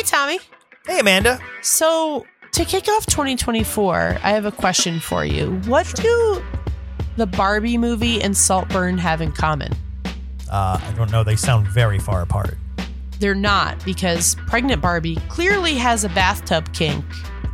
Hey, 0.00 0.06
Tommy. 0.06 0.38
Hey, 0.86 1.00
Amanda. 1.00 1.38
So, 1.60 2.24
to 2.52 2.64
kick 2.64 2.88
off 2.88 3.04
2024, 3.04 4.16
I 4.22 4.30
have 4.30 4.46
a 4.46 4.50
question 4.50 4.98
for 4.98 5.26
you. 5.26 5.60
What 5.66 5.92
do 5.94 6.42
the 7.16 7.26
Barbie 7.26 7.76
movie 7.76 8.22
and 8.22 8.34
Saltburn 8.34 8.96
have 8.96 9.20
in 9.20 9.30
common? 9.32 9.74
Uh, 10.50 10.80
I 10.82 10.94
don't 10.96 11.12
know. 11.12 11.22
They 11.22 11.36
sound 11.36 11.66
very 11.66 11.98
far 11.98 12.22
apart. 12.22 12.56
They're 13.18 13.34
not 13.34 13.84
because 13.84 14.36
pregnant 14.46 14.80
Barbie 14.80 15.16
clearly 15.28 15.74
has 15.74 16.02
a 16.02 16.08
bathtub 16.08 16.72
kink. 16.72 17.04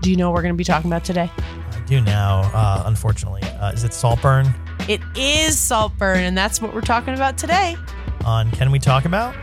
Do 0.00 0.08
you 0.08 0.16
know 0.16 0.30
what 0.30 0.36
we're 0.36 0.42
going 0.42 0.54
to 0.54 0.56
be 0.56 0.62
talking 0.62 0.88
about 0.88 1.04
today? 1.04 1.28
I 1.72 1.80
do 1.88 2.00
now, 2.00 2.42
uh, 2.54 2.84
unfortunately. 2.86 3.42
Uh, 3.58 3.72
is 3.72 3.82
it 3.82 3.92
Saltburn 3.92 4.46
It 4.88 5.00
is 5.16 5.58
Saltburn, 5.58 6.20
and 6.20 6.38
that's 6.38 6.62
what 6.62 6.72
we're 6.72 6.80
talking 6.80 7.14
about 7.14 7.38
today. 7.38 7.76
on 8.24 8.52
Can 8.52 8.70
We 8.70 8.78
Talk 8.78 9.04
About? 9.04 9.34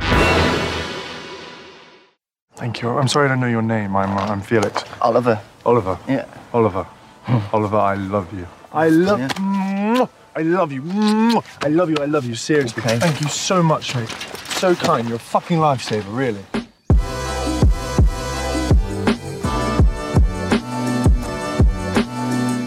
Thank 2.64 2.82
you. 2.82 2.92
I'm 2.92 3.10
sorry 3.10 3.26
I 3.26 3.28
don't 3.28 3.42
know 3.42 3.48
your 3.48 3.62
name. 3.62 3.94
I'm, 3.94 4.18
uh, 4.18 4.22
I'm 4.22 4.40
Felix. 4.40 4.86
Oliver. 5.02 5.38
Oliver. 5.66 6.00
Yeah. 6.08 6.26
Oliver. 6.54 6.88
Oliver, 7.52 7.76
I 7.76 7.96
love 7.96 8.34
you. 8.34 8.48
I 8.72 8.88
love 8.88 9.20
Yeah. 9.20 10.06
I 10.34 10.44
love 10.44 10.72
you. 10.72 10.82
I 11.62 11.68
love 11.68 11.90
you. 11.90 11.98
I 12.00 12.06
love 12.06 12.24
you. 12.24 12.36
Seriously. 12.36 12.82
Okay. 12.82 13.00
Thank 13.00 13.20
you 13.20 13.28
so 13.28 13.62
much, 13.62 13.94
mate. 13.94 14.08
So 14.62 14.76
kind. 14.76 15.10
You're 15.10 15.18
a 15.18 15.20
fucking 15.20 15.58
lifesaver, 15.58 16.06
really. 16.08 16.46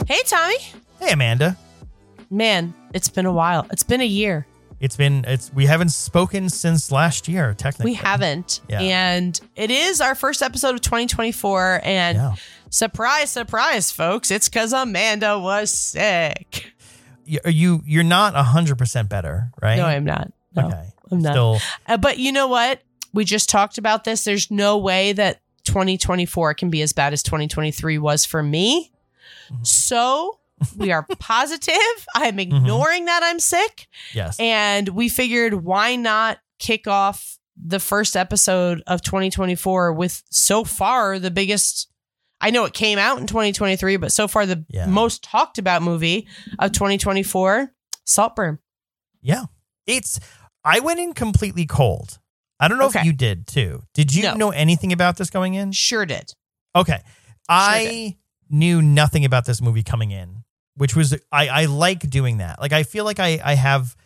Hey, 0.07 0.21
Tommy. 0.27 0.59
Hey, 1.01 1.13
Amanda. 1.13 1.57
Man, 2.29 2.75
it's 2.93 3.09
been 3.09 3.25
a 3.25 3.33
while. 3.33 3.67
It's 3.71 3.83
been 3.83 4.03
a 4.03 4.13
year. 4.21 4.47
It's 4.81 4.97
been 4.97 5.25
it's 5.27 5.53
we 5.55 5.67
haven't 5.67 5.89
spoken 5.91 6.49
since 6.51 6.93
last 6.93 7.29
year. 7.29 7.55
Technically, 7.55 7.93
We 7.93 7.95
haven't. 7.95 8.61
Yeah. 8.69 8.81
And 8.81 9.41
it 9.55 9.71
is 9.71 10.01
our 10.01 10.15
first 10.15 10.43
episode 10.43 10.75
of 10.75 10.81
2024. 10.83 11.81
And 11.83 12.17
Yeah. 12.19 12.35
surprise, 12.69 13.31
surprise, 13.31 13.91
folks, 13.91 14.31
it's 14.31 14.49
because 14.49 14.73
Amanda 14.73 15.39
was 15.39 15.71
sick. 15.71 16.73
You- 17.25 17.41
Are 17.45 17.51
you 17.51 17.83
you're 17.87 18.05
not 18.05 18.35
hundred 18.35 18.77
percent 18.79 19.09
better, 19.09 19.51
right? 19.63 19.77
No, 19.77 19.87
I'm 19.87 20.05
not. 20.05 20.31
No, 20.55 20.67
okay. 20.69 20.85
I'm 21.11 21.21
not. 21.21 21.33
Still, 21.33 21.61
Uh, 21.87 21.97
but 21.97 22.19
you 22.19 22.33
know 22.33 22.47
what? 22.49 22.83
We 23.15 23.25
just 23.25 23.49
talked 23.49 23.79
about 23.79 24.05
this. 24.05 24.25
There's 24.25 24.51
no 24.51 24.77
way 24.77 25.13
that 25.15 25.41
2024 25.65 26.55
can 26.55 26.69
be 26.71 26.83
as 26.83 26.93
bad 26.93 27.13
as 27.13 27.23
2023 27.23 27.99
was 27.99 28.25
for 28.25 28.43
me. 28.43 28.93
Mm-hmm. 29.51 29.65
So 29.65 30.36
we 30.77 30.93
are 30.93 31.07
positive. 31.19 31.75
I'm 32.15 32.37
mm-hmm. 32.37 32.57
ignoring 32.57 33.05
that 33.07 33.23
I'm 33.23 33.41
sick. 33.41 33.89
yes. 34.15 34.37
And 34.41 34.89
we 34.91 35.09
figured 35.09 35.55
why 35.55 35.97
not 35.97 36.39
kick 36.59 36.87
off 36.87 37.39
the 37.63 37.81
first 37.81 38.17
episode 38.17 38.83
of 38.87 39.03
2024 39.03 39.93
with 39.93 40.23
so 40.31 40.65
far 40.65 41.19
the 41.19 41.31
biggest. 41.31 41.89
I 42.41 42.51
know 42.51 42.67
it 42.67 42.75
came 42.75 42.99
out 42.99 43.19
in 43.19 43.27
2023, 43.27 43.97
but 43.97 44.13
so 44.13 44.29
far 44.29 44.45
the 44.45 44.65
Yeah. 44.69 44.87
most 44.87 45.23
talked 45.23 45.57
about 45.57 45.83
movie 45.83 46.29
of 46.59 46.73
2024, 46.73 47.73
Saltburn. 48.05 48.59
yeah. 49.23 49.45
It's 49.87 50.19
I 50.65 50.81
went 50.81 50.99
in 51.01 51.13
completely 51.15 51.65
cold. 51.65 52.19
I 52.59 52.69
don't 52.69 52.79
know 52.79 52.87
Okay. 52.87 53.01
if 53.01 53.07
you 53.07 53.13
did 53.13 53.47
too. 53.47 53.85
Did 53.95 54.13
you 54.15 54.23
No. 54.25 54.35
know 54.35 54.51
anything 54.51 54.93
about 54.93 55.17
this 55.17 55.31
going 55.31 55.55
in? 55.55 55.71
Sure 55.73 56.05
did. 56.05 56.33
Okay. 56.75 57.01
I 57.49 58.17
knew 58.51 58.83
nothing 58.83 59.25
about 59.25 59.45
this 59.47 59.61
movie 59.63 59.83
coming 59.85 60.11
in, 60.11 60.43
which 60.77 60.95
was 60.95 61.15
I, 61.33 61.49
I 61.49 61.65
like 61.67 62.09
doing 62.11 62.39
that. 62.39 62.61
Like 62.61 62.73
I 62.73 62.83
feel 62.83 63.05
like 63.05 63.19
I 63.19 63.41
I 63.45 63.55
have 63.55 63.97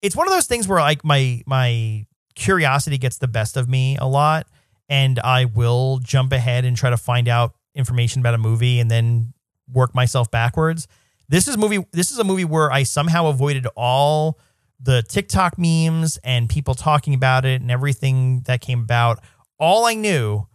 it's 0.00 0.16
one 0.16 0.26
of 0.26 0.32
those 0.32 0.46
things 0.46 0.66
where 0.66 0.80
like 0.80 1.04
my 1.04 1.42
my 1.46 2.06
curiosity 2.34 2.98
gets 2.98 3.18
the 3.18 3.28
best 3.28 3.56
of 3.56 3.68
me 3.68 3.96
a 3.98 4.06
lot 4.06 4.46
and 4.88 5.18
I 5.20 5.44
will 5.44 5.98
jump 5.98 6.32
ahead 6.32 6.64
and 6.64 6.76
try 6.76 6.90
to 6.90 6.96
find 6.96 7.28
out 7.28 7.54
information 7.74 8.20
about 8.20 8.34
a 8.34 8.38
movie 8.38 8.80
and 8.80 8.90
then 8.90 9.32
work 9.72 9.94
myself 9.94 10.30
backwards. 10.30 10.88
This 11.28 11.48
is 11.48 11.56
movie 11.56 11.84
this 11.92 12.10
is 12.10 12.18
a 12.18 12.24
movie 12.24 12.44
where 12.44 12.70
I 12.70 12.82
somehow 12.82 13.26
avoided 13.26 13.66
all 13.76 14.38
the 14.80 15.02
TikTok 15.02 15.58
memes 15.58 16.18
and 16.24 16.48
people 16.48 16.74
talking 16.74 17.14
about 17.14 17.44
it 17.44 17.60
and 17.60 17.70
everything 17.70 18.40
that 18.46 18.60
came 18.60 18.80
about. 18.80 19.22
All 19.58 19.86
I 19.86 19.94
knew 19.94 20.46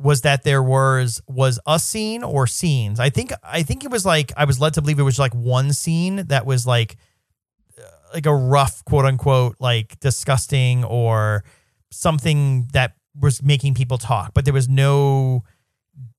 was 0.00 0.22
that 0.22 0.44
there 0.44 0.62
was 0.62 1.20
was 1.28 1.60
a 1.66 1.78
scene 1.78 2.24
or 2.24 2.46
scenes. 2.46 2.98
I 2.98 3.10
think 3.10 3.32
I 3.42 3.62
think 3.62 3.84
it 3.84 3.90
was 3.90 4.06
like 4.06 4.32
I 4.36 4.44
was 4.46 4.58
led 4.58 4.74
to 4.74 4.80
believe 4.82 4.98
it 4.98 5.04
was 5.04 5.18
like 5.18 5.34
one 5.34 5.72
scene 5.72 6.26
that 6.28 6.46
was 6.46 6.66
like 6.66 6.96
uh, 7.78 7.82
like 8.14 8.26
a 8.26 8.34
rough 8.34 8.84
quote 8.84 9.04
unquote 9.04 9.56
like 9.60 10.00
disgusting 10.00 10.84
or 10.84 11.44
something 11.90 12.68
that 12.72 12.94
was 13.18 13.42
making 13.42 13.74
people 13.74 13.98
talk, 13.98 14.32
but 14.32 14.44
there 14.44 14.54
was 14.54 14.68
no 14.68 15.42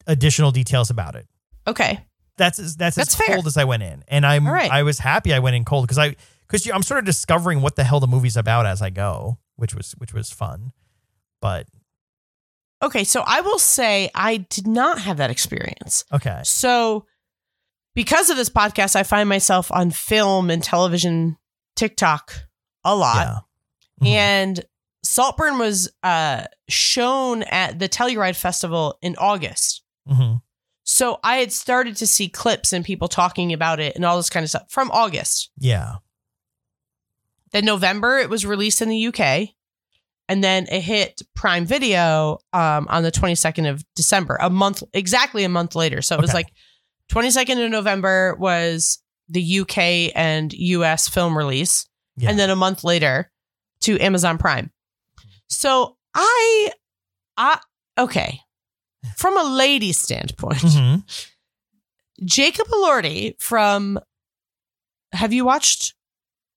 additional 0.05 0.51
details 0.51 0.89
about 0.89 1.15
it. 1.15 1.25
Okay. 1.65 2.05
That's 2.37 2.59
as, 2.59 2.75
that's, 2.75 2.95
That's 2.95 3.09
as 3.09 3.15
fair. 3.15 3.35
cold 3.35 3.47
as 3.47 3.57
I 3.57 3.65
went 3.65 3.83
in, 3.83 4.03
and 4.07 4.25
I'm 4.25 4.47
right. 4.47 4.71
I 4.71 4.83
was 4.83 4.99
happy 4.99 5.33
I 5.33 5.39
went 5.39 5.55
in 5.55 5.65
cold 5.65 5.85
because 5.85 5.99
I 5.99 6.15
because 6.47 6.67
I'm 6.69 6.81
sort 6.81 6.99
of 6.99 7.05
discovering 7.05 7.61
what 7.61 7.75
the 7.75 7.83
hell 7.83 7.99
the 7.99 8.07
movie's 8.07 8.37
about 8.37 8.65
as 8.65 8.81
I 8.81 8.89
go, 8.89 9.37
which 9.57 9.75
was 9.75 9.93
which 9.97 10.13
was 10.13 10.31
fun, 10.31 10.71
but 11.39 11.67
Okay, 12.81 13.03
so 13.03 13.23
I 13.25 13.41
will 13.41 13.59
say 13.59 14.09
I 14.15 14.37
did 14.37 14.67
not 14.67 14.99
have 15.01 15.17
that 15.17 15.29
experience. 15.31 16.03
okay, 16.11 16.41
So, 16.43 17.05
because 17.93 18.29
of 18.29 18.37
this 18.37 18.49
podcast, 18.49 18.95
I 18.95 19.03
find 19.03 19.27
myself 19.29 19.71
on 19.71 19.91
film 19.91 20.49
and 20.49 20.63
television, 20.63 21.37
TikTok 21.75 22.33
a 22.83 22.95
lot. 22.95 23.43
yeah, 24.01 24.07
Mhm. 24.07 24.15
And 24.15 24.65
Saltburn 25.03 25.57
was 25.59 25.91
uh, 26.03 26.45
shown 26.69 27.43
at 27.43 27.77
the 27.79 27.87
Telluride 27.89 28.35
Festival 28.35 28.97
in 29.01 29.15
August. 29.17 29.83
hmm 30.07 30.35
So, 30.83 31.19
I 31.23 31.37
had 31.37 31.51
started 31.51 31.95
to 31.97 32.07
see 32.07 32.27
clips 32.29 32.73
and 32.73 32.83
people 32.83 33.07
talking 33.07 33.53
about 33.53 33.79
it 33.79 33.95
and 33.95 34.03
all 34.05 34.17
this 34.17 34.29
kind 34.31 34.43
of 34.43 34.49
stuff 34.49 34.65
from 34.69 34.89
August. 34.91 35.51
yeah, 35.57 35.95
Then, 37.51 37.65
November, 37.65 38.17
it 38.17 38.29
was 38.29 38.45
released 38.45 38.81
in 38.81 38.89
the 38.89 39.07
UK. 39.07 39.49
And 40.31 40.41
then 40.41 40.65
it 40.71 40.79
hit 40.81 41.21
Prime 41.35 41.65
Video 41.65 42.37
um, 42.53 42.87
on 42.89 43.03
the 43.03 43.11
22nd 43.11 43.69
of 43.69 43.83
December, 43.95 44.37
a 44.39 44.49
month, 44.49 44.81
exactly 44.93 45.43
a 45.43 45.49
month 45.49 45.75
later. 45.75 46.01
So 46.01 46.15
it 46.15 46.21
was 46.21 46.33
like 46.33 46.53
22nd 47.11 47.65
of 47.65 47.69
November 47.69 48.35
was 48.39 48.99
the 49.27 49.59
UK 49.59 50.11
and 50.15 50.53
US 50.53 51.09
film 51.09 51.37
release. 51.37 51.85
yeah. 52.15 52.29
And 52.29 52.39
then 52.39 52.49
a 52.49 52.55
month 52.55 52.83
later 52.85 53.29
to 53.81 53.99
Amazon 53.99 54.37
Prime. 54.37 54.71
So 55.49 55.97
I, 56.15 56.71
I, 57.35 57.59
okay. 57.97 58.39
From 59.17 59.37
a 59.37 59.43
lady 59.43 59.91
standpoint, 59.91 60.59
Mhm. 60.59 61.03
Jacob 62.23 62.67
Elordi 62.67 63.35
from, 63.41 63.99
have 65.11 65.33
you 65.33 65.43
watched 65.43 65.93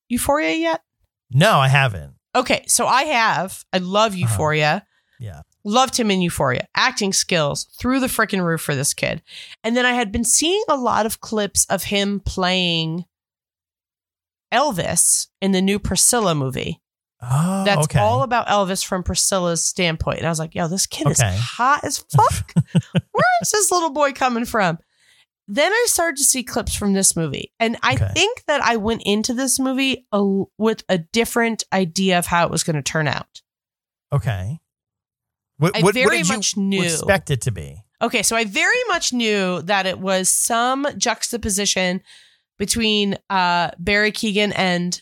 Euphoria 0.09 0.55
yet? 0.55 0.83
No, 1.31 1.59
I 1.59 1.69
haven't. 1.69 2.14
Okay, 2.35 2.65
so 2.67 2.87
I 2.87 3.05
have. 3.05 3.65
I 3.73 3.79
love 3.79 4.13
Uh-huh. 4.13 4.21
Euphoria. 4.21 4.87
Yeah. 5.21 5.43
Loved 5.65 5.97
him 5.97 6.11
in 6.11 6.21
Euphoria. 6.21 6.67
Acting 6.75 7.13
skills 7.13 7.65
through 7.79 8.01
the 8.01 8.07
freaking 8.09 8.45
roof 8.45 8.61
for 8.61 8.75
this 8.75 8.93
kid. 8.93 9.23
And 9.63 9.77
then 9.77 9.87
I 9.87 9.93
had 9.93 10.13
been 10.13 10.25
seeing 10.25 10.63
a 10.69 10.77
lot 10.77 11.07
of 11.07 11.21
clips 11.21 11.65
of 11.67 11.85
him 11.85 12.21
playing 12.21 13.05
Elvis 14.53 15.29
in 15.41 15.53
the 15.53 15.63
new 15.63 15.79
Priscilla 15.79 16.35
movie. 16.35 16.81
Oh, 17.23 17.65
That's 17.65 17.85
okay. 17.87 17.99
all 18.01 18.23
about 18.23 18.47
Elvis 18.49 18.85
from 18.85 19.03
Priscilla's 19.03 19.65
standpoint. 19.65 20.19
And 20.19 20.27
I 20.27 20.31
was 20.31 20.39
like, 20.39 20.55
yo, 20.55 20.69
this 20.69 20.87
kid 20.87 21.09
is 21.09 21.21
hot 21.23 21.83
as 21.83 21.99
fuck. 21.99 22.53
Where 22.93 23.25
is 23.43 23.51
this 23.51 23.71
little 23.73 23.91
boy 23.91 24.13
coming 24.13 24.45
from? 24.45 24.79
Then 25.47 25.73
I 25.73 25.85
started 25.89 26.17
to 26.17 26.25
see 26.25 26.43
clips 26.43 26.75
from 26.75 26.95
this 26.95 27.15
movie. 27.17 27.53
And 27.61 27.77
I 27.83 27.95
Okay. 27.95 28.09
think 28.15 28.45
that 28.47 28.63
I 28.63 28.77
went 28.77 29.03
into 29.05 29.35
this 29.35 29.59
movie 29.59 30.07
a, 30.11 30.25
with 30.57 30.85
a 30.89 30.99
different 30.99 31.65
idea 31.73 32.19
of 32.19 32.27
how 32.27 32.45
it 32.47 32.51
was 32.51 32.63
going 32.63 32.77
to 32.77 32.83
turn 32.83 33.07
out. 33.09 33.43
Okay. 34.13 34.59
What, 35.59 35.77
I 35.77 35.81
what, 35.81 35.85
what 35.85 35.95
very 35.95 36.19
did 36.19 36.29
you 36.29 36.35
much 36.37 36.57
knew. 36.57 36.83
expect 36.83 37.31
it 37.31 37.43
to 37.43 37.51
be? 37.53 37.83
Okay, 38.03 38.23
so 38.23 38.37
I 38.37 38.45
very 38.45 38.83
much 38.89 39.13
knew 39.13 39.63
that 39.63 39.87
it 39.87 39.99
was 39.99 40.29
some 40.29 40.87
juxtaposition 40.97 42.03
between 42.59 43.17
uh, 43.31 43.71
Barry 43.79 44.13
Keoghan 44.13 44.53
and 44.57 45.01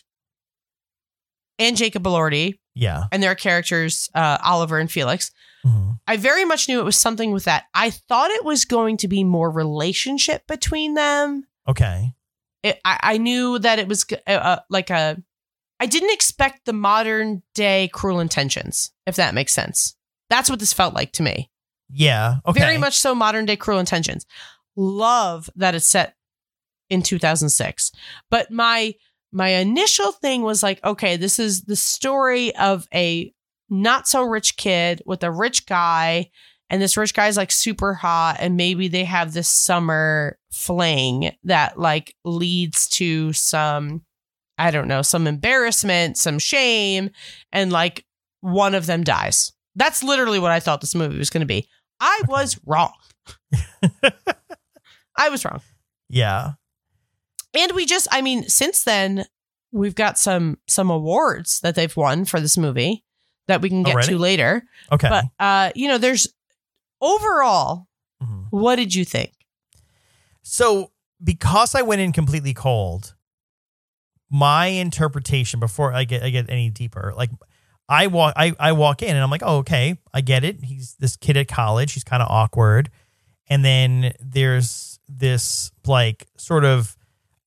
and 1.59 1.77
Jacob 1.77 2.03
Elordi 2.03 2.59
Yeah. 2.75 3.03
and 3.11 3.21
their 3.21 3.35
characters 3.35 4.09
uh, 4.15 4.37
Oliver 4.43 4.77
and 4.79 4.91
Felix. 4.91 5.31
Mhm. 5.65 5.99
I 6.07 6.17
very 6.17 6.45
much 6.45 6.67
knew 6.67 6.79
it 6.79 6.85
was 6.85 6.97
something 6.97 7.31
with 7.31 7.45
that. 7.45 7.65
I 7.73 7.89
thought 7.89 8.31
it 8.31 8.43
was 8.43 8.65
going 8.65 8.97
to 8.97 9.07
be 9.07 9.23
more 9.23 9.49
relationship 9.49 10.45
between 10.47 10.93
them. 10.95 11.45
Okay. 11.67 12.13
It, 12.63 12.79
I, 12.83 12.99
I 13.01 13.17
knew 13.17 13.59
that 13.59 13.79
it 13.79 13.87
was 13.87 14.05
uh, 14.27 14.31
uh, 14.31 14.59
like 14.69 14.89
a. 14.89 15.21
I 15.79 15.85
didn't 15.85 16.13
expect 16.13 16.65
the 16.65 16.73
modern 16.73 17.43
day 17.55 17.89
cruel 17.93 18.19
intentions, 18.19 18.91
if 19.05 19.15
that 19.17 19.33
makes 19.33 19.53
sense. 19.53 19.95
That's 20.29 20.49
what 20.49 20.59
this 20.59 20.73
felt 20.73 20.93
like 20.93 21.11
to 21.13 21.23
me. 21.23 21.49
Yeah. 21.89 22.37
Okay. 22.45 22.59
Very 22.59 22.77
much 22.77 22.97
so 22.97 23.13
modern 23.13 23.45
day 23.45 23.55
cruel 23.55 23.79
intentions. 23.79 24.25
Love 24.75 25.49
that 25.55 25.75
it's 25.75 25.87
set 25.87 26.15
in 26.89 27.01
2006. 27.01 27.91
But 28.29 28.51
my 28.51 28.95
my 29.31 29.49
initial 29.49 30.11
thing 30.11 30.43
was 30.43 30.61
like, 30.61 30.83
okay, 30.83 31.17
this 31.17 31.39
is 31.39 31.63
the 31.63 31.75
story 31.75 32.55
of 32.55 32.87
a 32.93 33.33
not 33.73 34.07
so 34.07 34.23
rich 34.23 34.55
kid 34.55 35.01
with 35.05 35.23
a 35.23 35.31
rich 35.31 35.65
guy 35.65 36.29
and 36.69 36.81
this 36.81 36.95
rich 36.95 37.13
guy's 37.13 37.37
like 37.37 37.51
super 37.51 37.93
hot 37.93 38.37
and 38.39 38.55
maybe 38.55 38.87
they 38.87 39.03
have 39.03 39.33
this 39.33 39.49
summer 39.49 40.37
fling 40.51 41.31
that 41.43 41.79
like 41.79 42.15
leads 42.23 42.87
to 42.87 43.33
some 43.33 44.03
I 44.55 44.69
don't 44.69 44.87
know, 44.87 45.01
some 45.01 45.25
embarrassment, 45.25 46.15
some 46.17 46.37
shame 46.37 47.09
and 47.51 47.71
like 47.71 48.05
one 48.41 48.75
of 48.75 48.85
them 48.85 49.03
dies. 49.03 49.51
That's 49.75 50.03
literally 50.03 50.37
what 50.37 50.51
I 50.51 50.59
thought 50.59 50.79
this 50.79 50.93
movie 50.93 51.17
was 51.17 51.31
going 51.31 51.41
to 51.41 51.47
be. 51.47 51.67
I 51.99 52.21
was 52.27 52.59
wrong. 52.65 52.93
I 55.17 55.29
was 55.29 55.43
wrong. 55.43 55.61
Yeah. 56.09 56.51
And 57.55 57.71
we 57.71 57.87
just 57.87 58.07
I 58.11 58.21
mean, 58.21 58.43
since 58.43 58.83
then 58.83 59.25
we've 59.71 59.95
got 59.95 60.19
some 60.19 60.59
some 60.67 60.91
awards 60.91 61.59
that 61.61 61.73
they've 61.73 61.97
won 61.97 62.25
for 62.25 62.39
this 62.39 62.57
movie 62.57 63.03
that 63.47 63.61
we 63.61 63.69
can 63.69 63.83
get 63.83 63.93
Already? 63.95 64.07
to 64.09 64.17
later. 64.17 64.63
Okay. 64.91 65.09
But 65.09 65.25
uh, 65.39 65.71
you 65.75 65.87
know, 65.87 65.97
there's 65.97 66.27
overall, 67.01 67.87
Mhm. 68.21 68.47
what 68.51 68.75
did 68.77 68.93
you 68.95 69.03
think? 69.05 69.31
So, 70.41 70.91
because 71.23 71.75
I 71.75 71.81
went 71.81 72.01
in 72.01 72.11
completely 72.11 72.53
cold, 72.53 73.15
my 74.29 74.67
interpretation 74.67 75.59
before 75.59 75.93
I 75.93 76.03
get 76.05 76.23
I 76.23 76.29
get 76.29 76.49
any 76.49 76.69
deeper, 76.69 77.13
like 77.15 77.29
I 77.89 78.07
walk 78.07 78.33
I, 78.35 78.53
I 78.59 78.71
walk 78.71 79.01
in 79.01 79.09
and 79.09 79.19
I'm 79.19 79.29
like, 79.29 79.43
oh, 79.43 79.57
okay, 79.57 79.97
I 80.13 80.21
get 80.21 80.43
it. 80.43 80.63
He's 80.63 80.95
this 80.99 81.15
kid 81.15 81.37
at 81.37 81.47
college. 81.47 81.93
He's 81.93 82.03
kind 82.03 82.23
of 82.23 82.29
awkward. 82.29 82.89
And 83.47 83.63
then 83.63 84.13
there's 84.19 84.99
this 85.07 85.71
like 85.85 86.27
sort 86.37 86.65
of 86.65 86.95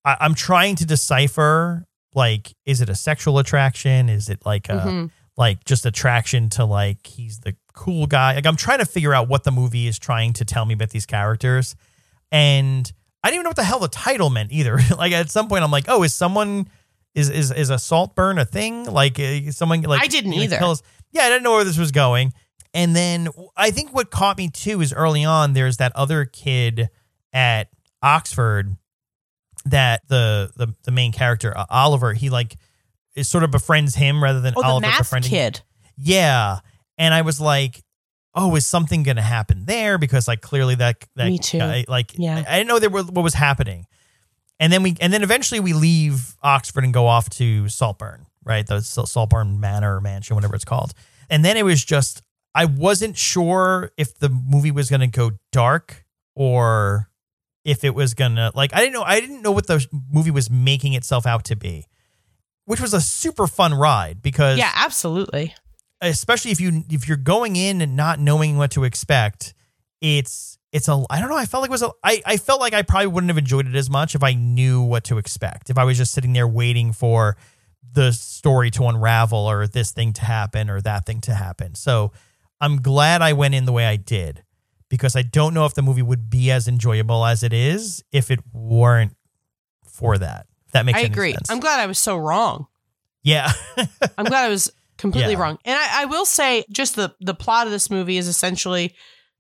I, 0.05 0.17
I'm 0.21 0.35
trying 0.35 0.77
to 0.77 0.87
decipher 0.87 1.87
like, 2.15 2.55
is 2.65 2.81
it 2.81 2.89
a 2.89 2.95
sexual 2.95 3.39
attraction? 3.39 4.09
Is 4.09 4.29
it 4.29 4.45
like 4.47 4.69
a 4.69 4.73
Mhm. 4.75 5.11
Like 5.37 5.65
just 5.65 5.87
attraction 5.87 6.49
to 6.51 6.65
like 6.65 7.07
he's 7.07 7.41
the 7.41 7.57
cool 7.73 8.07
guy. 8.07 8.35
Like 8.35 8.47
I'm 8.47 8.57
trying 8.57 8.79
to 8.79 8.87
figure 8.87 9.15
out 9.15 9.29
what 9.29 9.45
the 9.45 9.53
movie 9.53 9.87
is 9.87 9.99
trying 9.99 10.33
to 10.35 10.45
tell 10.45 10.65
me 10.65 10.75
about 10.75 10.91
these 10.91 11.07
characters. 11.07 11.77
And 12.33 12.91
I 13.23 13.29
didn't 13.29 13.37
even 13.37 13.45
know 13.45 13.51
what 13.51 13.57
the 13.57 13.65
hell 13.65 13.81
the 13.81 13.89
title 13.89 14.31
meant 14.31 14.53
either. 14.53 14.79
like 14.99 15.13
at 15.13 15.31
some 15.31 15.49
point 15.49 15.63
I'm 15.65 15.71
like, 15.71 15.85
"Oh, 15.89 16.03
is 16.03 16.15
someone 16.15 16.69
is 17.15 17.31
is 17.31 17.51
is 17.51 17.71
a 17.71 17.79
salt 17.79 18.15
burn 18.15 18.39
a 18.39 18.45
thing? 18.45 18.85
Like 18.85 19.19
is 19.19 19.57
someone 19.57 19.83
like 19.83 20.03
I 20.03 20.07
didn't 20.07 20.33
either. 20.35 20.63
us- 20.63 20.83
yeah, 21.13 21.23
I 21.23 21.29
didn't 21.29 21.43
know 21.45 21.53
where 21.53 21.65
this 21.65 21.79
was 21.79 21.93
going. 21.93 22.33
And 22.75 22.95
then 22.95 23.29
I 23.57 23.71
think 23.71 23.95
what 23.95 24.11
caught 24.11 24.37
me 24.37 24.51
too 24.51 24.81
is 24.83 24.93
early 24.93 25.25
on 25.25 25.55
there's 25.55 25.79
that 25.79 25.93
other 25.97 26.25
kid 26.27 26.91
at 27.33 27.69
Oxford 28.03 28.77
that 29.65 30.03
the 30.09 30.51
the 30.57 30.75
the 30.85 30.91
main 30.91 31.11
character 31.11 31.57
uh, 31.57 31.65
Oliver 31.71 32.13
he 32.13 32.31
like 32.31 32.57
is 33.17 33.27
sort 33.29 33.43
of 33.45 33.51
befriends 33.51 33.95
him 33.97 34.23
rather 34.23 34.41
than 34.41 34.55
Oh, 34.57 34.61
the 34.61 34.67
Oliver 34.69 34.87
math 34.87 34.99
befriending 34.99 35.31
kid. 35.31 35.61
yeah. 35.97 36.61
And 36.99 37.13
I 37.13 37.23
was 37.23 37.41
like, 37.41 37.83
oh, 38.35 38.55
is 38.57 38.65
something 38.67 39.03
going 39.03 39.17
to 39.17 39.23
happen 39.23 39.65
there? 39.65 39.99
Because 39.99 40.29
like 40.29 40.41
clearly 40.43 40.75
that, 40.77 41.05
that 41.17 41.27
Me 41.27 41.39
too. 41.39 41.59
guy, 41.59 41.85
like, 41.89 42.13
Yeah. 42.19 42.37
I, 42.47 42.55
I 42.55 42.59
didn't 42.59 42.69
know 42.69 42.79
there 42.79 42.91
were, 42.91 43.03
what 43.03 43.23
was 43.23 43.35
happening. 43.35 43.87
And 44.61 44.73
then 44.73 44.83
we, 44.83 44.97
and 45.01 45.13
then 45.13 45.23
eventually 45.23 45.61
we 45.61 45.73
leave 45.75 46.37
Oxford 46.43 46.85
and 46.85 46.93
go 46.95 47.07
off 47.07 47.29
to 47.31 47.69
Saltburn, 47.69 48.27
right? 48.45 48.67
The 48.67 48.81
Sal- 48.81 49.07
Saltburn 49.07 49.61
Manor 49.61 50.01
Mansion, 50.01 50.35
whatever 50.37 50.55
it's 50.55 50.65
called. 50.65 50.93
And 51.29 51.45
then 51.45 51.57
it 51.59 51.65
was 51.65 51.85
just, 51.85 52.23
I 52.55 52.65
wasn't 52.65 53.19
sure 53.19 53.91
if 53.99 54.19
the 54.19 54.29
movie 54.31 54.71
was 54.71 54.89
going 54.89 55.01
to 55.03 55.07
go 55.09 55.33
dark 55.53 56.05
or 56.35 57.11
if 57.65 57.85
it 57.85 57.95
was 57.95 58.15
going 58.15 58.37
to, 58.37 58.53
like, 58.55 58.73
I 58.75 58.79
didn't 58.81 58.95
know, 58.95 59.03
I 59.03 59.21
didn't 59.21 59.43
know 59.43 59.53
what 59.53 59.67
the 59.67 59.87
movie 60.11 60.31
was 60.31 60.49
making 60.51 60.95
itself 60.95 61.27
out 61.27 61.45
to 61.47 61.57
be, 61.57 61.87
which 62.67 62.81
was 62.81 62.93
a 62.95 63.01
super 63.01 63.47
fun 63.47 63.73
ride 63.75 64.21
because 64.23 64.59
Yeah, 64.59 64.71
absolutely. 64.75 65.55
especially 66.01 66.51
if 66.51 66.61
you 66.61 66.85
if 66.91 67.09
you're 67.09 67.17
going 67.17 67.57
in 67.57 67.81
and 67.81 67.97
not 67.97 68.21
knowing 68.21 68.59
what 68.59 68.71
to 68.73 68.85
expect, 68.85 69.55
it's 70.01 70.59
it's 70.73 70.89
a 70.89 71.05
I 71.09 71.21
don't 71.21 71.31
know. 71.31 71.37
I 71.37 71.47
felt 71.47 71.63
like 71.63 71.71
it 71.71 71.73
was 71.73 71.83
a 71.83 71.91
I 72.05 72.21
I 72.27 72.37
felt 72.37 72.61
like 72.61 72.75
I 72.75 72.83
probably 72.83 73.07
wouldn't 73.07 73.31
have 73.31 73.39
enjoyed 73.39 73.67
it 73.67 73.75
as 73.75 73.89
much 73.89 74.15
if 74.15 74.23
I 74.23 74.35
knew 74.35 74.83
what 74.83 75.05
to 75.05 75.17
expect. 75.19 75.71
If 75.71 75.79
I 75.79 75.85
was 75.85 75.97
just 75.97 76.13
sitting 76.13 76.33
there 76.35 76.47
waiting 76.47 76.93
for 76.93 77.37
the 77.93 78.13
story 78.13 78.71
to 78.73 78.85
unravel 78.85 79.39
or 79.39 79.67
this 79.67 79.91
thing 79.93 80.13
to 80.13 80.23
happen 80.23 80.69
or 80.69 80.81
that 80.83 81.07
thing 81.07 81.21
to 81.23 81.35
happen. 81.35 81.75
So 81.75 82.13
I'm 82.61 82.83
glad 82.83 83.23
I 83.23 83.33
went 83.33 83.55
in 83.55 83.65
the 83.65 83.73
way 83.73 83.87
I 83.87 83.97
did 83.97 84.43
because 84.91 85.17
I 85.17 85.23
don't 85.23 85.55
know 85.55 85.65
if 85.65 85.75
the 85.75 85.83
movie 85.83 86.03
would 86.03 86.29
be 86.29 86.51
as 86.51 86.69
enjoyable 86.69 87.25
as 87.25 87.43
it 87.43 87.53
is 87.53 88.03
if 88.13 88.31
it 88.31 88.41
weren't 88.53 89.17
for 89.85 90.19
that. 90.19 90.47
That 90.77 90.87
makes 90.87 90.99
I 90.99 91.03
agree. 91.03 91.33
sense. 91.33 91.51
I'm 91.51 91.61
glad 91.61 91.81
I 91.81 91.87
was 91.87 91.99
so 91.99 92.17
wrong. 92.17 92.67
yeah. 93.23 93.53
I'm 94.19 94.25
glad 94.27 94.45
I 94.45 94.49
was 94.49 94.71
completely 94.99 95.33
Yeah. 95.33 95.41
wrong. 95.41 95.59
And 95.65 95.77
I, 95.79 96.03
I 96.03 96.05
will 96.07 96.25
say, 96.25 96.65
just 96.71 96.97
the 96.97 97.15
the 97.21 97.35
plot 97.35 97.67
of 97.67 97.73
this 97.73 97.91
movie 97.91 98.17
is 98.19 98.29
essentially 98.29 98.95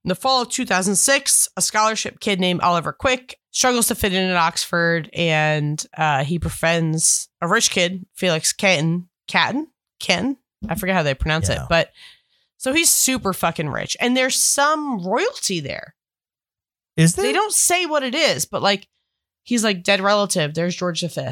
in 0.05 0.09
the 0.09 0.15
fall 0.15 0.43
of 0.43 0.49
2006, 0.51 1.49
a 1.57 1.63
scholarship 1.63 2.21
kid 2.21 2.39
named 2.41 2.61
Oliver 2.61 2.93
Quick 2.93 3.39
struggles 3.51 3.89
to 3.89 3.95
fit 3.95 4.13
in 4.13 4.29
at 4.31 4.37
Oxford, 4.37 5.09
and 5.15 5.85
uh, 5.97 6.23
he 6.25 6.39
befriends 6.39 7.29
a 7.41 7.49
rich 7.49 7.71
kid, 7.71 8.05
Felix 8.15 8.53
Catton. 8.53 9.09
Catton? 9.29 9.67
Ken? 9.99 10.37
I 10.69 10.75
forget 10.75 10.95
how 10.95 11.03
they 11.03 11.15
pronounce 11.15 11.49
Yeah. 11.49 11.63
it, 11.63 11.69
but 11.69 11.91
so 12.59 12.73
he's 12.73 12.91
super 12.91 13.33
fucking 13.33 13.69
rich, 13.71 13.97
and 14.01 14.17
there's 14.17 14.37
some 14.37 15.05
royalty 15.05 15.61
there. 15.61 15.95
Is 16.97 17.15
there 17.15 17.25
They 17.27 17.33
don't 17.33 17.53
say 17.53 17.85
what 17.87 18.03
it 18.03 18.15
is, 18.15 18.47
but 18.47 18.63
like 18.63 18.87
he's 19.47 19.65
like 19.65 19.83
dead 19.83 20.03
relative. 20.03 20.53
There's 20.53 20.77
George 20.77 21.01
V. 21.01 21.23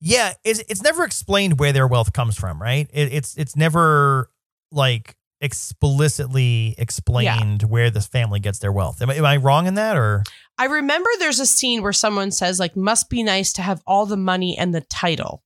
Yeah, 0.00 0.32
it's 0.44 0.60
it's 0.68 0.82
never 0.82 1.04
explained 1.04 1.58
where 1.60 1.72
their 1.74 1.86
wealth 1.86 2.12
comes 2.14 2.38
from, 2.38 2.60
right? 2.62 2.88
It, 2.92 3.12
it's 3.12 3.36
it's 3.36 3.54
never 3.56 4.30
like 4.72 5.14
explicitly 5.40 6.74
explained 6.78 7.62
where 7.64 7.90
this 7.90 8.06
family 8.06 8.40
gets 8.40 8.58
their 8.58 8.72
wealth. 8.72 9.02
Am, 9.02 9.10
I- 9.10 9.14
am 9.16 9.24
I 9.24 9.36
wrong 9.36 9.66
in 9.66 9.74
that, 9.74 9.96
or 9.96 10.22
I 10.58 10.64
remember 10.66 11.08
there's 11.18 11.40
a 11.40 11.46
scene 11.46 11.82
where 11.82 11.92
someone 11.92 12.30
says 12.30 12.58
like 12.58 12.76
must 12.76 13.10
be 13.10 13.22
nice 13.22 13.52
to 13.54 13.62
have 13.62 13.82
all 13.86 14.06
the 14.06 14.16
money 14.16 14.56
and 14.56 14.74
the 14.74 14.80
title. 14.82 15.42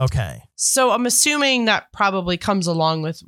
okay? 0.00 0.42
So 0.56 0.90
I'm 0.90 1.06
assuming 1.06 1.66
that 1.66 1.92
probably 1.92 2.36
comes 2.36 2.66
along 2.66 3.02
with 3.02 3.20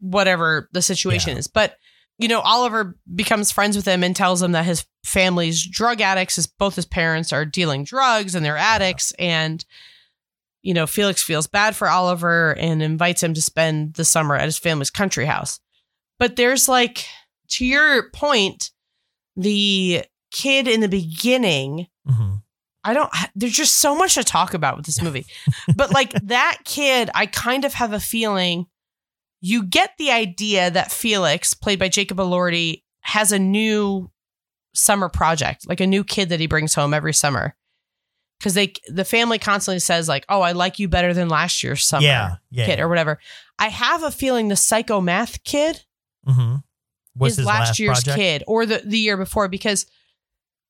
whatever 0.00 0.68
the 0.72 0.82
situation 0.82 1.32
Yeah. 1.32 1.38
is. 1.38 1.46
But 1.46 1.76
you 2.22 2.28
know, 2.28 2.40
Oliver 2.40 2.96
becomes 3.12 3.50
friends 3.50 3.76
with 3.76 3.84
him 3.84 4.04
and 4.04 4.14
tells 4.14 4.40
him 4.40 4.52
that 4.52 4.64
his 4.64 4.86
family's 5.04 5.66
drug 5.66 6.00
addicts. 6.00 6.36
His 6.36 6.46
both 6.46 6.76
his 6.76 6.86
parents 6.86 7.32
are 7.32 7.44
dealing 7.44 7.84
drugs 7.84 8.34
and 8.34 8.44
they're 8.44 8.56
addicts. 8.56 9.12
And 9.18 9.64
you 10.62 10.72
know, 10.72 10.86
Felix 10.86 11.22
feels 11.22 11.48
bad 11.48 11.74
for 11.74 11.88
Oliver 11.88 12.52
and 12.56 12.80
invites 12.82 13.22
him 13.22 13.34
to 13.34 13.42
spend 13.42 13.94
the 13.94 14.04
summer 14.04 14.36
at 14.36 14.44
his 14.44 14.58
family's 14.58 14.90
country 14.90 15.26
house. 15.26 15.58
But 16.20 16.36
there's 16.36 16.68
like, 16.68 17.04
to 17.48 17.66
your 17.66 18.10
point, 18.10 18.70
the 19.34 20.04
kid 20.30 20.68
in 20.68 20.80
the 20.80 20.88
beginning 20.88 21.88
hmm 22.06 22.34
I 22.84 22.94
don't, 22.94 23.12
there's 23.36 23.52
just 23.52 23.76
so 23.76 23.94
much 23.94 24.14
to 24.14 24.24
talk 24.24 24.54
about 24.54 24.76
with 24.76 24.86
this 24.86 25.00
movie. 25.00 25.26
but 25.76 25.92
like 25.92 26.12
that 26.24 26.58
kid, 26.64 27.10
I 27.14 27.26
kind 27.26 27.64
of 27.64 27.74
have 27.74 27.92
a 27.92 28.00
feeling 28.00 28.66
you 29.42 29.64
get 29.64 29.90
the 29.98 30.10
idea 30.12 30.70
that 30.70 30.92
Felix, 30.92 31.52
played 31.52 31.78
by 31.80 31.88
Jacob 31.88 32.16
Elordi, 32.18 32.84
has 33.00 33.32
a 33.32 33.38
new 33.38 34.10
summer 34.72 35.08
project, 35.08 35.68
like 35.68 35.80
a 35.80 35.86
new 35.86 36.04
kid 36.04 36.28
that 36.28 36.40
he 36.40 36.46
brings 36.46 36.74
home 36.74 36.94
every 36.94 37.12
summer. 37.12 37.56
Cause 38.40 38.54
they, 38.54 38.72
the 38.88 39.04
family 39.04 39.38
constantly 39.38 39.80
says, 39.80 40.08
like, 40.08 40.24
oh, 40.28 40.40
I 40.40 40.52
like 40.52 40.78
you 40.78 40.88
better 40.88 41.12
than 41.12 41.28
last 41.28 41.62
year's 41.62 41.84
summer 41.84 42.04
Yeah, 42.06 42.36
yeah. 42.50 42.66
kid 42.66 42.80
or 42.80 42.88
whatever. 42.88 43.18
I 43.58 43.68
have 43.68 44.02
a 44.02 44.10
feeling 44.10 44.48
the 44.48 44.56
psycho 44.56 45.00
math 45.00 45.44
kid 45.44 45.84
hmm 46.26 46.56
Was 47.16 47.32
is 47.32 47.38
his 47.38 47.46
last, 47.46 47.58
last, 47.68 47.78
year's 47.78 48.02
project? 48.04 48.16
kid 48.16 48.44
or 48.46 48.64
the, 48.64 48.80
the 48.84 48.98
year 48.98 49.16
before 49.16 49.48
because 49.48 49.86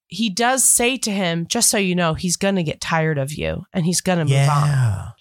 he 0.07 0.29
does 0.29 0.65
say 0.65 0.97
to 0.99 1.11
him, 1.11 1.47
just 1.47 1.71
so 1.71 1.79
you 1.79 1.95
know, 1.95 2.13
he's 2.15 2.37
to 2.57 2.63
get 2.63 2.81
tired 2.81 3.17
of 3.19 3.33
you 3.33 3.65
and 3.73 3.87
he's 3.87 4.01
to 4.19 4.25
move 4.27 4.49
on. 4.49 5.13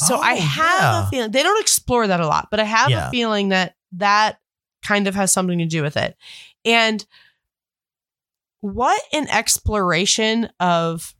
Oh, 0.00 0.04
yeah. 0.04 0.08
So 0.08 0.16
Oh, 0.16 0.20
I 0.20 0.34
have 0.34 0.80
yeah. 0.80 1.06
a 1.06 1.10
feeling 1.10 1.30
they 1.30 1.42
don't 1.42 1.60
explore 1.60 2.06
that 2.06 2.20
a 2.20 2.26
lot, 2.26 2.48
but 2.50 2.60
I 2.60 2.64
have 2.64 2.90
Yeah. 2.90 3.08
a 3.08 3.10
feeling 3.10 3.50
that 3.50 3.74
that 3.92 4.38
kind 4.82 5.06
of 5.06 5.14
has 5.14 5.32
something 5.32 5.58
to 5.58 5.66
do 5.66 5.82
with 5.82 5.96
it. 5.96 6.16
And 6.64 7.04
what 8.60 9.00
an 9.12 9.28
exploration 9.28 10.50
of 10.60 11.14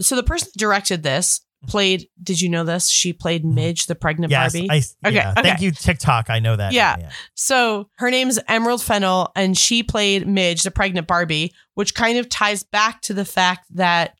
so 0.00 0.16
the 0.16 0.22
person 0.22 0.48
that 0.52 0.58
directed 0.58 1.02
this 1.02 1.40
played 1.68 2.08
did 2.22 2.40
you 2.40 2.48
know 2.48 2.64
this 2.64 2.90
she 2.90 3.12
played 3.12 3.42
mm-hmm. 3.42 3.54
midge 3.54 3.86
the 3.86 3.94
pregnant 3.94 4.30
Yes, 4.30 4.52
barbie 4.52 4.68
I, 4.70 4.76
Okay, 5.06 5.14
yeah. 5.16 5.30
okay. 5.32 5.42
Thank 5.42 5.60
you, 5.62 5.70
TikTok. 5.70 6.28
I 6.28 6.38
know 6.38 6.56
that. 6.56 6.72
Yeah. 6.72 6.96
now, 7.00 7.08
So 7.34 7.88
her 7.96 8.10
name's 8.10 8.38
Emerald 8.48 8.82
Fennell, 8.82 9.32
and 9.34 9.56
she 9.56 9.82
played 9.82 10.26
Midge, 10.26 10.62
the 10.62 10.70
pregnant 10.70 11.06
Barbie, 11.06 11.52
which 11.74 11.94
kind 11.94 12.18
of 12.18 12.28
ties 12.28 12.62
back 12.64 13.00
to 13.02 13.14
the 13.14 13.24
fact 13.24 13.66
that 13.76 14.18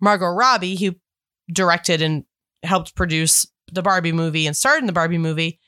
Margot 0.00 0.26
Robbie, 0.30 0.76
who 0.76 0.96
directed 1.52 2.02
and 2.02 2.24
helped 2.62 2.94
produce 2.94 3.46
the 3.72 3.82
Barbie 3.82 4.12
movie 4.12 4.46
and 4.46 4.56
starred 4.56 4.80
in 4.80 4.86
the 4.86 4.92
Barbie 4.92 5.18
movie, 5.18 5.58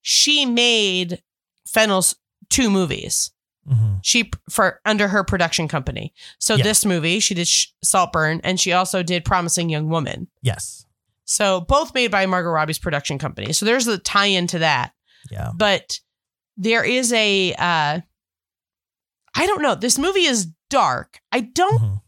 she 0.00 0.44
made 0.46 1.22
Fennell's 1.68 2.14
two 2.50 2.70
movies. 2.70 3.30
Mhm. 3.68 4.00
She 4.02 4.30
for 4.50 4.80
under 4.84 5.06
her 5.08 5.22
production 5.22 5.68
company. 5.68 6.12
So 6.40 6.56
Yeah. 6.56 6.64
this 6.64 6.84
movie, 6.84 7.20
she 7.20 7.34
did 7.34 7.48
Saltburn, 7.84 8.40
and 8.42 8.58
she 8.58 8.72
also 8.72 9.02
did 9.02 9.24
Promising 9.24 9.68
Young 9.70 9.88
Woman. 9.88 10.28
Yes. 10.42 10.84
So 11.24 11.60
both 11.60 11.94
made 11.94 12.10
by 12.10 12.26
Margot 12.26 12.50
Robbie's 12.50 12.80
production 12.80 13.18
company. 13.18 13.52
So 13.52 13.64
there's 13.64 13.86
a 13.86 13.98
tie-in 13.98 14.48
to 14.48 14.58
that 14.58 14.92
Yeah. 15.30 15.50
but 15.54 16.00
there 16.56 16.84
is 16.84 17.12
a 17.12 17.54
uh 17.54 18.00
I 19.34 19.46
don't 19.46 19.62
know. 19.62 19.74
This 19.74 19.96
movie 19.98 20.24
is 20.24 20.48
dark. 20.68 21.20
I 21.30 21.40
don't 21.40 21.80
Mhm. 21.80 22.01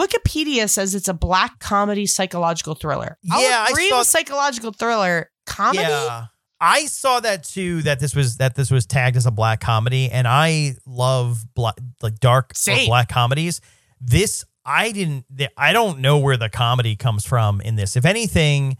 Wikipedia 0.00 0.68
says 0.68 0.94
it's 0.94 1.08
a 1.08 1.14
black 1.14 1.58
comedy 1.58 2.06
psychological 2.06 2.74
thriller. 2.74 3.18
I'll 3.30 3.42
Yeah, 3.42 3.66
I 3.68 3.88
saw- 3.88 3.98
with 3.98 4.06
psychological 4.08 4.72
thriller 4.72 5.30
comedy. 5.46 5.80
Yeah. 5.80 6.26
I 6.60 6.86
saw 6.86 7.20
that 7.20 7.44
too. 7.44 7.82
That 7.82 8.00
this 8.00 8.14
was 8.14 8.36
that 8.36 8.54
this 8.54 8.70
was 8.70 8.84
tagged 8.84 9.16
as 9.16 9.24
a 9.26 9.30
black 9.30 9.60
comedy, 9.60 10.10
and 10.10 10.28
I 10.28 10.74
love 10.86 11.42
black 11.54 11.76
like 12.02 12.20
dark 12.20 12.52
black 12.86 13.08
comedies. 13.08 13.60
This 14.00 14.44
I 14.64 14.92
didn't. 14.92 15.24
I 15.56 15.72
don't 15.72 16.00
know 16.00 16.18
where 16.18 16.36
the 16.36 16.50
comedy 16.50 16.96
comes 16.96 17.24
from 17.24 17.62
in 17.62 17.76
this. 17.76 17.96
If 17.96 18.04
anything, 18.04 18.76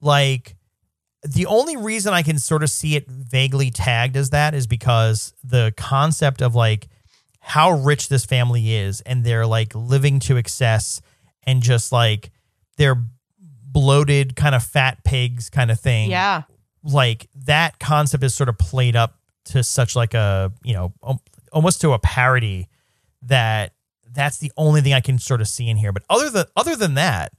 like 0.00 0.56
the 1.22 1.46
only 1.46 1.76
reason 1.76 2.14
I 2.14 2.22
can 2.22 2.38
sort 2.38 2.62
of 2.62 2.70
see 2.70 2.94
it 2.96 3.08
vaguely 3.08 3.70
tagged 3.70 4.16
as 4.16 4.30
that 4.30 4.54
is 4.54 4.66
because 4.66 5.34
the 5.42 5.74
concept 5.76 6.40
of 6.40 6.54
like 6.54 6.88
how 7.40 7.72
rich 7.72 8.08
this 8.08 8.24
family 8.24 8.74
is, 8.74 9.00
and 9.02 9.24
they're 9.24 9.46
like 9.46 9.74
living 9.74 10.20
to 10.20 10.36
excess, 10.36 11.00
and 11.44 11.62
just 11.62 11.90
like 11.92 12.30
they're 12.76 13.02
bloated, 13.38 14.36
kind 14.36 14.54
of 14.54 14.62
fat 14.64 15.02
pigs, 15.04 15.48
kind 15.50 15.70
of 15.70 15.78
thing 15.80 16.10
Yeah. 16.10 16.42
like 16.82 17.28
that 17.44 17.78
concept 17.78 18.24
is 18.24 18.34
sort 18.34 18.48
of 18.48 18.58
played 18.58 18.96
up 18.96 19.16
to 19.46 19.62
such 19.62 19.96
like 19.96 20.14
a 20.14 20.52
you 20.64 20.74
know 20.74 20.92
almost 21.52 21.80
to 21.80 21.92
a 21.92 21.98
parody 21.98 22.68
that 23.22 23.72
that's 24.12 24.38
the 24.38 24.50
only 24.56 24.80
thing 24.80 24.92
I 24.92 25.00
can 25.00 25.18
sort 25.18 25.40
of 25.40 25.48
see 25.48 25.68
in 25.68 25.76
here. 25.76 25.92
But 25.92 26.02
other 26.10 26.30
than 26.30 26.46
other 26.56 26.74
than 26.76 26.94
that, 26.94 27.32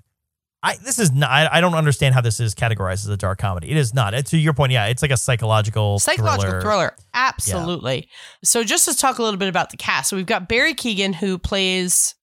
I 0.64 0.76
this 0.78 1.00
is 1.00 1.12
not. 1.12 1.30
I, 1.32 1.50
I 1.54 1.62
don't 1.62 1.74
understand 1.74 2.14
how 2.14 2.22
this 2.22 2.40
is 2.40 2.54
categorized 2.54 3.04
as 3.04 3.08
a 3.08 3.18
dark 3.18 3.40
comedy. 3.40 3.72
It 3.72 3.78
is 3.78 3.94
not. 3.96 4.14
It, 4.14 4.28
to 4.28 4.38
your 4.38 4.54
point, 4.54 4.72
yeah, 4.72 4.86
it's 4.88 5.02
like 5.02 5.10
a 5.12 5.18
psychological 5.18 5.98
Psychological 6.00 6.52
thriller. 6.52 6.62
thriller. 6.62 6.96
Absolutely. 7.14 8.08
So 8.44 8.64
just 8.64 8.86
to 8.86 8.96
talk 8.96 9.18
a 9.18 9.24
little 9.24 9.40
bit 9.40 9.50
about 9.50 9.72
the 9.72 9.78
cast. 9.78 10.10
So 10.10 10.16
we've 10.16 10.26
got 10.26 10.48
Barry 10.48 10.74
Keoghan 10.76 11.16
who 11.16 11.38
plays 11.40 12.14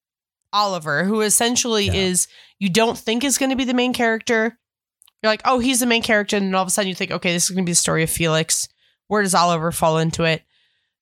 Oliver, 0.52 1.04
who 1.04 1.20
essentially 1.22 1.86
Yeah. 1.86 1.94
is 1.94 2.28
you 2.60 2.68
don't 2.68 2.96
think 2.96 3.24
is 3.24 3.38
going 3.38 3.50
to 3.50 3.56
be 3.56 3.64
the 3.64 3.74
main 3.74 3.92
character. 3.92 4.56
You're 5.22 5.32
like, 5.32 5.42
oh, 5.44 5.58
he's 5.58 5.80
the 5.80 5.86
main 5.86 6.02
character, 6.02 6.36
and 6.36 6.46
then 6.46 6.54
all 6.54 6.62
of 6.62 6.68
a 6.68 6.70
sudden 6.70 6.88
you 6.88 6.94
think, 6.94 7.10
okay, 7.10 7.32
this 7.32 7.44
is 7.44 7.50
going 7.50 7.64
to 7.64 7.68
be 7.68 7.72
the 7.72 7.76
story 7.76 8.04
of 8.04 8.10
Felix. 8.10 8.68
Where 9.08 9.22
does 9.22 9.34
Oliver 9.34 9.72
fall 9.72 9.98
into 9.98 10.22
it? 10.22 10.42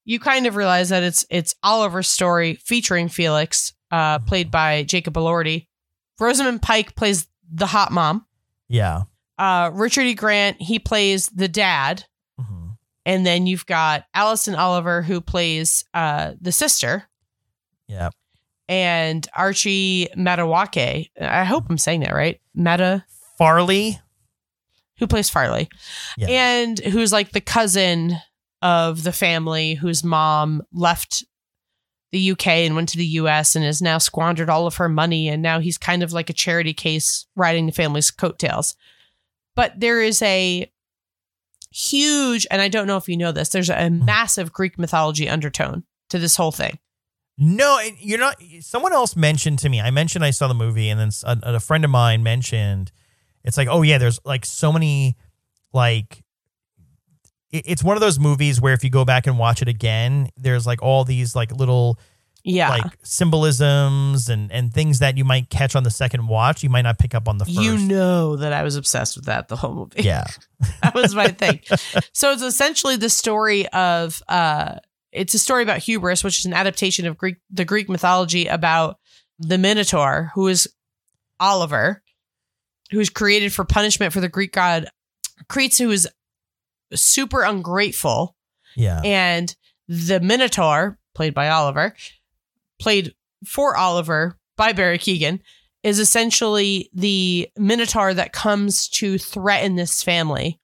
You 0.07 0.19
kind 0.21 0.47
of 0.47 0.57
realize 0.57 0.89
that 0.89 1.03
it's 1.03 1.27
it's 1.29 1.55
Oliver's 1.63 2.09
story 2.09 2.55
featuring 2.65 3.09
Felix, 3.09 3.75
uh, 3.91 4.21
played 4.21 4.51
by 4.51 4.85
Jacob 4.85 5.15
Elordi. 5.15 5.67
Rosamund 6.19 6.63
Pike 6.63 6.95
plays 6.97 7.27
the 7.51 7.67
hot 7.67 7.93
mom. 7.93 8.27
Yeah. 8.69 9.03
Uh, 9.39 9.71
Richard 9.73 10.03
E. 10.07 10.15
Grant 10.15 10.61
he 10.61 10.79
plays 10.79 11.29
the 11.29 11.49
dad. 11.49 12.05
Mhm. 12.41 12.77
And 13.05 13.25
then 13.27 13.47
you've 13.47 13.67
got 13.67 14.05
Alison 14.15 14.55
Oliver 14.55 15.03
who 15.03 15.21
plays 15.21 15.85
uh, 15.95 16.33
the 16.41 16.53
sister, 16.53 17.05
Yeah. 17.87 18.11
and 18.69 19.27
Archie 19.35 20.09
Madekwe. 20.17 21.11
I 21.21 21.45
hope 21.45 21.65
I'm 21.71 21.79
saying 21.79 22.01
that 22.01 22.15
right. 22.15 22.41
Meta, 22.55 23.05
Farley. 23.39 24.01
who 24.99 25.07
plays 25.07 25.29
Farley, 25.29 25.69
Yeah. 26.17 26.29
and 26.29 26.79
who's 26.79 27.13
like 27.13 27.33
the 27.33 27.41
cousin 27.43 28.17
of 28.63 29.03
the 29.03 29.13
family 29.13 29.75
whose 29.75 30.03
mom 30.03 30.63
left 30.73 31.23
the 32.17 32.33
UK 32.33 32.47
and 32.47 32.75
went 32.75 32.89
to 32.89 32.99
the 32.99 33.07
US 33.07 33.55
and 33.55 33.65
has 33.65 33.83
now 33.83 33.99
squandered 33.99 34.49
all 34.49 34.67
of 34.67 34.77
her 34.77 34.89
money. 34.89 35.29
And 35.29 35.43
now 35.43 35.61
he's 35.61 35.77
kind 35.77 36.03
of 36.03 36.13
like 36.13 36.31
a 36.31 36.35
charity 36.35 36.73
case 36.73 37.27
riding 37.37 37.67
the 37.67 37.73
family's 37.73 38.11
coattails. 38.11 38.75
But 39.55 39.79
there 39.79 40.03
is 40.03 40.23
a 40.23 40.71
huge, 41.71 42.47
and 42.51 42.63
I 42.63 42.69
don't 42.69 42.87
know 42.87 42.97
if 42.97 43.09
you 43.09 43.17
know 43.17 43.33
this, 43.33 43.51
there's 43.51 43.71
a 43.71 43.75
mm-hmm. 43.75 44.05
massive 44.05 44.53
Greek 44.53 44.79
mythology 44.79 45.29
undertone 45.29 45.85
to 46.09 46.19
this 46.19 46.37
whole 46.37 46.53
thing. 46.53 46.79
No, 47.39 47.79
you're 47.99 48.19
not. 48.19 48.37
Someone 48.61 48.95
else 48.95 49.15
mentioned 49.15 49.59
to 49.59 49.69
me. 49.69 49.79
I 49.79 49.91
mentioned 49.91 50.25
I 50.25 50.31
saw 50.31 50.49
the 50.49 50.55
movie, 50.55 50.89
and 50.89 50.99
then 50.99 51.11
a 51.43 51.61
friend 51.61 51.85
of 51.85 51.91
mine 51.91 52.23
mentioned 52.23 52.93
it's 53.45 53.59
like, 53.59 53.69
oh 53.71 53.83
yeah, 53.83 53.99
there's 53.99 54.19
like 54.25 54.45
so 54.45 54.73
many 54.73 55.17
like. 55.73 56.23
It- 57.53 57.65
It's 57.67 57.83
one 57.85 57.97
of 57.97 58.01
those 58.01 58.19
movies 58.19 58.61
where 58.61 58.75
if 58.75 58.83
you 58.85 58.91
go 58.91 59.05
back 59.05 59.27
and 59.27 59.39
watch 59.39 59.63
it 59.63 59.69
again, 59.69 60.31
there's 60.37 60.67
like 60.67 60.83
all 60.83 61.05
these 61.05 61.35
like 61.37 61.53
little 61.53 61.99
Yeah. 62.45 62.69
like 62.71 62.85
symbolisms 63.03 64.29
and 64.29 64.51
and 64.53 64.73
things 64.73 64.99
that 65.01 65.17
you 65.17 65.25
might 65.25 65.51
catch 65.51 65.75
on 65.77 65.83
the 65.83 65.91
second 65.91 66.29
watch, 66.29 66.63
you 66.63 66.71
might 66.71 66.83
not 66.83 66.99
pick 66.99 67.15
up 67.15 67.29
on 67.29 67.39
the 67.39 67.45
first. 67.45 67.59
you 67.59 67.77
know 67.79 68.37
that 68.37 68.53
I 68.53 68.63
was 68.63 68.77
obsessed 68.77 69.17
with 69.17 69.27
that 69.27 69.49
the 69.49 69.57
whole 69.57 69.75
movie. 69.75 70.03
yeah, 70.03 70.25
that 70.83 70.95
was 70.95 71.15
my 71.15 71.29
thing. 71.29 71.61
So 72.13 72.33
it's 72.33 72.43
essentially 72.43 72.97
the 72.97 73.11
story 73.11 73.67
of 73.69 74.23
uh 74.29 74.77
it's 75.13 75.35
a 75.35 75.39
story 75.39 75.63
about 75.63 75.79
hubris, 75.79 76.23
which 76.23 76.39
is 76.41 76.45
an 76.45 76.53
adaptation 76.53 77.07
of 77.07 77.17
Greek 77.17 77.37
the 77.51 77.65
Greek 77.65 77.89
mythology 77.89 78.47
about 78.47 78.99
the 79.39 79.59
Minotaur, 79.59 80.31
who 80.35 80.47
is 80.49 80.69
Oliver, 81.41 82.03
who 82.91 83.01
is 83.01 83.11
created 83.11 83.53
for 83.53 83.65
punishment 83.65 84.13
for 84.13 84.21
the 84.21 84.29
Greek 84.29 84.53
god 84.53 84.89
Cretes, 85.49 85.79
who 85.79 85.91
is 85.91 86.09
super 86.95 87.43
ungrateful, 87.43 88.37
yeah, 88.77 89.01
and 89.05 89.55
the 89.89 90.21
Minotaur, 90.21 90.99
played 91.15 91.35
by 91.35 91.49
Oliver, 91.49 91.95
played 92.81 93.15
for 93.45 93.77
Oliver 93.77 94.39
by 94.57 94.73
Barry 94.73 94.99
Keoghan, 94.99 95.41
is 95.83 95.99
essentially 95.99 96.91
the 96.93 97.49
Minotaur 97.57 98.13
that 98.15 98.33
comes 98.33 98.89
to 98.89 99.19
threaten 99.19 99.77
this 99.77 100.03
family. 100.03 100.61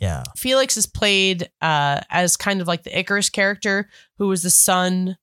yeah, 0.00 0.22
Felix 0.36 0.76
is 0.76 0.86
played 0.86 1.48
uh, 1.60 2.00
as 2.10 2.36
kind 2.36 2.60
of 2.60 2.68
like 2.68 2.82
the 2.82 2.98
Icarus 2.98 3.30
character, 3.30 3.88
who 4.18 4.28
was 4.28 4.42
the 4.42 4.50
son 4.50 5.16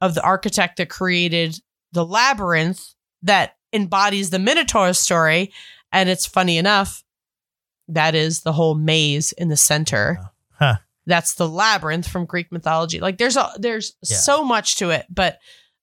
of 0.00 0.14
the 0.14 0.22
architect 0.22 0.78
that 0.78 0.88
created 0.88 1.60
the 1.92 2.04
labyrinth 2.04 2.94
that 3.22 3.56
embodies 3.72 4.30
the 4.30 4.38
Minotaur 4.38 4.92
story. 4.94 5.52
And 5.92 6.08
it's 6.08 6.26
funny 6.26 6.56
enough, 6.56 7.04
that 7.94 8.14
is 8.14 8.40
the 8.42 8.52
whole 8.52 8.74
maze 8.74 9.32
in 9.32 9.48
the 9.48 9.56
center. 9.56 10.18
Huh. 10.58 10.76
That's 11.06 11.34
the 11.34 11.48
labyrinth 11.48 12.06
from 12.06 12.26
Greek 12.26 12.52
mythology. 12.52 13.00
Like 13.00 13.18
there's 13.18 13.36
a 13.36 13.50
there's 13.58 13.94
Yeah. 14.02 14.16
so 14.18 14.44
much 14.44 14.76
to 14.76 14.90
it, 14.90 15.06
but 15.10 15.38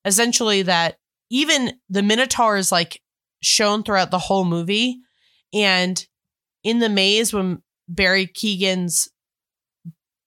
essentially 0.05 0.61
that 0.63 0.97
even 1.29 1.73
the 1.89 2.03
Minotaur 2.03 2.57
is 2.57 2.71
like 2.71 3.01
shown 3.41 3.83
throughout 3.83 4.11
the 4.11 4.19
whole 4.19 4.45
movie. 4.45 4.99
And 5.53 6.05
in 6.63 6.79
the 6.79 6.89
maze, 6.89 7.33
when 7.33 7.61
Barry 7.89 8.27
Keoghan's 8.27 9.09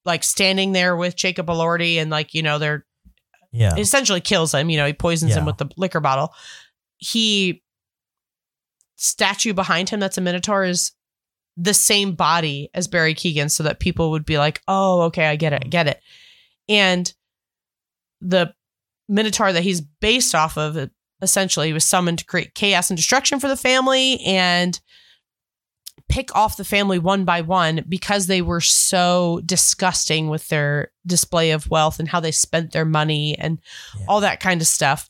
like 0.04 0.24
standing 0.24 0.72
there 0.72 0.96
with 0.96 1.16
Jacob 1.16 1.46
Elordi 1.46 1.96
and 1.96 2.10
like, 2.10 2.34
you 2.34 2.42
know, 2.42 2.58
they're 2.58 2.84
yeah, 3.52 3.76
essentially 3.76 4.20
kills 4.20 4.54
him, 4.54 4.70
you 4.70 4.76
know, 4.76 4.86
he 4.86 4.92
poisons 4.92 5.34
him 5.34 5.44
with 5.44 5.58
the 5.58 5.68
liquor 5.76 6.00
bottle. 6.00 6.32
He 6.98 7.62
statue 8.96 9.54
behind 9.54 9.88
him 9.88 9.98
that's 10.00 10.18
a 10.18 10.20
Minotaur 10.20 10.64
is 10.64 10.92
the 11.56 11.74
same 11.74 12.14
body 12.14 12.70
as 12.74 12.88
Barry 12.88 13.14
Keoghan 13.14 13.50
so 13.50 13.62
that 13.64 13.80
people 13.80 14.10
would 14.12 14.24
be 14.24 14.38
like, 14.38 14.62
"Oh, 14.68 15.02
okay, 15.02 15.26
I 15.26 15.36
get 15.36 15.52
it. 15.52 15.62
I 15.64 15.68
get 15.68 15.86
it." 15.88 16.00
And 16.68 17.12
the 18.20 18.54
Minotaur 19.08 19.52
that 19.52 19.62
he's 19.62 19.80
based 19.80 20.34
off 20.34 20.56
of 20.56 20.90
essentially 21.22 21.72
was 21.72 21.84
summoned 21.84 22.18
to 22.20 22.24
create 22.24 22.54
chaos 22.54 22.90
and 22.90 22.96
destruction 22.96 23.40
for 23.40 23.48
the 23.48 23.56
family 23.56 24.20
and 24.20 24.80
pick 26.08 26.34
off 26.34 26.56
the 26.56 26.64
family 26.64 26.98
one 26.98 27.24
by 27.24 27.40
one 27.40 27.84
because 27.88 28.26
they 28.26 28.42
were 28.42 28.60
so 28.60 29.40
disgusting 29.44 30.28
with 30.28 30.48
their 30.48 30.90
display 31.06 31.50
of 31.52 31.70
wealth 31.70 32.00
and 32.00 32.08
how 32.08 32.18
they 32.20 32.32
spent 32.32 32.72
their 32.72 32.84
money 32.84 33.36
and 33.38 33.60
Yeah. 33.98 34.06
all 34.08 34.20
that 34.20 34.40
kind 34.40 34.60
of 34.60 34.66
stuff. 34.66 35.08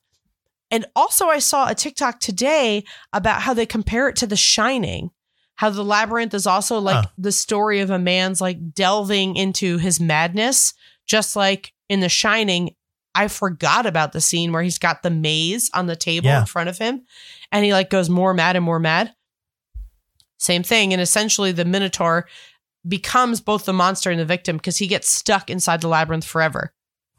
And 0.71 0.85
also, 0.95 1.27
I 1.27 1.39
saw 1.39 1.69
a 1.69 1.75
TikTok 1.75 2.21
today 2.21 2.85
about 3.13 3.43
how 3.43 3.55
they 3.55 3.67
compare 3.67 4.09
it 4.09 4.17
to 4.17 4.27
The 4.27 4.37
Shining. 4.37 5.11
How 5.61 5.69
the 5.69 5.85
labyrinth 5.85 6.33
is 6.33 6.47
also 6.47 6.79
like 6.79 7.05
Huh. 7.05 7.11
the 7.19 7.33
story 7.33 7.81
of 7.81 7.91
a 7.91 7.99
man's 7.99 8.41
like 8.41 8.73
delving 8.75 9.37
into 9.37 9.77
his 9.77 10.01
madness, 10.01 10.73
just 11.07 11.37
like 11.37 11.75
in 11.91 12.01
The 12.01 12.09
Shining. 12.09 12.75
I 13.15 13.29
forgot 13.29 13.85
about 13.85 14.13
the 14.13 14.23
scene 14.23 14.53
where 14.53 14.63
he's 14.63 14.79
got 14.79 15.03
the 15.03 15.11
maze 15.11 15.69
on 15.75 15.85
the 15.87 15.97
table 15.97 16.29
Yeah. 16.29 16.41
in 16.41 16.47
front 16.47 16.71
of 16.71 16.79
him 16.79 17.03
and 17.53 17.63
he 17.63 17.75
like 17.75 17.91
goes 17.91 18.09
more 18.09 18.33
mad 18.33 18.57
and 18.57 18.65
more 18.65 18.79
mad. 18.79 19.13
Same 20.39 20.63
thing. 20.63 20.95
And 20.95 21.03
essentially, 21.03 21.53
the 21.53 21.67
Minotaur 21.67 22.27
becomes 22.89 23.43
both 23.43 23.67
the 23.67 23.75
monster 23.75 24.11
and 24.11 24.19
the 24.19 24.25
victim 24.25 24.57
because 24.57 24.79
he 24.79 24.87
gets 24.87 25.11
stuck 25.11 25.51
inside 25.51 25.83
the 25.83 25.89
labyrinth 25.89 26.25
forever. 26.25 26.73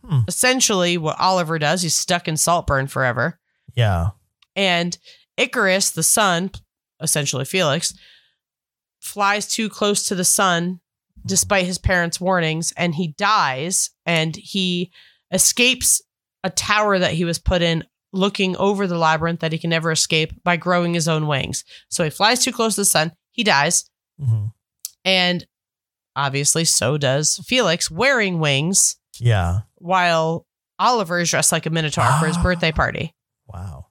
Hmm. 0.03 0.21
Essentially, 0.27 0.98
what 0.98 1.19
Oliver 1.19 1.60
does, 1.60 1.83
he's 1.83 1.95
stuck 1.95 2.27
in 2.27 2.38
Saltburn 2.38 2.88
forever. 2.88 3.39
yeah, 3.75 4.10
And 4.55 4.98
Icarus, 5.38 5.91
the 5.91 6.01
son, 6.01 6.50
essentially 7.00 7.45
Felix, 7.45 7.93
flies 9.01 9.48
too 9.48 9.67
close 9.70 10.03
to 10.03 10.15
the 10.15 10.24
sun 10.24 10.79
despite 11.25 11.65
his 11.65 11.77
parents' 11.77 12.22
warnings 12.22 12.72
and 12.77 12.96
he 12.96 13.10
dies 13.17 13.89
and 14.05 14.36
he 14.36 14.91
escapes 15.31 16.01
a 16.43 16.50
tower 16.50 16.98
that 16.98 17.13
he 17.13 17.25
was 17.25 17.38
put 17.39 17.62
in 17.62 17.84
looking 18.13 18.55
over 18.58 18.88
the 18.88 18.98
labyrinth 18.98 19.39
that 19.41 19.51
he 19.51 19.58
can 19.60 19.70
never 19.70 19.91
escape 19.91 20.34
by 20.43 20.55
growing 20.58 20.93
his 20.93 21.08
own 21.08 21.27
wings. 21.27 21.63
So 21.89 22.03
he 22.03 22.10
flies 22.10 22.43
too 22.43 22.51
close 22.51 22.75
to 22.75 22.81
the 22.81 22.86
sun, 22.86 23.12
he 23.31 23.43
dies, 23.43 23.89
hmm 24.20 24.48
and 25.03 25.46
obviously, 26.15 26.63
so 26.65 26.98
does 26.98 27.39
Felix 27.48 27.89
wearing 27.89 28.39
wings 28.39 28.98
Yeah. 29.20 29.62
while 29.75 30.46
Oliver 30.77 31.20
is 31.20 31.29
dressed 31.31 31.51
like 31.51 31.65
a 31.65 31.70
minotaur 31.72 32.05
for 32.20 32.27
his 32.27 32.38
birthday 32.43 32.72
party. 32.72 33.15
Wow. 33.48 33.88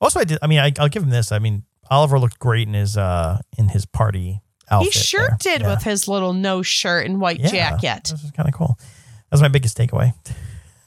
Also, 0.00 0.20
I 0.20 0.24
did. 0.24 0.38
I 0.42 0.46
mean, 0.48 0.58
I, 0.58 0.72
I'll 0.78 0.88
give 0.90 1.02
him 1.02 1.08
this. 1.10 1.32
I 1.32 1.38
mean, 1.38 1.62
Oliver 1.90 2.18
looked 2.18 2.38
great 2.38 2.66
in 2.68 2.74
his 2.74 2.96
uh 2.96 3.38
in 3.58 3.68
his 3.68 3.86
party 3.86 4.40
outfit. 4.70 4.94
he 4.94 4.98
sure 4.98 5.28
there. 5.28 5.36
did 5.40 5.60
Yeah. 5.62 5.70
with 5.74 5.82
his 5.82 6.08
little 6.08 6.32
no 6.32 6.62
shirt 6.62 7.06
and 7.06 7.20
white 7.20 7.40
Yeah. 7.40 7.48
jacket. 7.78 8.08
This 8.10 8.24
is 8.24 8.30
kind 8.30 8.48
of 8.48 8.54
cool. 8.54 8.76
That 8.78 9.32
was 9.32 9.42
my 9.42 9.48
biggest 9.48 9.76
takeaway. 9.76 10.14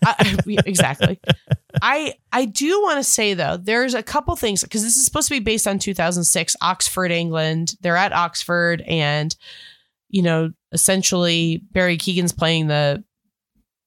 I, 0.06 0.38
exactly. 0.66 1.20
I 1.82 2.14
I 2.32 2.46
do 2.46 2.82
want 2.84 2.98
to 2.98 3.04
say 3.04 3.34
though, 3.34 3.58
there's 3.58 3.94
a 3.94 4.04
couple 4.04 4.36
things 4.36 4.64
because 4.64 4.84
this 4.84 4.96
is 4.98 5.06
supposed 5.06 5.28
to 5.28 5.34
be 5.36 5.40
based 5.40 5.68
on 5.68 5.80
2006 5.80 6.56
Oxford, 6.62 7.12
England. 7.12 7.74
They're 7.82 7.98
at 7.98 8.14
Oxford, 8.14 8.82
and 8.82 9.36
you 10.10 10.22
know, 10.22 10.52
essentially 10.72 11.62
Barry 11.72 11.98
Keoghan's 11.98 12.32
playing 12.34 12.68
the 12.68 13.04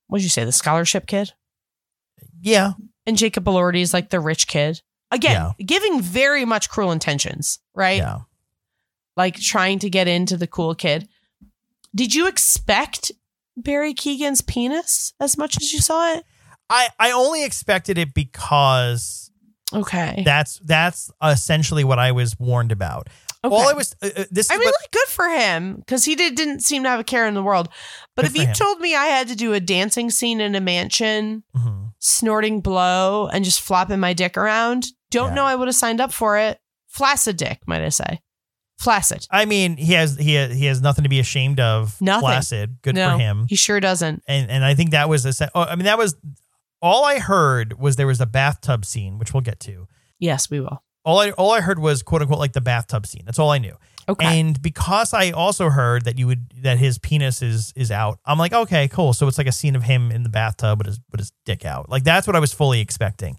what 0.09 0.19
did 0.19 0.25
you 0.25 0.31
say, 0.31 0.45
the 0.45 0.53
scholarship 0.53 1.07
kid, 1.07 1.33
Yeah. 2.41 2.73
and 3.07 3.17
Jacob 3.17 3.45
Elordi 3.45 3.81
is 3.81 3.95
like 3.95 4.11
the 4.11 4.21
rich 4.21 4.47
kid. 4.49 4.83
Again, 5.11 5.53
giving 5.65 6.01
very 6.01 6.45
much 6.45 6.69
cruel 6.71 6.93
intentions, 6.93 7.59
right? 7.75 7.99
Yeah. 7.99 8.21
Like 9.17 9.37
trying 9.39 9.81
to 9.81 9.91
get 9.91 10.07
into 10.09 10.37
the 10.37 10.47
cool 10.47 10.75
kid. 10.75 11.09
Did 11.95 12.15
you 12.15 12.29
expect 12.29 13.11
Barry 13.57 13.93
Keoghan's 13.95 14.41
penis 14.41 15.13
as 15.21 15.37
much 15.37 15.57
as 15.57 15.73
you 15.73 15.81
saw 15.81 16.15
it? 16.15 16.25
I 16.71 16.89
I 16.99 17.11
only 17.11 17.45
expected 17.45 17.99
it 17.99 18.15
because 18.15 19.31
Okay. 19.73 20.23
that's 20.25 20.61
that's 20.65 21.11
essentially 21.23 21.85
what 21.85 21.99
I 21.99 22.13
was 22.13 22.39
warned 22.39 22.71
about. 22.73 23.09
okay. 23.45 23.55
All 23.55 23.69
I 23.69 23.73
was 23.73 23.95
uh, 24.03 24.07
uh, 24.17 24.25
this 24.31 24.47
is 24.47 24.51
I 24.53 24.57
mean, 24.59 24.67
what, 24.67 24.75
like, 24.81 24.91
good 24.93 25.09
for 25.09 25.29
him 25.29 25.77
because 25.77 26.05
he 26.05 26.15
did, 26.15 26.37
didn't 26.37 26.61
seem 26.61 26.85
to 26.85 26.89
have 26.89 27.01
a 27.01 27.05
care 27.05 27.27
in 27.27 27.35
the 27.35 27.43
world. 27.43 27.69
But 28.15 28.25
if 28.25 28.37
you 28.37 28.47
him. 28.47 28.55
told 28.55 28.81
me 28.81 28.95
I 28.95 29.07
had 29.07 29.27
to 29.29 29.35
do 29.37 29.53
a 29.53 29.61
dancing 29.61 30.11
scene 30.11 30.41
in 30.41 30.55
a 30.55 30.61
mansion, 30.61 31.43
Mhm. 31.57 31.90
Snorting 32.01 32.61
blow, 32.61 33.29
and 33.29 33.45
just 33.45 33.61
flopping 33.61 34.01
my 34.01 34.13
dick 34.13 34.37
around, 34.37 34.87
don't 35.11 35.29
Yeah. 35.29 35.35
know 35.35 35.45
I 35.45 35.55
would 35.55 35.69
have 35.69 35.75
signed 35.77 36.01
up 36.01 36.13
for 36.13 36.37
it. 36.39 36.59
Flaccid 36.89 37.37
dick, 37.37 37.61
might 37.67 37.83
I 37.83 37.89
say? 37.91 38.21
Flaccid. 38.79 39.27
I 39.31 39.45
mean, 39.45 39.77
he 39.77 39.93
has 39.93 40.17
he 40.17 40.35
has, 40.35 40.57
he 40.57 40.65
has 40.65 40.81
nothing 40.81 41.03
to 41.05 41.11
be 41.11 41.21
ashamed 41.21 41.61
of. 41.61 42.01
Nothing. 42.01 42.21
Flaccid. 42.29 42.79
Good 42.83 42.95
no, 42.95 43.11
for 43.13 43.19
him. 43.19 43.47
He 43.49 43.55
sure 43.55 43.79
doesn't. 43.79 44.23
and 44.27 44.51
and 44.51 44.65
I 44.65 44.75
think 44.75 44.91
that 44.93 45.09
was 45.09 45.25
a 45.27 45.33
se- 45.35 45.51
oh, 45.55 45.63
I 45.65 45.77
mean 45.77 45.85
that 45.85 45.99
was 45.99 46.17
all 46.81 47.05
I 47.05 47.19
heard 47.19 47.79
was 47.79 47.97
there 47.97 48.07
was 48.07 48.23
a 48.23 48.27
bathtub 48.27 48.87
scene 48.87 49.19
which 49.19 49.35
we'll 49.35 49.43
get 49.43 49.61
to. 49.61 49.87
Yes, 50.19 50.49
we 50.51 50.61
will. 50.61 50.83
All 51.05 51.19
I 51.19 51.31
all 51.33 51.53
I 51.53 51.61
heard 51.61 51.79
was 51.79 52.03
quote 52.03 52.23
unquote 52.23 52.39
like 52.39 52.55
the 52.55 52.63
bathtub 52.63 53.07
scene. 53.07 53.23
That's 53.27 53.39
all 53.39 53.51
I 53.51 53.59
knew. 53.59 53.77
Okay. 54.11 54.41
And 54.41 54.61
because 54.61 55.13
I 55.15 55.31
also 55.31 55.71
heard 55.71 56.05
that 56.05 56.19
you 56.19 56.27
would 56.27 56.53
that 56.63 56.79
his 56.79 56.99
penis 56.99 57.43
is 57.43 57.73
is 57.77 57.91
out, 57.91 58.19
I'm 58.25 58.39
like, 58.39 58.53
okay, 58.53 58.89
cool. 58.89 59.13
So 59.13 59.27
it's 59.29 59.39
like 59.39 59.47
a 59.47 59.53
scene 59.53 59.77
of 59.77 59.83
him 59.83 60.11
in 60.11 60.23
the 60.23 60.29
bathtub 60.29 60.79
with 60.79 60.87
his 60.87 61.01
with 61.11 61.21
his 61.21 61.33
dick 61.45 61.65
out. 61.65 61.89
Like 61.89 62.05
that's 62.05 62.27
what 62.27 62.37
I 62.37 62.41
was 62.41 62.53
fully 62.53 62.81
expecting. 62.81 63.39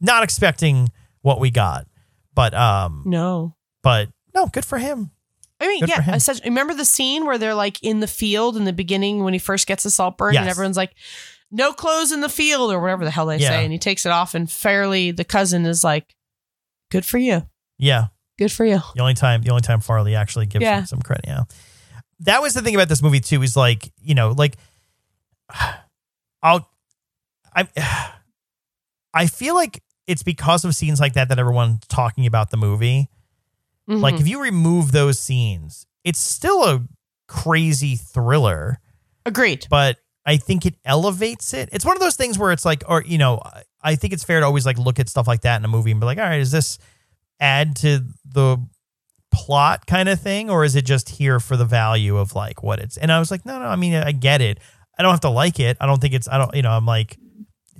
Not 0.00 0.22
expecting 0.22 0.90
what 1.22 1.40
we 1.40 1.50
got. 1.50 1.86
But 2.34 2.54
um 2.54 3.02
no. 3.06 3.54
but 3.82 4.08
no, 4.34 4.46
good 4.46 4.64
for 4.64 4.78
him. 4.78 5.10
I 5.60 5.68
mean, 5.68 5.80
Good 5.80 5.90
yeah. 5.90 6.04
I 6.08 6.18
said, 6.18 6.40
remember 6.44 6.74
the 6.74 6.84
scene 6.84 7.24
where 7.24 7.38
they're 7.38 7.54
like 7.54 7.80
in 7.84 8.00
the 8.00 8.08
field 8.08 8.56
in 8.56 8.64
the 8.64 8.72
beginning 8.72 9.22
when 9.22 9.32
he 9.32 9.38
first 9.38 9.68
gets 9.68 9.84
the 9.84 9.90
salt 9.90 10.18
burn 10.18 10.36
and 10.36 10.48
everyone's 10.48 10.76
like, 10.76 10.92
no 11.52 11.72
clothes 11.72 12.10
in 12.10 12.20
the 12.20 12.28
field 12.28 12.72
or 12.72 12.80
whatever 12.80 13.04
the 13.04 13.12
hell 13.12 13.26
they 13.26 13.36
Yeah. 13.36 13.50
say. 13.50 13.62
And 13.64 13.72
he 13.72 13.78
takes 13.78 14.04
it 14.04 14.10
off 14.10 14.34
and 14.34 14.50
Fairly, 14.50 15.12
the 15.12 15.24
cousin, 15.24 15.64
is 15.66 15.84
like, 15.84 16.16
good 16.90 17.04
for 17.04 17.18
you. 17.18 17.46
Yeah. 17.78 18.06
Good 18.42 18.52
for 18.52 18.64
you. 18.64 18.80
The 18.94 19.00
only 19.02 19.14
time 19.14 19.42
the 19.42 19.50
only 19.50 19.62
time 19.62 19.80
Farley 19.80 20.14
actually 20.16 20.46
gives 20.46 20.62
Yeah. 20.62 20.80
him 20.80 20.86
some 20.86 21.02
credit. 21.02 21.24
Yeah. 21.26 21.44
That 22.20 22.42
was 22.42 22.54
the 22.54 22.62
thing 22.62 22.74
about 22.74 22.88
this 22.88 23.02
movie 23.02 23.20
too, 23.20 23.42
is 23.42 23.56
like, 23.56 23.92
you 24.00 24.14
know, 24.14 24.30
like 24.32 24.56
I'll 26.42 26.68
I 27.54 27.68
I 29.14 29.26
feel 29.26 29.54
like 29.54 29.82
it's 30.06 30.22
because 30.22 30.64
of 30.64 30.74
scenes 30.74 31.00
like 31.00 31.12
that 31.14 31.28
that 31.28 31.38
everyone's 31.38 31.80
talking 31.88 32.26
about 32.26 32.50
the 32.50 32.56
movie. 32.56 33.08
Like 33.86 34.14
Mhm. 34.16 34.20
if 34.20 34.28
you 34.28 34.40
remove 34.42 34.92
those 34.92 35.18
scenes, 35.18 35.86
it's 36.04 36.18
still 36.18 36.64
a 36.64 36.82
crazy 37.28 37.96
thriller, 37.96 38.78
agreed. 39.26 39.66
but 39.70 39.98
I 40.24 40.36
think 40.36 40.64
it 40.64 40.76
elevates 40.84 41.52
it. 41.52 41.68
It's 41.72 41.84
one 41.84 41.96
of 41.96 42.00
those 42.00 42.14
things 42.16 42.38
where 42.38 42.52
it's 42.52 42.64
like, 42.64 42.84
or 42.88 43.02
you 43.02 43.18
know, 43.18 43.40
I 43.82 43.96
think 43.96 44.12
it's 44.12 44.22
fair 44.24 44.40
to 44.40 44.46
always 44.46 44.64
like 44.64 44.78
look 44.78 44.98
at 45.00 45.08
stuff 45.08 45.26
like 45.26 45.42
that 45.42 45.56
in 45.60 45.64
a 45.64 45.68
movie 45.68 45.90
and 45.90 45.98
be 46.00 46.06
like, 46.06 46.18
all 46.18 46.24
right, 46.24 46.40
is 46.40 46.52
this 46.52 46.78
add 47.40 47.76
to 47.76 48.04
the 48.24 48.58
plot 49.32 49.86
kind 49.86 50.08
of 50.08 50.20
thing, 50.20 50.50
or 50.50 50.64
is 50.64 50.76
it 50.76 50.84
just 50.84 51.08
here 51.08 51.40
for 51.40 51.56
the 51.56 51.64
value 51.64 52.16
of 52.16 52.34
like 52.34 52.62
what 52.62 52.78
it's? 52.78 52.96
And 52.96 53.10
I 53.10 53.18
was 53.18 53.30
like, 53.30 53.44
no, 53.46 53.58
no, 53.58 53.66
I 53.66 53.76
mean, 53.76 53.94
I 53.94 54.12
get 54.12 54.40
it. 54.40 54.58
I 54.98 55.02
don't 55.02 55.10
have 55.10 55.20
to 55.20 55.30
like 55.30 55.58
it. 55.58 55.76
I 55.80 55.86
don't 55.86 56.00
think 56.00 56.14
it's. 56.14 56.28
I 56.28 56.38
don't. 56.38 56.54
You 56.54 56.62
know, 56.62 56.70
I'm 56.70 56.86
like, 56.86 57.16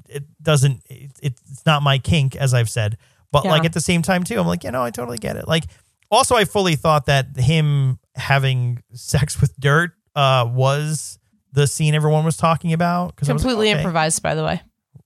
it 0.09 0.25
doesn't. 0.41 0.83
It, 0.89 1.11
it's 1.23 1.65
not 1.67 1.83
my 1.83 1.99
kink, 1.99 2.37
as 2.37 2.55
I've 2.55 2.71
said. 2.71 2.97
But 3.31 3.45
Yeah. 3.45 3.51
like 3.53 3.65
at 3.65 3.73
the 3.73 3.81
same 3.81 4.03
time 4.03 4.25
too, 4.25 4.39
I'm 4.39 4.47
like, 4.47 4.65
you 4.65 4.71
know, 4.71 4.83
I 4.83 4.91
totally 4.91 5.19
get 5.19 5.37
it. 5.37 5.47
Like, 5.49 5.65
also, 6.11 6.35
I 6.35 6.45
fully 6.45 6.77
thought 6.77 7.07
that 7.07 7.37
him 7.37 7.99
having 8.15 8.83
sex 8.93 9.41
with 9.41 9.55
dirt 9.59 9.93
uh, 10.15 10.49
was 10.53 11.19
the 11.53 11.67
scene 11.67 11.95
everyone 11.95 12.25
was 12.25 12.37
talking 12.37 12.73
about. 12.73 13.17
Completely 13.17 13.71
okay, 13.71 13.79
improvised, 13.79 14.23
by 14.23 14.35
the 14.35 14.43
way. 14.45 14.63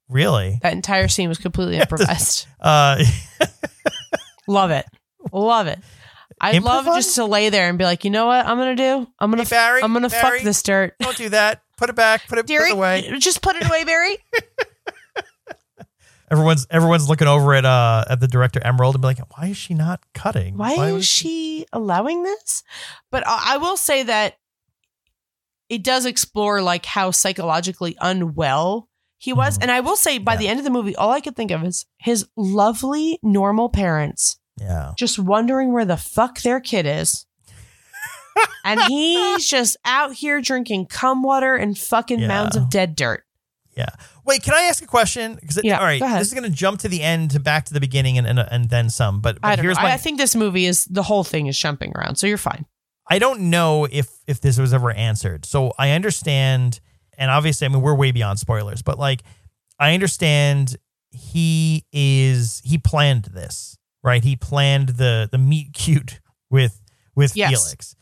Really? 0.09 0.59
That 0.63 0.73
entire 0.73 1.09
scene 1.09 1.29
was 1.29 1.39
completely 1.39 1.77
improvised. 1.81 2.47
Uh, 2.61 3.03
Love 4.49 4.71
it. 4.71 4.87
Love 5.33 5.67
it. 5.67 5.79
I'd 6.41 6.63
love 6.63 6.81
Improvise? 6.87 7.05
just 7.07 7.17
to 7.17 7.25
lay 7.25 7.49
there 7.49 7.69
and 7.69 7.79
be 7.79 7.85
like, 7.85 8.05
you 8.05 8.11
know 8.11 8.27
what 8.27 8.45
I'm 8.47 8.59
gonna 8.59 8.77
do? 8.77 9.07
I'm 9.19 9.31
gonna 9.31 9.45
Hey, 9.45 9.51
Barry, 9.51 9.83
I'm 9.83 9.93
gonna 9.93 10.09
Barry. 10.11 10.39
fuck 10.39 10.45
this 10.45 10.63
dirt. 10.63 10.95
don't 11.01 11.17
do 11.17 11.29
that. 11.31 11.63
Put 11.79 11.89
it 11.91 11.97
back. 11.97 12.27
Put 12.29 12.39
it, 12.39 12.43
put 12.43 12.49
Derek, 12.49 12.71
it 12.71 12.75
away. 12.75 13.15
just 13.19 13.41
put 13.43 13.57
it 13.57 13.67
away, 13.67 13.85
Barry. 13.85 14.19
Everyone's 16.29 16.67
everyone's 16.71 17.09
looking 17.09 17.29
over 17.29 17.55
at 17.55 17.65
uh 17.65 18.05
at 18.11 18.19
the 18.19 18.27
director 18.27 18.61
Emerald 18.65 18.97
and 18.97 19.03
be 19.03 19.07
like, 19.07 19.19
why 19.39 19.47
is 19.47 19.57
she 19.57 19.75
not 19.75 20.03
cutting? 20.13 20.57
Why, 20.57 20.73
is 20.89 20.93
was- 20.93 21.07
she 21.07 21.67
allowing 21.73 22.25
this? 22.25 22.65
But 23.13 23.23
I 23.27 23.55
I 23.55 23.57
will 23.59 23.77
say 23.77 24.03
that 24.03 24.35
it 25.69 25.85
does 25.85 26.05
explore 26.05 26.61
like 26.63 26.85
how 26.85 27.13
psychologically 27.13 27.97
unwell 28.01 28.89
he 29.19 29.33
was. 29.33 29.59
Mhm. 29.59 29.63
And 29.63 29.71
I 29.71 29.81
will 29.81 29.97
say 29.97 30.19
by 30.19 30.33
Yeah. 30.35 30.39
the 30.39 30.49
end 30.49 30.59
of 30.61 30.65
the 30.65 30.71
movie, 30.71 30.95
all 30.97 31.11
I 31.11 31.21
could 31.21 31.37
think 31.37 31.51
of 31.51 31.63
is 31.65 31.87
his 31.99 32.27
lovely, 32.37 33.19
normal 33.23 33.69
parents 33.69 34.39
Yeah. 34.61 34.93
just 34.97 35.19
wondering 35.19 35.73
where 35.73 35.85
the 35.85 35.97
fuck 35.97 36.41
their 36.43 36.61
kid 36.61 36.87
is. 36.87 37.27
and 38.65 38.81
he's 38.85 39.49
just 39.49 39.77
out 39.85 40.13
here 40.15 40.41
drinking 40.41 40.87
cum 40.87 41.23
water 41.23 41.55
and 41.57 41.77
fucking 41.79 42.21
Yeah. 42.21 42.29
mounds 42.29 42.57
of 42.57 42.69
dead 42.71 42.95
dirt. 42.97 43.25
Yeah. 43.77 43.89
Wait, 44.25 44.43
can 44.43 44.55
I 44.55 44.63
ask 44.63 44.83
a 44.83 44.87
question? 44.87 45.37
Because 45.41 45.61
Yeah, 45.63 45.79
all 45.79 45.85
right, 45.85 46.01
this 46.01 46.29
is 46.29 46.35
going 46.35 46.51
to 46.51 46.57
jump 46.57 46.81
to 46.81 46.89
the 46.89 47.03
end, 47.03 47.31
to 47.33 47.41
back 47.41 47.67
to 47.67 47.75
the 47.75 47.81
beginning, 47.81 48.17
and 48.17 48.27
and, 48.27 48.39
and 48.39 48.71
then 48.71 48.89
some. 48.89 49.21
But, 49.21 49.41
but 49.41 49.59
I 49.59 49.63
here's 49.63 49.77
know. 49.77 49.83
my. 49.83 49.91
I, 49.91 49.95
I 49.95 49.97
think 49.99 50.17
this 50.19 50.35
movie 50.35 50.65
is 50.65 50.87
the 50.87 51.03
whole 51.03 51.25
thing 51.25 51.47
is 51.47 51.59
jumping 51.59 51.93
around, 51.95 52.17
so 52.17 52.27
you're 52.27 52.39
fine. 52.39 52.65
I 53.09 53.19
don't 53.19 53.51
know 53.51 53.87
if 53.91 54.09
if 54.27 54.41
this 54.41 54.59
was 54.59 54.73
ever 54.73 54.91
answered. 54.93 55.45
So 55.45 55.75
I 55.79 55.91
understand, 55.91 56.81
and 57.19 57.31
obviously, 57.31 57.67
I 57.67 57.69
mean, 57.69 57.83
we're 57.83 57.95
way 57.95 58.11
beyond 58.13 58.39
spoilers, 58.39 58.83
but 58.83 58.99
like, 58.99 59.23
I 59.79 59.95
understand 59.95 60.77
he 61.11 61.85
is 61.93 62.61
he 62.65 62.79
planned 62.79 63.25
this, 63.27 63.77
right? 64.03 64.23
He 64.23 64.37
planned 64.37 64.91
the 64.91 65.29
the 65.31 65.39
meet 65.39 65.73
cute 65.73 66.21
with 66.51 66.81
with 67.15 67.37
Yes. 67.37 67.51
Felix. 67.51 67.97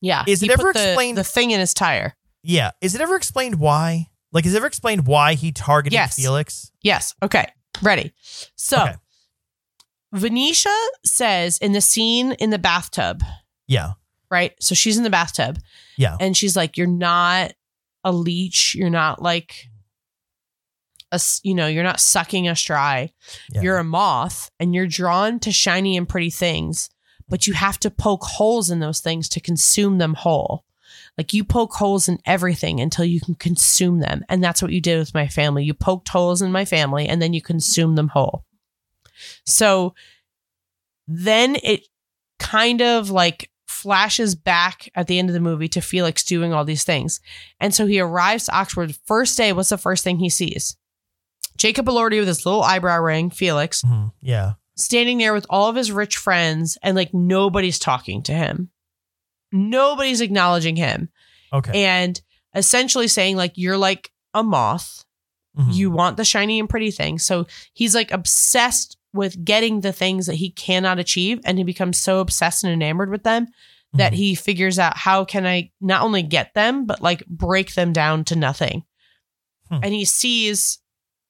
Yeah. 0.00 0.24
Is 0.26 0.40
he 0.40 0.46
it 0.46 0.52
ever 0.52 0.62
put 0.64 0.74
the, 0.74 0.88
explained- 0.90 1.18
the 1.18 1.24
thing 1.24 1.50
in 1.50 1.60
his 1.60 1.74
tire? 1.74 2.14
Yeah, 2.42 2.70
is 2.80 2.94
it 2.94 3.00
ever 3.00 3.16
explained 3.16 3.58
why? 3.58 4.06
Like, 4.32 4.46
is 4.46 4.54
it 4.54 4.58
ever 4.58 4.66
explained 4.66 5.06
why 5.06 5.34
he 5.34 5.50
targeted 5.52 5.94
Yes. 5.94 6.14
Felix? 6.16 6.70
Yes. 6.82 7.14
Okay. 7.22 7.46
Ready. 7.82 8.12
So 8.54 8.82
Okay. 8.82 8.94
Venetia 10.12 10.74
says 11.04 11.58
in 11.58 11.72
the 11.72 11.80
scene 11.80 12.32
in 12.32 12.50
the 12.50 12.58
bathtub, 12.58 13.22
Yeah, 13.66 13.92
right? 14.30 14.52
So 14.60 14.74
she's 14.74 14.96
in 14.96 15.02
the 15.02 15.10
bathtub 15.10 15.58
yeah, 15.96 16.16
and 16.20 16.36
she's 16.36 16.56
like, 16.56 16.76
You're 16.76 16.86
not 16.86 17.52
a 18.06 18.12
leech. 18.12 18.74
You're 18.74 18.88
not 18.88 19.20
like 19.20 19.66
a, 21.12 21.20
you 21.42 21.54
know, 21.54 21.66
you're 21.66 21.82
not 21.82 22.00
sucking 22.00 22.48
us 22.48 22.62
dry. 22.62 23.12
yeah. 23.52 23.60
You're 23.60 23.78
a 23.78 23.84
moth 23.84 24.50
and 24.58 24.74
you're 24.74 24.86
drawn 24.86 25.40
to 25.40 25.50
shiny 25.50 25.96
and 25.96 26.08
pretty 26.08 26.30
things, 26.30 26.88
but 27.28 27.46
you 27.46 27.52
have 27.52 27.78
to 27.80 27.90
poke 27.90 28.22
holes 28.22 28.70
in 28.70 28.78
those 28.78 29.00
things 29.00 29.28
to 29.30 29.40
consume 29.40 29.98
them 29.98 30.14
whole. 30.14 30.64
Like 31.18 31.34
you 31.34 31.44
poke 31.44 31.72
holes 31.74 32.08
in 32.08 32.20
everything 32.24 32.80
until 32.80 33.04
you 33.04 33.20
can 33.20 33.34
consume 33.34 33.98
them. 33.98 34.24
And 34.28 34.42
that's 34.42 34.62
what 34.62 34.72
you 34.72 34.80
did 34.80 34.98
with 35.00 35.14
my 35.14 35.26
family. 35.26 35.64
You 35.64 35.74
poked 35.74 36.08
holes 36.08 36.42
in 36.42 36.52
my 36.52 36.64
family 36.64 37.08
and 37.08 37.20
then 37.20 37.34
you 37.34 37.42
consume 37.42 37.96
them 37.96 38.08
whole. 38.08 38.44
So 39.44 39.94
then 41.08 41.56
it 41.62 41.88
kind 42.38 42.82
of 42.82 43.10
like 43.10 43.50
flashes 43.76 44.34
back 44.34 44.88
at 44.94 45.06
the 45.06 45.18
end 45.18 45.28
of 45.28 45.34
the 45.34 45.40
movie 45.40 45.68
to 45.68 45.80
Felix 45.80 46.24
doing 46.24 46.52
all 46.52 46.64
these 46.64 46.84
things. 46.84 47.20
And 47.60 47.74
so 47.74 47.86
he 47.86 48.00
arrives 48.00 48.46
to 48.46 48.56
Oxford. 48.56 48.96
First 49.06 49.36
day, 49.36 49.52
what's 49.52 49.68
the 49.68 49.78
first 49.78 50.02
thing 50.04 50.18
he 50.18 50.30
sees? 50.30 50.76
Jacob 51.56 51.86
Elordi 51.86 52.18
with 52.18 52.28
his 52.28 52.44
little 52.44 52.62
eyebrow 52.62 53.00
ring, 53.00 53.30
Felix, 53.30 53.82
Mhm. 53.82 54.12
yeah. 54.20 54.52
standing 54.76 55.16
there 55.18 55.32
with 55.32 55.46
all 55.48 55.68
of 55.70 55.76
his 55.76 55.90
rich 55.90 56.16
friends, 56.18 56.76
and 56.82 56.94
like 56.96 57.14
nobody's 57.14 57.78
talking 57.78 58.22
to 58.24 58.32
him. 58.34 58.70
Nobody's 59.52 60.20
acknowledging 60.20 60.76
him. 60.76 61.08
Okay. 61.52 61.84
and 61.84 62.20
essentially 62.56 63.06
saying 63.06 63.36
like 63.36 63.52
you're 63.54 63.76
like 63.78 64.10
a 64.34 64.42
moth 64.42 65.04
Mhm. 65.56 65.72
you 65.74 65.90
want 65.92 66.16
the 66.16 66.24
shiny 66.24 66.58
and 66.58 66.68
pretty 66.68 66.90
thing 66.90 67.18
so 67.20 67.46
he's 67.72 67.94
like 67.94 68.10
obsessed 68.10 68.96
with 69.12 69.44
getting 69.44 69.80
the 69.80 69.92
things 69.92 70.26
that 70.26 70.34
he 70.36 70.50
cannot 70.50 70.98
achieve 70.98 71.40
and 71.44 71.58
he 71.58 71.64
becomes 71.64 71.98
so 72.00 72.20
obsessed 72.20 72.64
and 72.64 72.72
enamored 72.72 73.10
with 73.10 73.22
them 73.22 73.46
that 73.94 74.12
Mhm. 74.12 74.16
he 74.16 74.34
figures 74.34 74.78
out 74.78 74.96
how 74.96 75.24
can 75.24 75.46
i 75.46 75.70
not 75.80 76.02
only 76.02 76.22
get 76.22 76.52
them 76.54 76.84
but 76.86 77.00
like 77.00 77.24
break 77.26 77.74
them 77.74 77.92
down 77.92 78.24
to 78.24 78.36
nothing 78.36 78.84
Hmm. 79.70 79.80
and 79.82 79.94
he 79.94 80.04
sees 80.04 80.78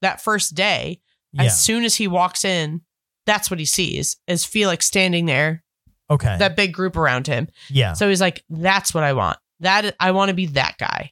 that 0.01 0.21
first 0.21 0.53
day 0.53 0.99
yeah. 1.33 1.43
as 1.43 1.61
soon 1.61 1.83
as 1.85 1.95
he 1.95 2.07
walks 2.07 2.43
in 2.45 2.81
that's 3.25 3.49
what 3.49 3.59
he 3.59 3.65
sees 3.65 4.17
is 4.27 4.43
felix 4.45 4.85
standing 4.85 5.25
there 5.25 5.63
okay. 6.09 6.35
that 6.39 6.55
big 6.55 6.73
group 6.73 6.95
around 6.97 7.25
him 7.27 7.47
yeah. 7.69 7.93
so 7.93 8.07
he's 8.09 8.21
like 8.21 8.43
that's 8.49 8.93
what 8.93 9.03
i 9.03 9.13
want 9.13 9.37
that 9.61 9.95
i 9.99 10.11
want 10.11 10.29
to 10.29 10.35
be 10.35 10.45
that 10.47 10.75
guy 10.77 11.11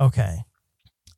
okay. 0.00 0.38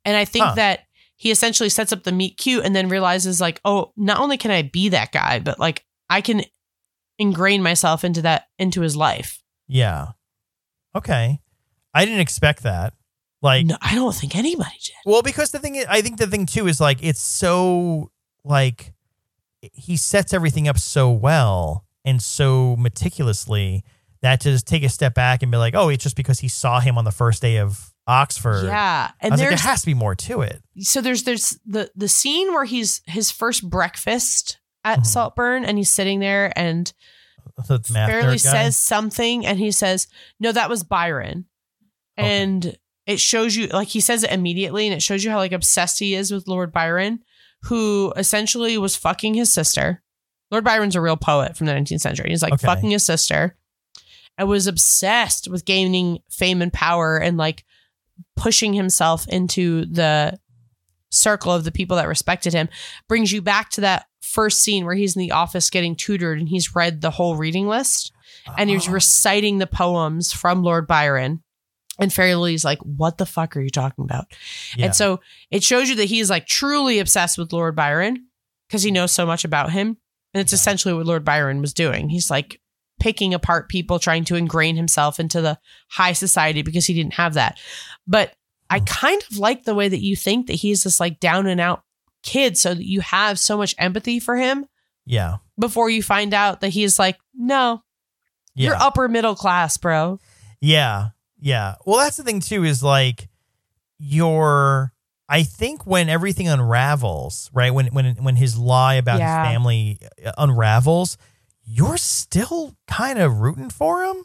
And 0.05 0.17
I 0.17 0.25
think 0.25 0.45
Huh. 0.45 0.55
that 0.57 0.81
he 1.23 1.31
essentially 1.31 1.69
sets 1.69 1.93
up 1.93 2.03
the 2.03 2.11
meet 2.11 2.37
cute 2.37 2.65
and 2.65 2.75
then 2.75 2.89
realizes 2.89 3.41
like, 3.41 3.61
oh, 3.65 3.93
not 3.97 4.19
only 4.19 4.37
can 4.37 4.51
I 4.51 4.63
be 4.63 4.89
that 4.89 5.13
guy, 5.13 5.39
but 5.39 5.57
like 5.57 5.85
I 6.11 6.21
can 6.21 6.43
ingrain 7.17 7.63
myself 7.63 8.03
into 8.03 8.23
that 8.23 8.49
into 8.59 8.81
his 8.81 8.97
life. 8.97 9.41
Yeah. 9.69 10.09
Okay. 10.97 11.39
I 11.95 12.05
didn't 12.05 12.19
expect 12.19 12.65
that. 12.65 12.95
Like, 13.41 13.67
no, 13.67 13.77
I 13.81 13.95
don't 13.95 14.13
think 14.13 14.35
anybody 14.35 14.75
did. 14.83 14.97
well, 15.07 15.23
because 15.23 15.53
the 15.53 15.61
thing, 15.61 15.77
is, 15.77 15.87
I 15.89 16.03
think 16.03 16.17
the 16.17 16.27
thing 16.27 16.45
too 16.45 16.67
is 16.67 16.81
like 16.81 16.99
it's 17.05 17.21
so 17.21 18.11
like 18.45 18.93
he 19.61 19.97
sets 19.97 20.33
everything 20.33 20.67
up 20.67 20.81
so 20.81 21.09
well 21.09 21.85
and 22.05 22.21
so 22.21 22.75
meticulously 22.75 23.85
that 24.23 24.41
to 24.41 24.51
just 24.51 24.67
take 24.67 24.83
a 24.83 24.89
step 24.89 25.15
back 25.15 25.45
and 25.45 25.53
be 25.53 25.59
like, 25.59 25.77
oh, 25.77 25.89
it's 25.89 26.03
just 26.03 26.17
because 26.17 26.41
he 26.41 26.49
saw 26.49 26.81
him 26.81 26.99
on 26.99 27.05
the 27.05 27.13
first 27.13 27.41
day 27.41 27.59
of 27.59 27.92
Oxford. 28.07 28.65
Yeah. 28.67 29.11
I 29.11 29.15
And 29.21 29.33
was 29.33 29.41
like, 29.41 29.51
there 29.51 29.59
has 29.59 29.81
to 29.81 29.87
be 29.87 29.95
more 29.95 30.15
to 30.15 30.41
it. 30.43 30.63
so 30.81 31.01
there's 31.01 31.23
there's 31.25 31.59
the 31.65 31.91
the 31.95 32.09
scene 32.09 32.53
where 32.53 32.65
he's 32.65 33.01
his 33.07 33.31
first 33.31 33.69
breakfast 33.69 34.59
at 34.85 35.01
Mhm. 35.01 35.07
Saltburn 35.07 35.65
and 35.65 35.79
he's 35.79 35.91
sitting 35.91 36.19
there 36.21 36.53
and 36.57 36.93
The 37.69 37.81
fairly 37.81 38.39
says 38.39 38.77
something 38.77 39.45
and 39.47 39.59
he 39.59 39.71
says, 39.73 40.07
No, 40.41 40.53
that 40.53 40.69
was 40.71 40.83
Byron. 40.85 41.47
Okay. 42.19 42.29
And 42.43 42.77
it 43.07 43.21
shows 43.21 43.55
you 43.57 43.67
like 43.69 43.89
he 43.89 44.01
says 44.01 44.23
it 44.25 44.31
immediately 44.33 44.87
and 44.87 44.95
it 44.95 45.03
shows 45.03 45.23
you 45.25 45.31
how 45.31 45.39
like 45.39 45.53
obsessed 45.53 45.99
he 45.99 46.15
is 46.15 46.31
with 46.33 46.47
Lord 46.49 46.73
Byron, 46.73 47.21
who 47.65 48.13
essentially 48.17 48.79
was 48.79 48.97
fucking 48.97 49.35
his 49.35 49.53
sister. 49.53 50.03
Lord 50.51 50.65
Byron's 50.65 50.97
a 50.97 51.01
real 51.01 51.17
poet 51.17 51.57
from 51.57 51.67
the 51.67 51.73
19th 51.73 52.01
century. 52.01 52.31
He's 52.31 52.43
like 52.43 52.53
Okay. 52.55 52.67
fucking 52.67 52.91
his 52.91 53.05
sister 53.05 53.57
and 54.39 54.49
was 54.49 54.67
obsessed 54.67 55.49
with 55.49 55.65
gaining 55.65 56.19
fame 56.31 56.61
and 56.63 56.73
power 56.73 57.17
and 57.17 57.37
like 57.37 57.65
pushing 58.37 58.73
himself 58.73 59.27
into 59.29 59.85
the 59.87 60.39
circle 61.11 61.53
of 61.53 61.65
the 61.65 61.73
people 61.73 61.97
that 61.97 62.09
respected 62.09 62.53
him 62.55 62.69
brings 63.09 63.31
you 63.33 63.43
back 63.43 63.69
to 63.71 63.83
that 63.83 64.07
first 64.23 64.63
scene 64.63 64.85
where 64.87 64.95
he's 64.95 65.15
in 65.15 65.21
the 65.21 65.33
office 65.33 65.69
getting 65.69 65.95
tutored 65.95 66.39
and 66.39 66.49
he's 66.49 66.75
read 66.75 67.01
the 67.03 67.11
whole 67.11 67.37
reading 67.37 67.67
list 67.67 68.13
and 68.57 68.71
he's 68.71 68.89
Oh. 68.89 68.93
reciting 68.93 69.59
the 69.59 69.67
poems 69.67 70.33
from 70.33 70.63
Lord 70.63 70.87
Byron. 70.87 71.43
And 71.99 72.11
Fairy 72.11 72.35
Lily's 72.35 72.65
like, 72.65 72.79
what 72.79 73.19
the 73.19 73.27
fuck 73.27 73.55
are 73.57 73.61
you 73.61 73.69
talking 73.69 74.05
about? 74.05 74.25
Yeah. 74.75 74.87
And 74.87 74.95
so 74.95 75.21
it 75.51 75.63
shows 75.63 75.91
you 75.91 75.97
that 75.97 76.07
he's 76.07 76.31
like 76.31 76.47
truly 76.47 76.99
obsessed 76.99 77.37
with 77.37 77.53
Lord 77.53 77.77
Byron 77.77 78.29
because 78.67 78.83
he 78.83 78.91
knows 78.91 79.13
so 79.13 79.27
much 79.27 79.45
about 79.45 79.71
him. 79.73 79.99
And 80.33 80.41
it's 80.41 80.53
Yeah. 80.53 80.57
essentially 80.57 80.95
what 80.95 81.05
Lord 81.05 81.25
Byron 81.27 81.61
was 81.61 81.75
doing. 81.75 82.09
He's 82.09 82.31
like 82.31 82.59
picking 83.03 83.35
apart 83.35 83.69
people, 83.69 83.99
trying 83.99 84.25
to 84.25 84.37
ingrain 84.37 84.77
himself 84.77 85.19
into 85.19 85.41
the 85.43 85.59
high 85.89 86.13
society 86.13 86.63
because 86.63 86.87
he 86.87 86.95
didn't 86.95 87.15
have 87.15 87.35
that. 87.35 87.59
But 88.07 88.33
I 88.71 88.79
Hmm. 88.79 88.85
kind 88.85 89.23
of 89.31 89.39
like 89.39 89.65
the 89.65 89.75
way 89.75 89.89
that 89.89 90.01
you 90.03 90.15
think 90.17 90.47
that 90.47 90.55
he's 90.55 90.85
this 90.85 91.01
like 91.01 91.19
down 91.19 91.47
and 91.49 91.61
out 91.61 91.83
kid 92.23 92.57
so 92.57 92.73
that 92.75 92.87
you 92.87 93.01
have 93.01 93.39
so 93.39 93.57
much 93.59 93.75
empathy 93.79 94.21
for 94.21 94.37
him 94.37 94.67
yeah. 95.05 95.39
before 95.59 95.91
you 95.91 96.03
find 96.03 96.33
out 96.33 96.61
that 96.61 96.69
he's 96.69 96.97
like, 96.99 97.19
no, 97.35 97.83
Yeah. 98.55 98.69
you're 98.69 98.77
upper 98.77 99.09
middle 99.09 99.35
class, 99.35 99.77
bro. 99.77 100.21
Yeah. 100.61 101.09
Yeah. 101.41 101.75
Well, 101.85 101.99
that's 101.99 102.17
the 102.19 102.23
thing 102.23 102.39
too 102.41 102.63
is 102.65 102.83
like 102.85 103.29
your 103.99 104.93
I 105.29 105.45
think 105.45 105.87
when 105.87 106.09
everything 106.11 106.47
unravels, 106.49 107.51
right? 107.55 107.73
When 107.73 107.87
when 107.87 108.17
when 108.23 108.37
his 108.37 108.57
lie 108.59 108.95
about 108.95 109.19
Yeah. 109.19 109.43
his 109.45 109.53
family 109.53 109.99
uh, 110.25 110.33
unravels, 110.39 111.17
you're 111.65 111.97
still 111.97 112.77
kind 112.87 113.19
of 113.19 113.41
rooting 113.41 113.71
for 113.71 114.05
him. 114.05 114.25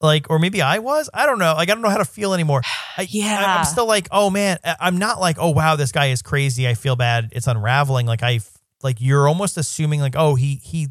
Like 0.00 0.28
or 0.28 0.38
maybe 0.38 0.60
I 0.60 0.78
was. 0.78 1.08
I 1.14 1.24
don't 1.26 1.38
know. 1.38 1.54
Like 1.54 1.70
I 1.70 1.72
don't 1.72 1.82
know 1.82 1.88
how 1.88 1.96
to 1.98 2.04
feel 2.04 2.34
anymore. 2.34 2.62
I, 2.96 3.06
Yeah. 3.08 3.42
I, 3.56 3.58
am 3.58 3.64
still 3.64 3.86
like, 3.86 4.08
"Oh 4.10 4.28
man, 4.28 4.58
I'm 4.78 4.98
not 4.98 5.20
like, 5.20 5.36
"Oh 5.38 5.50
wow, 5.50 5.76
this 5.76 5.90
guy 5.90 6.06
is 6.06 6.20
crazy. 6.22 6.68
I 6.68 6.74
feel 6.74 6.96
bad. 6.96 7.30
It's 7.32 7.46
unraveling." 7.46 8.06
Like 8.06 8.22
I, 8.22 8.40
like 8.82 9.00
you're 9.00 9.26
almost 9.26 9.56
assuming 9.56 10.00
like, 10.00 10.14
"Oh, 10.16 10.34
he 10.34 10.56
he 10.56 10.88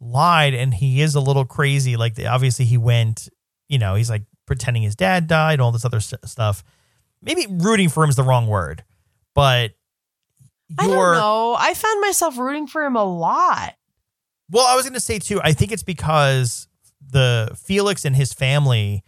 lied 0.00 0.54
and 0.54 0.72
he 0.72 1.00
is 1.02 1.16
a 1.16 1.20
little 1.20 1.44
crazy." 1.44 1.96
Like 1.96 2.16
obviously 2.24 2.64
he 2.64 2.78
went, 2.78 3.28
you 3.68 3.78
know, 3.78 3.96
he's 3.96 4.08
like 4.08 4.22
pretending 4.46 4.84
his 4.84 4.94
dad 4.94 5.26
died, 5.26 5.58
all 5.58 5.72
this 5.72 5.84
other 5.84 5.96
s- 5.98 6.14
stuff. 6.24 6.62
Maybe 7.22 7.46
rooting 7.50 7.88
for 7.88 8.04
him 8.04 8.10
is 8.10 8.16
the 8.16 8.22
wrong 8.22 8.46
word, 8.46 8.84
but 9.34 9.72
I 10.78 10.86
don't 10.86 10.96
know. 11.14 11.56
I 11.58 11.74
found 11.74 12.00
myself 12.00 12.38
rooting 12.38 12.66
for 12.68 12.84
him 12.84 12.96
a 12.96 13.04
lot. 13.04 13.74
Well, 14.52 14.66
I 14.66 14.76
was 14.76 14.84
going 14.84 14.94
to 14.94 15.00
say 15.00 15.18
too, 15.18 15.40
I 15.42 15.52
think 15.52 15.72
it's 15.72 15.82
because 15.82 16.68
the 17.10 17.50
Felix 17.56 18.04
and 18.04 18.14
his 18.14 18.32
family 18.32 19.02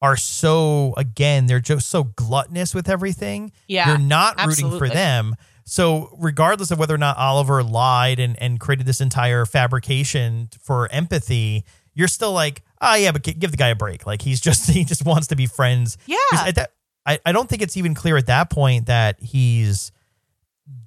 are 0.00 0.16
so 0.16 0.94
again, 0.96 1.46
they're 1.46 1.60
just 1.60 1.88
so 1.88 2.04
gluttonous 2.04 2.74
with 2.74 2.88
everything. 2.88 3.52
Yeah. 3.68 3.88
You're 3.88 3.98
not 3.98 4.36
rooting 4.36 4.66
absolutely. 4.66 4.78
for 4.78 4.94
them. 4.94 5.36
So 5.64 6.10
regardless 6.18 6.70
of 6.70 6.78
whether 6.78 6.94
or 6.94 6.98
not 6.98 7.16
Oliver 7.16 7.62
lied 7.62 8.18
and, 8.18 8.40
and 8.40 8.58
created 8.60 8.84
this 8.84 9.00
entire 9.00 9.46
fabrication 9.46 10.48
for 10.60 10.90
empathy, 10.90 11.64
you're 11.94 12.08
still 12.08 12.32
like, 12.32 12.62
oh 12.80 12.94
yeah, 12.96 13.12
but 13.12 13.22
gi- 13.22 13.34
give 13.34 13.52
the 13.52 13.56
guy 13.56 13.68
a 13.68 13.76
break. 13.76 14.06
Like 14.06 14.22
he's 14.22 14.40
just 14.42 14.68
he 14.68 14.84
just 14.84 15.06
wants 15.06 15.28
to 15.28 15.36
be 15.36 15.46
friends. 15.46 15.96
yeah. 16.06 16.16
At 16.32 16.56
that, 16.56 16.72
I, 17.06 17.18
I 17.24 17.32
don't 17.32 17.48
think 17.48 17.62
it's 17.62 17.76
even 17.76 17.94
clear 17.94 18.16
at 18.16 18.26
that 18.26 18.50
point 18.50 18.86
that 18.86 19.20
he's 19.20 19.92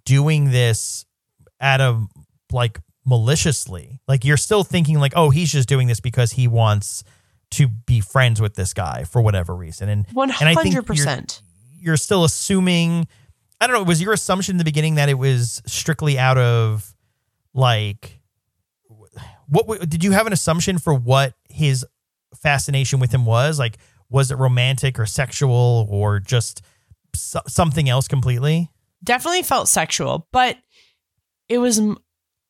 doing 0.06 0.52
this 0.52 1.06
out 1.60 1.82
of 1.82 2.08
like 2.52 2.80
maliciously. 3.06 4.00
Like 4.08 4.26
you're 4.26 4.38
still 4.38 4.64
thinking 4.64 5.00
like, 5.00 5.14
oh, 5.16 5.30
he's 5.30 5.52
just 5.52 5.70
doing 5.70 5.88
this 5.88 6.00
because 6.00 6.32
he 6.32 6.48
wants 6.48 7.04
to 7.52 7.68
be 7.68 8.02
friends 8.02 8.42
with 8.42 8.56
this 8.56 8.74
guy 8.74 9.04
for 9.04 9.22
whatever 9.22 9.56
reason. 9.56 9.88
And 9.90 10.06
One 10.14 10.32
and 10.32 10.50
I 10.50 10.56
think 10.56 10.74
hundred 10.74 10.88
percent. 10.88 11.42
you're 11.80 11.98
still 11.98 12.24
assuming 12.24 13.08
I 13.62 13.68
don't 13.68 13.76
know, 13.78 13.84
was 13.84 14.02
your 14.02 14.14
assumption 14.14 14.54
in 14.56 14.58
the 14.58 14.64
beginning 14.66 14.96
that 14.96 15.08
it 15.08 15.14
was 15.14 15.62
strictly 15.66 16.18
out 16.20 16.38
of 16.38 16.94
like 17.54 18.20
what 19.48 19.88
did 19.90 20.04
you 20.04 20.12
have 20.12 20.28
an 20.28 20.34
assumption 20.34 20.80
for 20.80 20.94
what 20.94 21.34
his 21.50 21.86
fascination 22.36 23.00
with 23.00 23.14
him 23.14 23.26
was? 23.26 23.60
Like 23.60 23.78
was 24.10 24.32
it 24.32 24.36
romantic 24.38 25.00
or 25.00 25.06
sexual 25.06 25.88
or 25.90 26.20
just 26.20 26.62
so- 27.16 27.42
something 27.48 27.88
else 27.88 28.08
completely? 28.08 28.70
Definitely 29.04 29.44
felt 29.44 29.68
sexual, 29.70 30.28
but 30.32 30.58
it 31.48 31.60
was. 31.60 31.80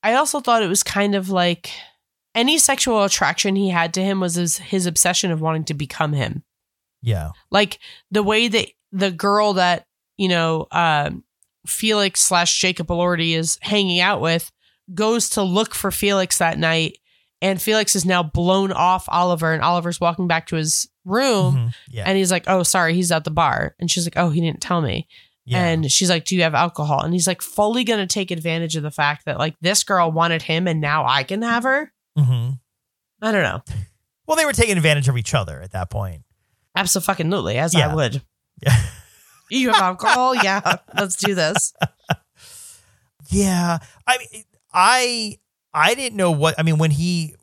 I 0.06 0.14
also 0.14 0.40
thought 0.40 0.62
it 0.62 0.68
was 0.68 0.84
kind 0.84 1.16
of 1.16 1.30
like 1.30 1.72
any 2.36 2.58
sexual 2.60 3.04
attraction 3.04 3.56
he 3.56 3.70
had 3.70 3.94
to 3.96 4.04
him 4.04 4.20
was 4.20 4.36
his, 4.36 4.58
his 4.58 4.86
obsession 4.86 5.32
of 5.32 5.42
wanting 5.42 5.64
to 5.66 5.74
become 5.74 6.14
him. 6.14 6.44
Yeah. 7.02 7.32
Like 7.50 7.80
the 8.12 8.22
way 8.22 8.48
that 8.48 8.68
the 8.92 9.10
girl 9.12 9.54
that 9.54 9.86
you 10.18 10.28
know 10.28 10.68
um, 10.72 11.24
Felix 11.66 12.22
slash 12.22 12.60
Jacob 12.60 12.88
Elordi 12.88 13.36
is 13.36 13.58
hanging 13.62 14.00
out 14.00 14.22
with 14.22 14.52
goes 14.94 15.30
to 15.32 15.42
look 15.42 15.74
for 15.74 15.90
Felix 15.90 16.38
that 16.38 16.60
night, 16.60 17.00
and 17.42 17.62
Felix 17.62 17.96
is 17.96 18.06
now 18.06 18.22
blown 18.22 18.72
off 18.72 19.06
Oliver, 19.08 19.54
and 19.54 19.64
Oliver's 19.64 20.00
walking 20.00 20.28
back 20.28 20.48
to 20.48 20.56
his 20.56 20.88
room. 21.04 21.56
Mhm. 21.56 21.74
Yeah. 21.90 22.04
And 22.06 22.18
he's 22.18 22.32
like, 22.32 22.46
"Oh, 22.48 22.64
sorry, 22.64 22.94
he's 22.94 23.12
at 23.12 23.24
the 23.24 23.32
bar." 23.32 23.76
And 23.80 23.90
she's 23.90 24.06
like, 24.06 24.18
"Oh, 24.18 24.30
he 24.30 24.42
didn't 24.42 24.62
tell 24.62 24.82
me." 24.82 25.08
Yeah. 25.46 25.64
And 25.66 25.92
she's 25.92 26.10
like, 26.10 26.26
"Do 26.26 26.36
you 26.36 26.44
have 26.44 26.54
alcohol?" 26.56 27.02
And 27.04 27.14
he's 27.14 27.28
like, 27.28 27.42
fully 27.42 27.84
gonna 27.84 28.08
take 28.08 28.32
advantage 28.32 28.76
of 28.76 28.84
the 28.84 28.92
fact 28.92 29.26
that 29.26 29.38
like 29.38 29.56
this 29.62 29.84
girl 29.84 30.12
wanted 30.12 30.42
him, 30.42 30.68
and 30.68 30.82
now 30.82 31.06
I 31.08 31.24
can 31.24 31.42
have 31.42 31.64
her. 31.64 31.92
Mhm. 32.18 32.60
I 33.22 33.32
don't 33.32 33.44
know. 33.44 33.62
Well, 34.28 34.38
they 34.38 34.46
were 34.46 34.54
taking 34.54 34.76
advantage 34.76 35.08
of 35.08 35.18
each 35.18 35.36
other 35.36 35.62
at 35.62 35.72
that 35.74 35.92
point. 35.92 36.24
Absolutely, 36.76 37.60
as 37.60 37.76
Yeah. 37.76 37.92
I 37.92 37.96
would. 37.96 38.24
Yeah. 38.62 38.76
You 39.52 39.70
have 39.72 39.80
alcohol? 39.84 40.34
yeah, 40.34 40.78
let's 40.98 41.16
do 41.16 41.36
this. 41.36 41.72
Yeah, 43.30 43.80
I 44.08 44.18
mean, 44.18 44.44
I 44.74 45.38
I 45.74 45.96
didn't 45.96 46.16
know 46.18 46.32
what 46.32 46.56
I 46.58 46.64
mean 46.64 46.78
when 46.78 46.92
he. 46.92 47.36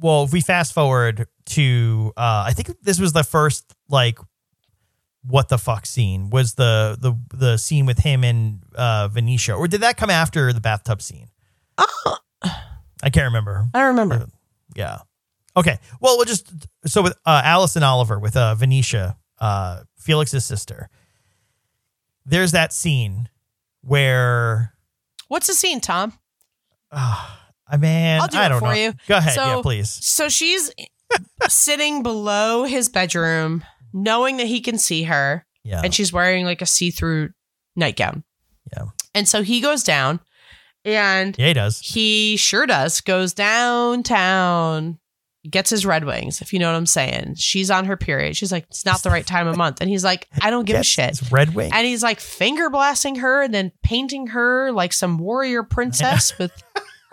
Well, 0.00 0.24
if 0.24 0.32
we 0.32 0.40
fast 0.40 0.72
forward 0.74 1.26
to, 1.46 2.12
uh, 2.16 2.44
I 2.46 2.52
think 2.52 2.72
this 2.82 2.98
was 3.00 3.12
the 3.12 3.24
first 3.24 3.72
like, 3.88 4.18
what 5.26 5.48
the 5.48 5.58
fuck 5.58 5.86
scene 5.86 6.30
was 6.30 6.54
the 6.54 6.96
the 7.00 7.18
the 7.36 7.56
scene 7.56 7.86
with 7.86 7.98
him 7.98 8.24
and 8.24 8.60
uh, 8.74 9.08
Venetia, 9.08 9.54
or 9.54 9.66
did 9.68 9.80
that 9.80 9.96
come 9.96 10.10
after 10.10 10.52
the 10.52 10.60
bathtub 10.60 11.00
scene? 11.02 11.28
Oh, 11.78 12.18
I 13.02 13.10
can't 13.10 13.24
remember. 13.26 13.66
I 13.74 13.78
don't 13.80 13.88
remember. 13.96 14.26
Yeah. 14.76 14.98
Okay. 15.56 15.78
Well, 16.00 16.16
we'll 16.16 16.24
just 16.26 16.52
so 16.86 17.02
with 17.02 17.14
uh, 17.24 17.42
Alice 17.44 17.76
and 17.76 17.84
Oliver 17.84 18.18
with 18.18 18.36
uh, 18.36 18.54
Venetia 18.54 19.16
uh, 19.38 19.82
Felix's 19.98 20.44
sister. 20.44 20.88
There's 22.26 22.52
that 22.52 22.72
scene 22.72 23.28
where, 23.82 24.72
What's 25.28 25.46
the 25.46 25.52
scene, 25.54 25.80
Tom? 25.80 26.14
I 26.92 27.76
man, 27.78 28.20
I'll 28.20 28.28
do 28.28 28.38
I 28.38 28.46
it 28.46 28.48
don't 28.50 28.60
for 28.60 28.64
know. 28.66 28.72
you. 28.74 28.92
Go 29.08 29.16
ahead, 29.18 29.34
So- 29.34 29.56
yeah, 29.56 29.62
please. 29.62 29.90
So 29.90 30.28
she's 30.28 30.70
sitting 31.48 32.02
below 32.02 32.64
his 32.64 32.88
bedroom, 32.88 33.64
knowing 33.94 34.36
that 34.36 34.46
he 34.46 34.60
can 34.60 34.76
see 34.76 35.04
her, 35.04 35.46
Yeah, 35.62 35.80
and 35.82 35.94
she's 35.94 36.12
wearing 36.12 36.44
like 36.44 36.60
a 36.60 36.66
see-through 36.66 37.30
nightgown. 37.76 38.24
Yeah. 38.76 38.86
And 39.14 39.26
so 39.26 39.42
he 39.42 39.60
goes 39.62 39.82
down, 39.82 40.20
and 40.84 41.34
yeah, 41.38 41.46
he 41.46 41.52
does. 41.54 41.80
he 41.80 42.36
sure 42.36 42.66
does 42.66 43.00
goes 43.00 43.32
downtown, 43.32 44.98
gets 45.48 45.70
his 45.70 45.86
Red 45.86 46.04
Wings. 46.04 46.40
If 46.40 46.52
you 46.52 46.58
know 46.58 46.70
what 46.70 46.76
I'm 46.76 46.86
saying, 46.86 47.36
she's 47.36 47.70
on 47.70 47.84
her 47.86 47.96
period. 47.96 48.36
She's 48.36 48.52
like, 48.52 48.64
it's 48.68 48.84
not 48.84 49.02
the 49.02 49.10
right 49.10 49.26
time 49.26 49.46
of 49.46 49.56
month, 49.56 49.80
and 49.80 49.88
he's 49.88 50.04
like, 50.04 50.28
I 50.42 50.50
don't 50.50 50.64
give 50.66 50.80
a 50.80 50.82
shit. 50.84 51.20
Red 51.30 51.54
Wing. 51.54 51.70
And 51.72 51.86
he's 51.86 52.02
like 52.02 52.20
finger 52.20 52.70
blasting 52.70 53.16
her 53.16 53.42
and 53.42 53.54
then 53.54 53.72
painting 53.82 54.28
her 54.28 54.72
like 54.72 54.92
some 54.92 55.18
warrior 55.18 55.62
princess 55.62 56.36
with 56.38 56.52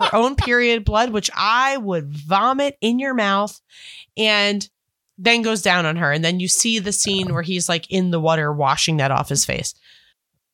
her 0.00 0.14
own 0.14 0.34
period 0.36 0.84
blood, 0.84 1.10
which 1.10 1.30
I 1.34 1.76
would 1.76 2.08
vomit 2.12 2.76
in 2.80 2.98
your 2.98 3.14
mouth. 3.14 3.60
And 4.16 4.68
then 5.22 5.42
goes 5.42 5.62
down 5.62 5.86
on 5.86 5.96
her. 5.96 6.10
And 6.12 6.24
then 6.24 6.40
you 6.40 6.48
see 6.48 6.80
the 6.80 6.92
scene 6.92 7.32
where 7.32 7.42
he's 7.42 7.68
like 7.68 7.90
in 7.90 8.10
the 8.10 8.20
water 8.20 8.52
washing 8.52 8.96
that 8.96 9.10
off 9.12 9.28
his 9.28 9.44
face. 9.44 9.72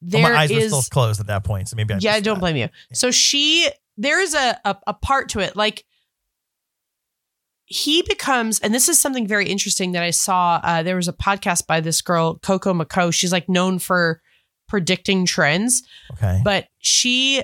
Well, 0.00 0.22
my 0.22 0.37
eyes 0.37 0.52
were 0.52 0.61
still 0.61 0.83
closed 0.83 1.20
at 1.20 1.26
that 1.26 1.42
point, 1.42 1.68
so 1.68 1.76
maybe 1.76 1.94
I 1.94 1.98
yeah, 2.00 2.20
don't 2.20 2.35
that. 2.35 2.40
blame 2.40 2.57
you. 2.57 2.68
So 2.92 3.11
she, 3.11 3.68
there 3.96 4.20
is 4.20 4.35
a, 4.35 4.57
a 4.64 4.76
a 4.87 4.94
part 4.94 5.31
to 5.31 5.40
it, 5.40 5.57
like 5.57 5.85
he 7.64 8.02
becomes, 8.02 8.61
and 8.61 8.72
this 8.72 8.88
is 8.88 9.00
something 9.00 9.26
very 9.26 9.48
interesting 9.48 9.92
that 9.92 10.02
I 10.02 10.11
saw. 10.11 10.61
Uh, 10.62 10.83
there 10.83 10.96
was 10.96 11.09
a 11.09 11.12
podcast 11.12 11.66
by 11.66 11.81
this 11.81 12.00
girl, 12.00 12.38
Coco 12.38 12.72
Mako. 12.72 13.11
She's 13.11 13.33
like 13.33 13.48
known 13.48 13.78
for 13.78 14.20
predicting 14.68 15.26
trends, 15.26 15.83
Okay. 16.12 16.40
but 16.44 16.68
she 16.78 17.42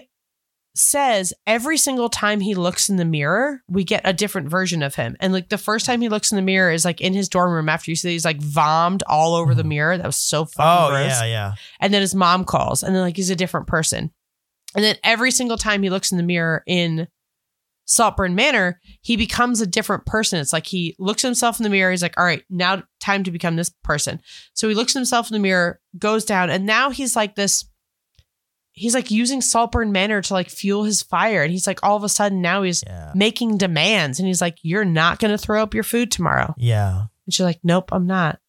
says 0.76 1.32
every 1.46 1.76
single 1.76 2.08
time 2.08 2.40
he 2.40 2.54
looks 2.54 2.88
in 2.88 2.96
the 2.96 3.04
mirror, 3.04 3.62
we 3.68 3.84
get 3.84 4.00
a 4.04 4.12
different 4.12 4.48
version 4.48 4.82
of 4.82 4.96
him. 4.96 5.16
And 5.20 5.32
like 5.32 5.48
the 5.48 5.58
first 5.58 5.86
time 5.86 6.00
he 6.00 6.08
looks 6.08 6.32
in 6.32 6.36
the 6.36 6.42
mirror 6.42 6.72
is 6.72 6.84
like 6.84 7.00
in 7.00 7.14
his 7.14 7.28
dorm 7.28 7.52
room 7.52 7.68
after 7.68 7.90
you 7.90 7.96
see 7.96 8.10
he's 8.10 8.24
like 8.24 8.40
vommed 8.40 9.02
all 9.06 9.34
over 9.34 9.54
the 9.54 9.62
Mhm. 9.62 9.66
mirror. 9.68 9.96
That 9.96 10.06
was 10.06 10.16
so 10.16 10.44
fucking 10.44 10.84
oh 10.86 10.90
gross. 10.90 11.10
yeah, 11.20 11.24
yeah. 11.24 11.52
And 11.80 11.94
then 11.94 12.00
his 12.00 12.14
mom 12.14 12.44
calls, 12.44 12.82
and 12.82 12.94
then 12.94 13.02
like 13.02 13.16
he's 13.16 13.30
a 13.30 13.36
different 13.36 13.66
person. 13.68 14.10
And 14.74 14.84
then 14.84 14.96
every 15.04 15.30
single 15.30 15.56
time 15.56 15.82
he 15.84 15.90
looks 15.90 16.10
in 16.10 16.16
the 16.18 16.24
mirror 16.24 16.64
in 16.66 17.06
Saltburn 17.86 18.34
Manor, 18.34 18.80
he 19.02 19.16
becomes 19.16 19.60
a 19.60 19.66
different 19.66 20.06
person. 20.06 20.40
It's 20.40 20.52
like 20.54 20.66
he 20.66 20.96
looks 20.98 21.24
at 21.24 21.28
himself 21.28 21.60
in 21.60 21.64
the 21.64 21.70
mirror. 21.70 21.90
He's 21.90 22.02
like, 22.02 22.18
all 22.18 22.24
right, 22.24 22.42
now 22.48 22.82
time 22.98 23.22
to 23.24 23.30
become 23.30 23.56
this 23.56 23.70
person. 23.84 24.20
So 24.54 24.68
he 24.68 24.74
looks 24.74 24.96
at 24.96 24.98
himself 25.00 25.28
in 25.30 25.34
the 25.34 25.38
mirror, 25.38 25.80
goes 25.98 26.24
down, 26.24 26.50
and 26.50 26.64
now 26.66 26.90
he's 26.90 27.14
like 27.14 27.34
this. 27.36 27.64
He's 28.76 28.92
like 28.94 29.10
using 29.10 29.40
Saltburn 29.40 29.92
Manor 29.92 30.20
to 30.20 30.32
like 30.34 30.50
fuel 30.50 30.82
his 30.84 31.00
fire. 31.00 31.42
And 31.42 31.52
he's 31.52 31.66
like, 31.66 31.78
all 31.84 31.96
of 31.96 32.02
a 32.04 32.08
sudden 32.08 32.42
now 32.42 32.62
he's 32.62 32.82
Yeah. 32.86 33.12
making 33.14 33.56
demands. 33.58 34.18
And 34.18 34.26
he's 34.26 34.40
like, 34.40 34.58
you're 34.62 34.84
not 34.84 35.20
going 35.20 35.30
to 35.30 35.38
throw 35.38 35.62
up 35.62 35.74
your 35.74 35.84
food 35.84 36.10
tomorrow. 36.10 36.54
Yeah. 36.58 37.02
And 37.26 37.32
she's 37.32 37.44
like, 37.44 37.60
nope, 37.62 37.90
I'm 37.92 38.06
not. 38.06 38.40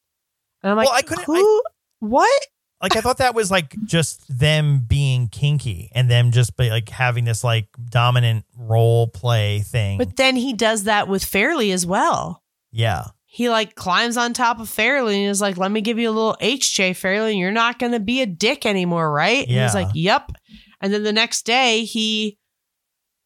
And 0.63 0.71
I'm 0.71 0.77
like, 0.77 0.87
Well, 0.87 0.95
I 0.97 1.01
couldn't- 1.03 1.25
who? 1.25 1.61
what? 1.99 2.41
Like 2.81 2.95
I 2.97 3.01
thought 3.01 3.19
that 3.19 3.33
was 3.35 3.49
like 3.49 3.75
just 3.85 4.23
them 4.27 4.79
being 4.87 5.27
kinky 5.29 5.89
and 5.95 6.09
them 6.11 6.31
just 6.31 6.57
be 6.57 6.69
like 6.69 6.89
having 6.89 7.23
this 7.23 7.43
like 7.43 7.67
dominant 7.89 8.45
role 8.57 9.07
play 9.07 9.59
thing. 9.59 9.97
But 9.97 10.17
then 10.17 10.35
he 10.35 10.53
does 10.53 10.83
that 10.83 11.07
with 11.07 11.23
Fairly 11.23 11.71
as 11.71 11.85
well. 11.85 12.43
yeah. 12.71 13.05
He 13.35 13.49
like 13.49 13.75
climbs 13.75 14.15
on 14.15 14.31
top 14.31 14.61
of 14.61 14.69
Fairly 14.69 15.21
and 15.23 15.29
is 15.29 15.41
like, 15.41 15.57
let 15.57 15.69
me 15.69 15.81
give 15.81 15.99
you 15.99 16.09
a 16.09 16.11
little 16.13 16.37
HJ 16.41 16.95
Fairly 16.95 17.37
you're 17.37 17.51
not 17.51 17.79
going 17.79 17.91
to 17.91 17.99
be 17.99 18.21
a 18.21 18.25
dick 18.25 18.65
anymore, 18.65 19.11
right? 19.11 19.45
And 19.45 19.51
he's 19.61 19.75
like, 19.75 19.89
yep. 19.93 20.31
And 20.79 20.93
then 20.93 21.03
the 21.03 21.11
next 21.11 21.41
day 21.45 21.83
he 21.83 22.37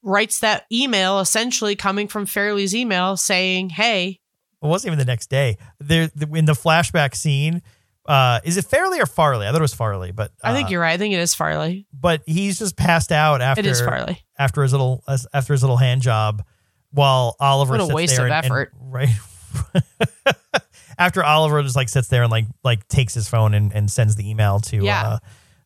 writes 0.02 0.40
that 0.40 0.66
email 0.72 1.20
essentially 1.20 1.76
coming 1.76 2.08
from 2.08 2.26
Fairly's 2.26 2.74
email 2.74 3.18
saying, 3.18 3.70
hey, 3.70 4.20
It 4.64 4.66
wasn't 4.66 4.88
even 4.94 4.98
the 4.98 5.06
next 5.06 5.30
day. 5.30 5.58
There 5.80 6.10
in 6.34 6.46
the 6.46 6.54
flashback 6.54 7.14
scene, 7.14 7.62
uh, 8.08 8.40
is 8.44 8.58
it 8.58 8.66
Fairly 8.66 9.00
or 9.00 9.06
Farley? 9.06 9.46
I 9.46 9.52
thought 9.52 9.60
it 9.60 9.62
was 9.62 9.76
Farley, 9.76 10.12
but 10.12 10.32
I 10.44 10.56
think 10.56 10.70
uh, 10.70 10.72
you're 10.72 10.82
right. 10.82 10.94
I 10.94 10.98
think 10.98 11.14
it 11.14 11.20
is 11.20 11.36
Farley. 11.36 11.86
But 11.94 12.24
he's 12.26 12.58
just 12.58 12.76
passed 12.76 13.12
out 13.12 13.42
after 13.44 13.60
It 13.60 13.68
is 13.68 13.80
Farley. 13.80 14.24
after 14.40 14.64
his 14.64 14.72
little 14.72 15.04
after 15.32 15.54
his 15.54 15.62
little 15.62 15.78
hand 15.78 16.02
job, 16.02 16.44
while 16.90 17.36
Oliver 17.40 17.74
What 17.74 17.82
a 17.82 17.84
sits 17.86 17.94
waste 17.94 18.16
there 18.16 18.26
of 18.26 18.32
and- 18.32 18.46
and- 18.46 18.52
effort. 18.52 18.74
right. 18.82 19.10
after 20.98 21.24
Oliver 21.24 21.62
just 21.64 21.76
like 21.76 21.90
sits 21.90 22.08
there 22.10 22.24
and 22.24 22.32
like 22.32 22.46
like 22.64 22.88
takes 22.88 23.14
his 23.14 23.28
phone 23.30 23.54
and, 23.54 23.74
and 23.74 23.90
sends 23.90 24.16
the 24.16 24.30
email 24.30 24.60
to 24.62 24.84
Yeah. 24.84 25.08
uh, 25.08 25.20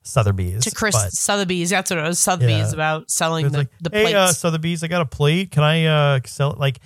Sotheby's 0.04 0.65
To 0.65 0.72
Chris 0.72 0.96
But 0.96 1.12
Sotheby's. 1.13 1.69
That's 1.69 1.89
what 1.89 2.00
it 2.00 2.04
was. 2.04 2.19
Sotheby's 2.19 2.50
Yeah. 2.50 2.74
about 2.74 3.10
selling 3.10 3.50
the, 3.50 3.60
like, 3.60 3.69
the 3.82 3.89
hey, 3.91 4.13
uh, 4.13 4.28
Sotheby's, 4.28 4.84
I 4.84 4.88
got 4.88 5.02
a 5.02 5.06
plate. 5.06 5.52
Can 5.52 5.63
I 5.63 5.86
uh, 5.86 6.19
sell 6.26 6.52
it? 6.52 6.60
Like, 6.60 6.80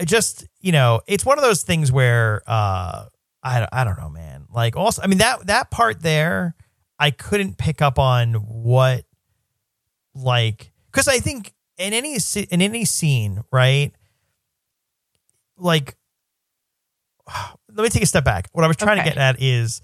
I 0.00 0.04
just 0.04 0.46
you 0.60 0.72
know, 0.72 1.00
it's 1.06 1.24
one 1.26 1.38
of 1.38 1.44
those 1.44 1.62
things 1.62 1.92
where 1.92 2.42
uh, 2.46 3.06
I 3.42 3.68
I 3.70 3.84
don't 3.84 3.98
know, 3.98 4.08
man. 4.08 4.46
Like, 4.50 4.76
also, 4.76 5.02
I 5.02 5.06
mean 5.08 5.18
that 5.18 5.46
that 5.46 5.70
part 5.70 6.00
there, 6.00 6.54
I 6.98 7.10
couldn't 7.10 7.58
pick 7.58 7.82
up 7.82 7.98
on 7.98 8.34
what 8.34 9.04
like 10.14 10.72
because 10.90 11.08
I 11.08 11.18
think 11.18 11.52
in 11.76 11.92
any 11.92 12.16
in 12.50 12.62
any 12.62 12.84
scene, 12.86 13.42
right? 13.52 13.92
Like, 15.58 15.96
let 17.74 17.82
me 17.82 17.88
take 17.88 18.02
a 18.02 18.06
step 18.06 18.24
back. 18.24 18.48
What 18.52 18.64
I 18.64 18.68
was 18.68 18.76
trying 18.76 18.98
to 18.98 19.04
get 19.04 19.16
at 19.16 19.40
is, 19.42 19.82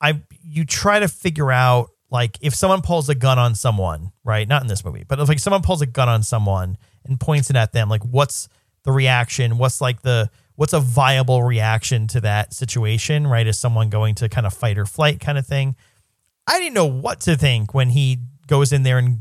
I 0.00 0.20
you 0.42 0.64
try 0.64 1.00
to 1.00 1.08
figure 1.08 1.50
out 1.50 1.90
like 2.10 2.38
if 2.40 2.54
someone 2.54 2.82
pulls 2.82 3.08
a 3.08 3.14
gun 3.14 3.38
on 3.38 3.54
someone, 3.54 4.12
right? 4.24 4.48
Not 4.48 4.62
in 4.62 4.68
this 4.68 4.84
movie, 4.84 5.04
but 5.06 5.18
if 5.20 5.28
like 5.28 5.38
someone 5.38 5.62
pulls 5.62 5.82
a 5.82 5.86
gun 5.86 6.08
on 6.08 6.22
someone 6.22 6.78
and 7.04 7.20
points 7.20 7.50
it 7.50 7.56
at 7.56 7.72
them, 7.72 7.88
like 7.88 8.02
what's 8.02 8.48
the 8.84 8.92
reaction? 8.92 9.58
What's 9.58 9.80
like 9.80 10.02
the 10.02 10.30
what's 10.56 10.72
a 10.72 10.80
viable 10.80 11.42
reaction 11.42 12.06
to 12.08 12.20
that 12.22 12.52
situation, 12.52 13.26
right? 13.26 13.46
Is 13.46 13.58
someone 13.58 13.90
going 13.90 14.14
to 14.16 14.28
kind 14.28 14.46
of 14.46 14.54
fight 14.54 14.78
or 14.78 14.86
flight 14.86 15.20
kind 15.20 15.38
of 15.38 15.46
thing? 15.46 15.76
I 16.46 16.58
didn't 16.58 16.74
know 16.74 16.86
what 16.86 17.20
to 17.22 17.36
think 17.36 17.74
when 17.74 17.90
he 17.90 18.18
goes 18.46 18.72
in 18.72 18.82
there 18.82 18.98
and 18.98 19.18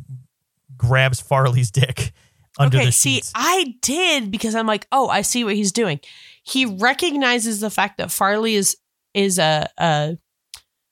grabs 0.77 1.19
Farley's 1.19 1.69
dick 1.69 2.13
under 2.59 2.77
okay, 2.77 2.85
the 2.87 2.91
see. 2.91 3.21
I 3.35 3.75
did 3.81 4.31
because 4.31 4.55
I'm 4.55 4.65
like, 4.65 4.87
oh, 4.91 5.09
I 5.09 5.21
see 5.21 5.43
what 5.43 5.55
he's 5.55 5.71
doing. 5.71 5.99
He 6.47 6.65
recognizes 6.65 7.59
the 7.59 7.69
fact 7.69 7.97
that 7.97 8.11
Farley 8.11 8.55
is 8.55 8.77
is 9.13 9.37
a, 9.39 9.67
a 9.77 10.17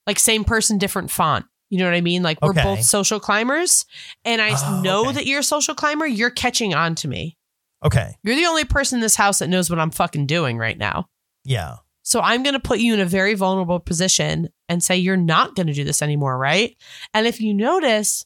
like 0.07 0.19
same 0.19 0.43
person, 0.43 0.77
different 0.77 1.11
font. 1.11 1.45
You 1.69 1.79
know 1.79 1.85
what 1.85 1.93
I 1.95 2.01
mean? 2.01 2.21
Like 2.23 2.39
we're 2.41 2.49
Okay. 2.51 2.63
both 2.63 2.83
social 2.83 3.19
climbers, 3.19 3.85
and 4.23 4.41
I 4.41 4.51
Oh, 4.51 4.81
know 4.83 5.01
okay. 5.05 5.13
that 5.13 5.25
you're 5.25 5.39
a 5.39 5.43
social 5.43 5.73
climber. 5.75 6.05
You're 6.05 6.29
catching 6.29 6.73
on 6.73 6.95
to 6.95 7.07
me. 7.07 7.37
okay, 7.83 8.15
You're 8.23 8.35
the 8.35 8.45
only 8.45 8.65
person 8.65 8.97
in 8.97 9.01
this 9.01 9.15
house 9.15 9.39
that 9.39 9.47
knows 9.49 9.69
what 9.69 9.79
I'm 9.79 9.91
fucking 9.91 10.25
doing 10.27 10.57
right 10.57 10.77
now. 10.77 11.05
yeah, 11.43 11.77
So 12.03 12.19
I'm 12.21 12.41
going 12.43 12.53
to 12.53 12.59
put 12.59 12.79
you 12.79 12.93
in 12.93 12.99
a 12.99 13.05
very 13.05 13.33
vulnerable 13.35 13.79
position 13.79 14.49
and 14.69 14.81
say 14.83 14.97
you're 14.97 15.17
not 15.17 15.55
going 15.55 15.67
to 15.67 15.73
do 15.73 15.83
this 15.83 16.01
anymore, 16.01 16.37
right? 16.37 16.75
And 17.13 17.27
if 17.27 17.39
you 17.41 17.53
notice, 17.53 18.25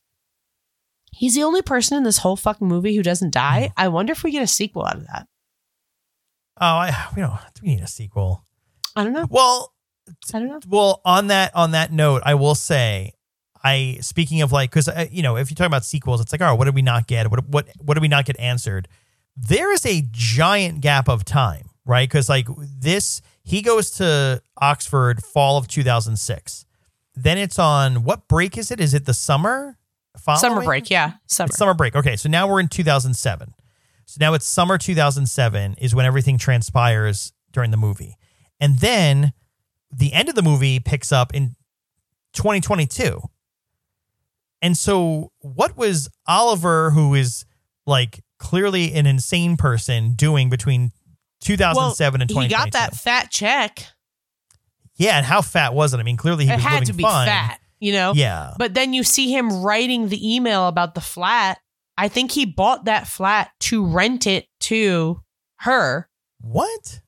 he's 1.12 1.36
the 1.36 1.44
only 1.44 1.62
person 1.62 1.98
in 1.98 2.04
this 2.04 2.20
whole 2.20 2.36
fucking 2.38 2.68
movie 2.68 2.96
who 2.96 3.04
doesn't 3.04 3.34
die. 3.34 3.68
Mm. 3.70 3.74
I 3.78 3.88
wonder 3.90 4.12
if 4.14 4.24
we 4.24 4.32
get 4.32 4.44
a 4.44 4.48
sequel 4.48 4.86
out 4.86 4.96
of 4.98 5.08
that. 5.08 5.28
Oh, 6.60 6.66
I 6.66 7.08
we 7.16 7.22
don't 7.22 7.32
do 7.56 7.62
we 7.64 7.70
need 7.76 7.82
a 7.84 7.88
sequel? 7.88 8.44
I 8.96 9.04
don't 9.04 9.14
know. 9.14 9.28
Well, 9.30 9.74
I 10.34 10.40
don't 10.40 10.48
know. 10.48 10.60
well 10.68 11.02
on 11.06 11.28
that 11.28 11.56
on 11.56 11.72
that 11.72 11.92
note 11.92 12.24
i 12.26 12.34
will 12.34 12.56
say 12.56 13.14
i 13.64 14.00
speaking 14.02 14.42
of 14.42 14.52
like 14.52 14.72
because 14.72 14.88
uh, 14.88 15.06
you 15.12 15.22
know 15.22 15.38
if 15.38 15.52
you 15.52 15.56
talk 15.56 15.68
about 15.68 15.86
sequels 15.86 16.20
it's 16.20 16.32
like 16.32 16.42
right 16.42 16.52
what 16.54 16.66
did 16.66 16.74
we 16.74 16.82
not 16.82 17.06
get 17.06 17.30
what 17.30 17.48
what 17.48 17.68
what 17.78 17.94
did 17.94 18.02
we 18.02 18.08
not 18.08 18.26
get 18.26 18.40
answered 18.40 18.88
there 19.38 19.72
is 19.72 19.86
a 19.86 20.04
giant 20.12 20.82
gap 20.82 21.08
of 21.08 21.24
time 21.24 21.70
right 21.86 22.10
because 22.10 22.28
like 22.28 22.48
this 22.58 23.22
he 23.44 23.62
goes 23.62 23.92
to 23.92 24.42
oxford 24.58 25.24
fall 25.24 25.58
of 25.58 25.68
2006 25.68 26.66
then 27.14 27.38
it's 27.38 27.60
on 27.60 28.04
what 28.04 28.28
break 28.28 28.58
is 28.58 28.72
it 28.72 28.80
is 28.80 28.96
it 28.96 29.06
the 29.06 29.14
summer 29.14 29.78
Summer 30.38 30.64
break, 30.64 30.90
yeah, 30.90 31.14
summer. 31.28 31.48
It's 31.48 31.58
summer 31.58 31.74
break. 31.74 31.96
Okay, 31.96 32.16
so 32.18 32.28
now 32.28 32.48
we're 32.48 32.60
in 32.60 32.68
2007. 32.68 33.54
So 34.10 34.18
now 34.20 34.34
it's 34.34 34.48
summer 34.48 34.80
2007 34.80 35.76
is 35.78 35.94
when 35.94 36.04
everything 36.08 36.40
transpires 36.40 37.32
during 37.52 37.70
the 37.70 37.78
movie. 37.78 38.18
And 38.60 38.80
then 38.80 39.34
the 39.92 40.14
end 40.14 40.30
of 40.30 40.36
the 40.36 40.42
movie 40.42 40.80
picks 40.80 41.12
up 41.12 41.36
in 41.36 41.56
2022. 42.34 43.22
And 44.64 44.76
so 44.76 45.32
what 45.42 45.78
was 45.78 46.10
Oliver 46.28 46.90
who 46.90 47.14
is 47.14 47.46
like 47.86 48.24
clearly 48.40 48.94
an 48.94 49.06
insane 49.06 49.58
person 49.58 50.14
doing 50.16 50.50
between 50.50 50.92
2007 51.42 52.22
and 52.22 52.30
2022? 52.30 52.66
he 52.66 52.72
got 52.72 52.72
that 52.80 52.96
fat 52.96 53.30
check. 53.30 53.86
Yeah, 54.96 55.18
and 55.18 55.26
how 55.26 55.44
fat 55.44 55.76
was 55.76 55.94
it? 55.94 56.00
I 56.00 56.04
mean, 56.04 56.18
clearly 56.18 56.46
he 56.46 56.52
It 56.52 56.56
was 56.56 56.64
had 56.64 56.74
living 56.80 56.88
to 56.88 56.94
be 56.94 57.04
fine. 57.04 57.28
fat, 57.28 57.60
you 57.80 57.94
know. 57.94 58.14
Yeah. 58.16 58.56
But 58.58 58.74
then 58.74 58.92
you 58.94 59.04
see 59.04 59.32
him 59.32 59.62
writing 59.62 60.10
the 60.10 60.36
email 60.36 60.68
about 60.68 60.96
the 60.96 61.02
flat. 61.02 61.60
I 62.00 62.08
think 62.08 62.32
he 62.32 62.46
bought 62.46 62.86
that 62.86 63.08
flat 63.08 63.52
to 63.60 63.86
rent 63.86 64.26
it 64.26 64.48
to 64.62 65.22
her. 65.58 66.08
What? 66.40 67.02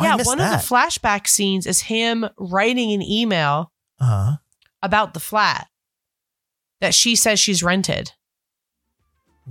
Oh, 0.00 0.04
yeah, 0.04 0.16
one 0.22 0.38
that. 0.38 0.54
of 0.54 0.60
the 0.62 0.74
flashback 0.74 1.26
scenes 1.26 1.66
is 1.66 1.82
him 1.82 2.26
writing 2.38 2.92
an 2.92 3.02
email 3.02 3.72
uh-huh. 4.00 4.38
about 4.80 5.12
the 5.12 5.20
flat 5.20 5.66
that 6.80 6.94
she 6.94 7.14
says 7.14 7.38
she's 7.38 7.62
rented 7.62 8.12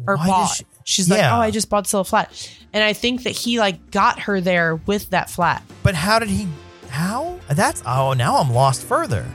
or 0.08 0.18
Why 0.18 0.26
bought. 0.26 0.56
she- 0.56 0.66
she's 0.84 1.10
like, 1.12 1.20
"Oh, 1.20 1.38
I 1.38 1.52
just 1.52 1.70
bought 1.70 1.84
this 1.84 1.94
little 1.94 2.04
flat," 2.04 2.32
and 2.74 2.84
I 2.84 2.94
think 2.94 3.22
that 3.24 3.30
he 3.30 3.60
like 3.60 3.92
got 3.92 4.22
her 4.22 4.42
there 4.42 4.78
with 4.78 5.12
that 5.12 5.30
flat. 5.30 5.62
But 5.84 5.94
how 5.94 6.18
did 6.18 6.30
he? 6.30 6.48
How? 6.90 7.40
That's 7.50 7.84
oh. 7.86 8.14
Now 8.14 8.38
I'm 8.38 8.52
lost 8.52 8.82
further. 8.82 9.26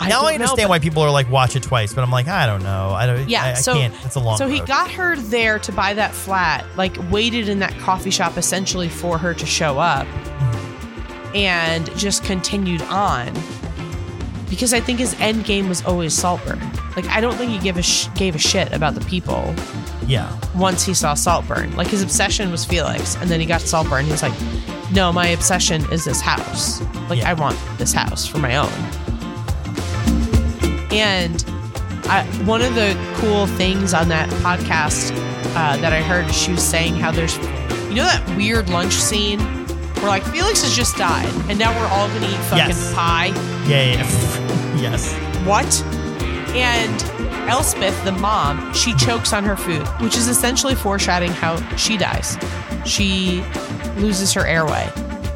Now 0.00 0.22
I 0.26 0.34
understand 0.34 0.68
but- 0.68 0.68
why 0.70 0.78
people 0.78 1.02
are 1.02 1.10
like 1.10 1.30
watch 1.30 1.56
it 1.56 1.62
twice, 1.62 1.94
but 1.94 2.02
I'm 2.02 2.10
like 2.10 2.28
I 2.28 2.46
don't 2.46 2.62
know. 2.62 2.90
I 2.90 3.06
don't. 3.06 3.28
Yeah, 3.28 3.44
I, 3.44 3.50
I 3.50 3.54
so- 3.54 3.74
can't. 3.74 3.94
It's 4.04 4.14
a 4.16 4.20
long. 4.20 4.36
So 4.36 4.48
he 4.48 4.60
got 4.60 4.90
her 4.92 5.16
there 5.16 5.58
to 5.60 5.72
buy 5.72 5.94
that 5.94 6.12
flat, 6.12 6.64
like 6.76 6.96
waited 7.10 7.48
in 7.48 7.58
that 7.60 7.76
coffee 7.78 8.10
shop 8.10 8.36
essentially 8.36 8.88
for 8.88 9.18
her 9.18 9.32
to 9.34 9.46
show 9.46 9.78
up 9.78 10.06
and 11.34 11.94
just 11.98 12.24
continued 12.24 12.82
on. 12.82 13.32
Because 14.48 14.72
I 14.72 14.80
think 14.80 14.98
his 15.00 15.18
end 15.20 15.44
game 15.44 15.68
was 15.68 15.84
always 15.84 16.14
Saltburn. 16.14 16.60
Like 16.94 17.06
I 17.08 17.20
don't 17.20 17.34
think 17.34 17.50
he 17.50 17.58
gave 17.58 17.76
a 17.76 17.82
sh- 17.82 18.06
gave 18.14 18.34
a 18.34 18.38
shit 18.38 18.72
about 18.72 18.94
the 18.94 19.00
people 19.06 19.54
Yeah. 20.06 20.34
once 20.54 20.84
he 20.84 20.94
saw 20.94 21.14
Saltburn. 21.14 21.74
Like 21.76 21.88
his 21.88 22.02
obsession 22.02 22.50
was 22.52 22.64
Felix, 22.64 23.16
and 23.16 23.28
then 23.28 23.40
he 23.40 23.46
got 23.46 23.60
Saltburn. 23.60 24.04
He 24.04 24.12
was 24.12 24.22
like, 24.22 24.32
"No, 24.92 25.12
my 25.12 25.26
obsession 25.28 25.84
is 25.92 26.04
this 26.04 26.20
house. 26.20 26.80
Like 27.10 27.18
Yeah. 27.18 27.30
I 27.30 27.34
want 27.34 27.58
this 27.76 27.92
house 27.92 28.24
for 28.26 28.38
my 28.38 28.56
own." 28.56 28.70
And 30.90 31.44
I, 32.08 32.24
one 32.44 32.62
of 32.62 32.74
the 32.74 32.94
cool 33.16 33.46
things 33.46 33.92
on 33.94 34.08
that 34.08 34.28
podcast 34.42 35.10
uh, 35.56 35.76
that 35.78 35.92
I 35.92 36.00
heard, 36.02 36.32
she 36.32 36.52
was 36.52 36.62
saying 36.62 36.94
how 36.94 37.10
there's, 37.10 37.36
you 37.88 37.94
know, 37.96 38.04
that 38.04 38.24
weird 38.36 38.68
lunch 38.68 38.94
scene 38.94 39.40
where 39.96 40.06
like 40.08 40.22
Felix 40.24 40.62
has 40.62 40.74
just 40.76 40.96
died, 40.96 41.26
and 41.50 41.58
now 41.58 41.72
we're 41.78 41.88
all 41.88 42.06
gonna 42.08 42.26
eat 42.26 42.36
fucking 42.44 42.58
Yes. 42.68 42.94
pie. 42.94 43.26
Yeah. 43.66 43.82
yeah, 43.82 43.92
yeah. 43.94 44.76
yes. 44.80 45.14
What? 45.46 45.82
And 46.54 47.02
Elspeth, 47.48 48.04
the 48.04 48.12
mom, 48.12 48.72
she 48.74 48.94
chokes 48.94 49.32
on 49.32 49.44
her 49.44 49.56
food, 49.56 49.86
which 50.00 50.16
is 50.16 50.28
essentially 50.28 50.74
foreshadowing 50.74 51.32
how 51.32 51.56
she 51.76 51.96
dies. 51.96 52.36
She 52.84 53.42
loses 53.96 54.32
her 54.34 54.46
airway. 54.46 54.90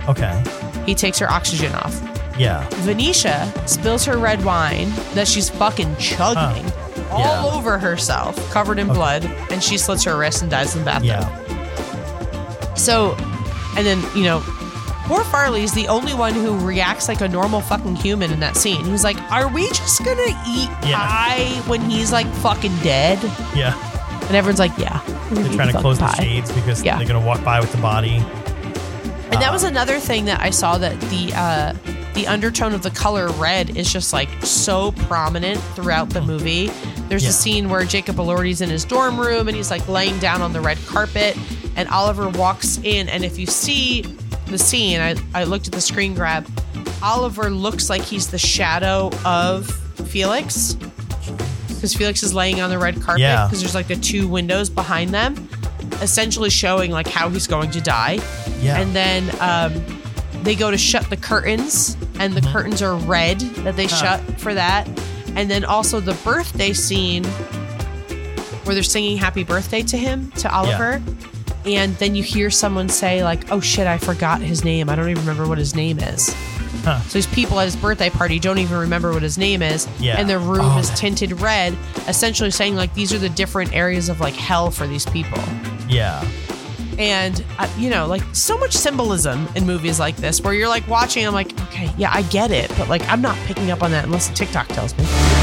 Okay. 0.08 0.42
He 0.86 0.94
takes 0.94 1.18
her 1.18 1.30
oxygen 1.30 1.72
off. 1.74 1.94
Yeah. 2.40 2.66
Venetia 2.86 3.52
spills 3.66 4.04
her 4.06 4.16
red 4.18 4.44
wine 4.44 4.90
that 5.14 5.28
she's 5.28 5.50
fucking 5.50 5.96
chugging 5.98 6.64
all 7.10 7.20
Yeah. 7.20 7.44
over 7.54 7.78
herself, 7.78 8.34
covered 8.50 8.78
in 8.78 8.88
Okay. 8.90 8.98
blood, 8.98 9.24
and 9.50 9.62
she 9.62 9.76
slits 9.76 10.04
her 10.04 10.16
wrist 10.16 10.42
and 10.42 10.50
dies 10.50 10.74
in 10.74 10.80
the 10.80 10.84
bathtub. 10.86 11.06
Yeah. 11.06 12.74
So, 12.74 13.14
and 13.76 13.84
then, 13.86 14.02
you 14.14 14.22
know, 14.24 14.40
poor 15.06 15.22
Farleigh's 15.24 15.72
the 15.72 15.88
only 15.88 16.14
one 16.14 16.32
who 16.32 16.56
reacts 16.58 17.08
like 17.08 17.20
a 17.20 17.28
normal 17.28 17.60
fucking 17.60 17.96
human 17.96 18.32
in 18.32 18.40
that 18.40 18.56
scene. 18.56 18.84
He's 18.84 19.04
like, 19.04 19.18
Are 19.30 19.48
we 19.48 19.68
just 19.68 20.02
gonna 20.04 20.22
eat 20.48 20.70
Yeah. 20.84 20.96
pie 20.98 21.60
when 21.66 21.80
he's 21.90 22.10
like 22.12 22.26
fucking 22.36 22.74
dead? 22.78 23.18
Yeah. 23.54 23.74
And 24.28 24.36
everyone's 24.36 24.60
like, 24.60 24.72
Yeah. 24.78 25.00
They're 25.30 25.52
trying 25.52 25.72
to 25.72 25.78
close 25.80 25.98
the 25.98 26.06
pie." 26.06 26.14
shades 26.22 26.50
because 26.52 26.82
Yeah. 26.82 26.96
they're 26.96 27.06
gonna 27.06 27.20
walk 27.20 27.42
by 27.44 27.60
with 27.60 27.70
the 27.72 27.78
body. 27.78 28.24
And 29.32 29.40
that 29.42 29.50
Uh, 29.50 29.52
was 29.52 29.62
another 29.64 29.98
thing 29.98 30.24
that 30.24 30.40
I 30.40 30.50
saw 30.50 30.78
that 30.78 30.98
the 31.02 31.32
uh 31.34 31.72
the 32.14 32.26
undertone 32.26 32.74
of 32.74 32.82
the 32.82 32.90
color 32.90 33.28
red 33.32 33.76
is 33.76 33.92
just 33.92 34.12
like 34.12 34.28
so 34.42 34.92
prominent 34.92 35.58
throughout 35.74 36.10
the 36.10 36.20
movie. 36.20 36.66
There's. 37.08 37.22
Yeah. 37.24 37.30
a 37.30 37.32
scene 37.32 37.68
where 37.68 37.84
Jacob 37.84 38.16
Elordi's 38.16 38.60
in 38.60 38.68
his 38.70 38.84
dorm 38.84 39.18
room 39.18 39.46
and 39.48 39.56
he's 39.56 39.70
like 39.70 39.86
laying 39.88 40.18
down 40.18 40.42
on 40.42 40.52
the 40.52 40.60
red 40.60 40.78
carpet 40.86 41.36
and 41.76 41.88
Oliver 41.88 42.28
walks 42.28 42.78
in 42.78 43.08
and 43.08 43.24
if 43.24 43.38
you 43.38 43.46
see 43.46 44.02
the 44.46 44.58
scene, 44.58 45.00
I, 45.00 45.14
I 45.34 45.44
looked 45.44 45.66
at 45.68 45.72
the 45.72 45.80
screen 45.80 46.14
grab, 46.14 46.46
Oliver 47.02 47.50
looks 47.50 47.88
like 47.88 48.02
he's 48.02 48.28
the 48.30 48.38
shadow 48.38 49.10
of 49.24 49.66
Felix. 50.08 50.74
Because 51.68 51.94
Felix 51.94 52.22
is 52.22 52.34
laying 52.34 52.60
on 52.60 52.68
the 52.70 52.78
red 52.78 53.00
carpet 53.00 53.20
Yeah. 53.20 53.46
because 53.46 53.60
there's 53.60 53.74
like 53.74 53.86
the 53.88 53.96
two 53.96 54.26
windows 54.28 54.68
behind 54.68 55.10
them, 55.14 55.48
essentially 56.02 56.50
showing 56.50 56.90
like 56.90 57.06
how 57.08 57.28
he's 57.28 57.46
going 57.46 57.70
to 57.70 57.80
die. 57.80 58.18
Yeah. 58.60 58.80
And 58.80 58.94
then 58.94 59.30
um, 59.40 59.99
they 60.42 60.54
go 60.54 60.70
to 60.70 60.78
shut 60.78 61.08
the 61.10 61.16
curtains, 61.16 61.96
and 62.18 62.34
the 62.34 62.40
curtains 62.50 62.82
are 62.82 62.96
red 62.96 63.40
that 63.40 63.76
they 63.76 63.86
Mm-hmm. 63.86 64.04
Shut 64.04 64.40
for 64.40 64.54
that. 64.54 64.88
And 65.36 65.50
then 65.50 65.64
also 65.64 66.00
the 66.00 66.14
birthday 66.24 66.72
scene 66.72 67.24
where 68.64 68.74
they're 68.74 68.82
singing 68.82 69.16
happy 69.16 69.44
birthday 69.44 69.82
to 69.82 69.96
him, 69.96 70.30
to 70.32 70.52
Oliver. 70.54 71.02
And 71.66 71.94
then 71.96 72.14
you 72.14 72.22
hear 72.22 72.50
someone 72.50 72.88
say, 72.88 73.22
like, 73.22 73.50
oh 73.52 73.60
shit, 73.60 73.86
I 73.86 73.98
forgot 73.98 74.40
his 74.40 74.64
name. 74.64 74.88
I 74.88 74.94
don't 74.96 75.08
even 75.08 75.22
remember 75.22 75.46
what 75.48 75.58
his 75.58 75.74
name 75.74 75.98
is. 75.98 76.34
Huh. 76.84 77.00
So 77.02 77.18
these 77.18 77.26
people 77.26 77.60
at 77.60 77.66
his 77.66 77.76
birthday 77.76 78.08
party 78.08 78.38
don't 78.38 78.58
even 78.58 78.78
remember 78.78 79.12
what 79.12 79.22
his 79.22 79.36
name 79.36 79.60
is. 79.60 79.86
Yeah. 79.98 80.18
And 80.18 80.28
their 80.28 80.38
room 80.38 80.60
Oh, 80.62 80.78
is 80.78 80.88
tinted 80.98 81.38
red, 81.40 81.76
essentially 82.08 82.50
saying, 82.50 82.76
like, 82.76 82.94
these 82.94 83.12
are 83.12 83.18
the 83.18 83.28
different 83.28 83.74
areas 83.74 84.08
of 84.08 84.20
like 84.20 84.34
hell 84.34 84.70
for 84.70 84.86
these 84.86 85.04
people 85.06 85.38
Yeah. 85.88 86.26
And 87.00 87.42
uh, 87.58 87.66
you 87.78 87.88
know 87.88 88.06
like 88.06 88.22
so 88.34 88.58
much 88.58 88.76
symbolism 88.76 89.48
in 89.56 89.66
movies 89.66 89.98
like 89.98 90.16
this 90.16 90.42
where 90.42 90.52
you're 90.52 90.68
like 90.68 90.86
watching 90.86 91.26
i'm 91.26 91.32
like 91.32 91.58
okay 91.62 91.90
yeah 91.96 92.10
i 92.12 92.20
get 92.24 92.50
it 92.50 92.70
but 92.76 92.88
like 92.88 93.02
i'm 93.08 93.22
not 93.22 93.36
picking 93.46 93.70
up 93.70 93.82
on 93.82 93.90
that 93.90 94.04
unless 94.04 94.28
tiktok 94.38 94.68
tells 94.68 94.96
me 94.98 95.39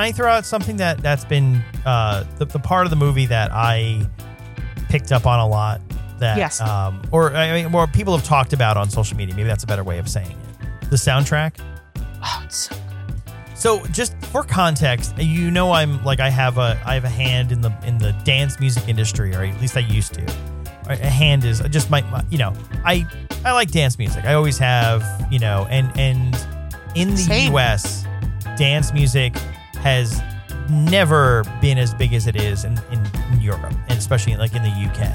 I 0.00 0.12
throw 0.12 0.30
out 0.30 0.44
something 0.46 0.76
that 0.78 0.98
that's 1.02 1.24
been 1.24 1.62
uh, 1.84 2.24
the, 2.38 2.44
the 2.46 2.58
part 2.58 2.86
of 2.86 2.90
the 2.90 2.96
movie 2.96 3.26
that 3.26 3.50
I 3.52 4.06
picked 4.88 5.12
up 5.12 5.26
on 5.26 5.38
a 5.40 5.46
lot 5.46 5.80
that 6.18 6.36
Yes. 6.36 6.60
um, 6.60 7.02
or 7.12 7.34
I 7.34 7.62
mean, 7.62 7.74
or 7.74 7.86
people 7.86 8.16
have 8.16 8.26
talked 8.26 8.52
about 8.52 8.76
on 8.76 8.90
social 8.90 9.16
media. 9.16 9.34
Maybe 9.34 9.48
that's 9.48 9.64
a 9.64 9.66
better 9.66 9.84
way 9.84 9.98
of 9.98 10.08
saying 10.08 10.30
it. 10.30 10.90
The 10.90 10.96
soundtrack. 10.96 11.54
oh 12.22 12.42
it's 12.44 12.56
so 12.56 12.74
good. 12.74 13.22
So 13.54 13.84
just 13.86 14.14
for 14.26 14.42
context, 14.42 15.16
you 15.18 15.50
know 15.50 15.72
I'm 15.72 16.02
like 16.04 16.20
I 16.20 16.28
have 16.30 16.58
a 16.58 16.80
I 16.84 16.94
have 16.94 17.04
a 17.04 17.08
hand 17.10 17.52
in 17.52 17.60
the 17.60 17.72
in 17.86 17.98
the 17.98 18.12
dance 18.24 18.58
music 18.60 18.88
industry, 18.88 19.34
or 19.34 19.44
at 19.44 19.60
least 19.60 19.76
I 19.76 19.80
used 19.80 20.14
to. 20.14 20.34
A 20.88 20.96
hand 20.96 21.44
is 21.44 21.60
just 21.70 21.88
my, 21.90 22.00
my 22.10 22.24
you 22.30 22.38
know 22.38 22.52
I 22.84 23.06
I 23.44 23.52
like 23.52 23.70
dance 23.70 23.96
music. 23.98 24.24
I 24.24 24.34
always 24.34 24.58
have 24.58 25.04
you 25.30 25.38
know 25.38 25.66
and 25.70 25.90
and 25.98 26.36
in 26.96 27.10
the 27.10 27.16
Same. 27.16 27.52
U.S. 27.52 28.04
dance 28.58 28.92
music 28.92 29.34
has 29.80 30.20
never 30.68 31.42
been 31.60 31.78
as 31.78 31.94
big 31.94 32.12
as 32.14 32.26
it 32.26 32.36
is 32.36 32.64
in, 32.64 32.78
in, 32.92 33.04
in 33.32 33.40
Europe 33.40 33.72
and 33.88 33.98
especially 33.98 34.36
like 34.36 34.54
in 34.54 34.62
the 34.62 34.68
UK. 34.68 35.12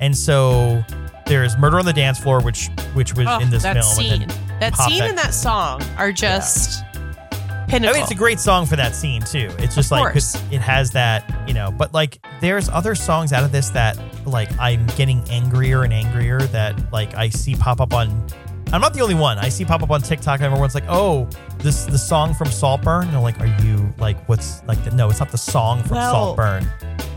And 0.00 0.16
so 0.16 0.84
there's 1.26 1.56
Murder 1.58 1.78
on 1.78 1.84
the 1.84 1.92
Dance 1.92 2.18
Floor, 2.18 2.40
which 2.42 2.68
which 2.94 3.14
was 3.14 3.26
oh, 3.28 3.38
in 3.40 3.50
this 3.50 3.62
that 3.62 3.74
film. 3.74 3.84
scene 3.94 4.22
and 4.22 4.30
that 4.60 4.72
pop 4.72 4.88
scene 4.90 5.00
back- 5.00 5.08
and 5.10 5.18
that 5.18 5.34
song 5.34 5.82
are 5.96 6.12
just 6.12 6.84
I 7.32 7.66
pinnacle 7.66 7.94
mean, 7.94 8.02
it's 8.02 8.12
a 8.12 8.16
great 8.16 8.38
song 8.40 8.66
for 8.66 8.76
that 8.76 8.94
scene 8.94 9.22
too. 9.22 9.50
It's 9.58 9.74
just 9.74 9.90
like 9.90 10.12
'cause 10.12 10.36
course. 10.36 10.52
it 10.52 10.60
has 10.60 10.90
that, 10.92 11.24
you 11.48 11.54
know. 11.54 11.70
But 11.70 11.92
like, 11.94 12.18
there's 12.40 12.68
other 12.68 12.94
songs 12.94 13.32
out 13.32 13.42
of 13.42 13.52
this 13.52 13.70
that 13.70 13.98
like 14.26 14.50
I'm 14.60 14.86
getting 14.88 15.22
angrier 15.30 15.82
and 15.82 15.92
angrier 15.92 16.38
that 16.40 16.92
like 16.92 17.14
I 17.14 17.30
see 17.30 17.54
pop 17.56 17.80
up 17.80 17.92
on. 17.94 18.26
I'm 18.72 18.80
not 18.80 18.92
the 18.94 19.00
only 19.02 19.14
one. 19.14 19.38
I 19.38 19.48
see 19.50 19.64
pop 19.64 19.82
up 19.82 19.90
on 19.90 20.02
TikTok 20.02 20.40
and 20.40 20.46
everyone's 20.46 20.74
like, 20.74 20.84
"Oh, 20.88 21.28
this 21.58 21.84
the 21.84 21.98
song 21.98 22.34
from 22.34 22.48
Saltburn." 22.48 23.06
And 23.08 23.16
I'm 23.16 23.22
like, 23.22 23.40
"Are 23.40 23.54
you 23.64 23.92
like 23.98 24.16
what's 24.28 24.64
like?" 24.64 24.82
The, 24.84 24.90
no, 24.92 25.08
it's 25.10 25.20
not 25.20 25.30
the 25.30 25.38
song 25.38 25.82
from 25.84 25.96
Well, 25.96 26.12
Saltburn. 26.36 26.66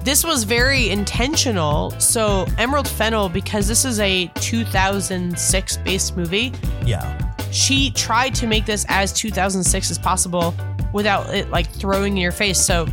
this 0.04 0.24
was 0.24 0.44
very 0.44 0.90
intentional 0.90 1.92
so 2.00 2.46
Emerald 2.58 2.88
Fennell 2.88 3.28
because 3.30 3.68
this 3.68 3.86
is 3.86 4.00
a 4.00 4.28
2006 4.36 5.78
based 5.78 6.16
movie 6.16 6.54
Yeah, 6.86 7.34
she 7.52 7.90
tried 7.92 8.36
to 8.36 8.46
make 8.48 8.66
this 8.66 8.86
as 8.88 9.12
2006 9.14 9.90
as 9.92 9.98
possible 9.98 10.54
without 10.94 11.34
it 11.34 11.50
like 11.50 11.68
throwing 11.72 12.14
in 12.14 12.18
your 12.22 12.32
face. 12.32 12.60
So 12.60 12.88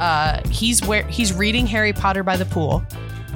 uh 0.00 0.40
he's 0.48 0.84
where 0.86 1.02
he's 1.04 1.32
reading 1.32 1.66
Harry 1.66 1.92
Potter 1.92 2.22
by 2.22 2.36
the 2.36 2.46
pool. 2.46 2.82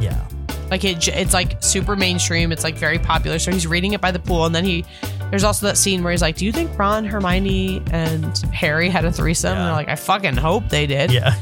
yeah, 0.01 0.27
Like 0.71 0.85
it 0.85 1.09
it's 1.09 1.33
like 1.35 1.62
super 1.62 1.97
mainstream. 1.97 2.53
It's 2.53 2.64
like 2.64 2.77
very 2.77 2.99
popular. 2.99 3.39
So 3.39 3.51
he's 3.51 3.66
reading 3.66 3.93
it 3.95 4.01
by 4.01 4.11
the 4.11 4.19
pool 4.19 4.45
and 4.47 4.55
then 4.55 4.64
he 4.64 4.85
there's 5.31 5.45
also 5.45 5.66
that 5.66 5.77
scene 5.77 6.03
where 6.03 6.11
he's 6.11 6.23
like, 6.23 6.37
"Do 6.37 6.45
you 6.47 6.53
think 6.53 6.79
Ron, 6.79 7.05
Hermione, 7.05 7.83
and 7.91 8.37
Harry 8.53 8.89
had 8.89 9.05
a 9.05 9.12
threesome?" 9.12 9.51
And 9.53 9.59
Yeah. 9.61 9.64
they're 9.66 9.75
like, 9.75 9.89
"I 9.89 9.97
fucking 9.97 10.37
hope 10.37 10.69
they 10.71 10.87
did." 10.87 11.11
yeah. 11.12 11.35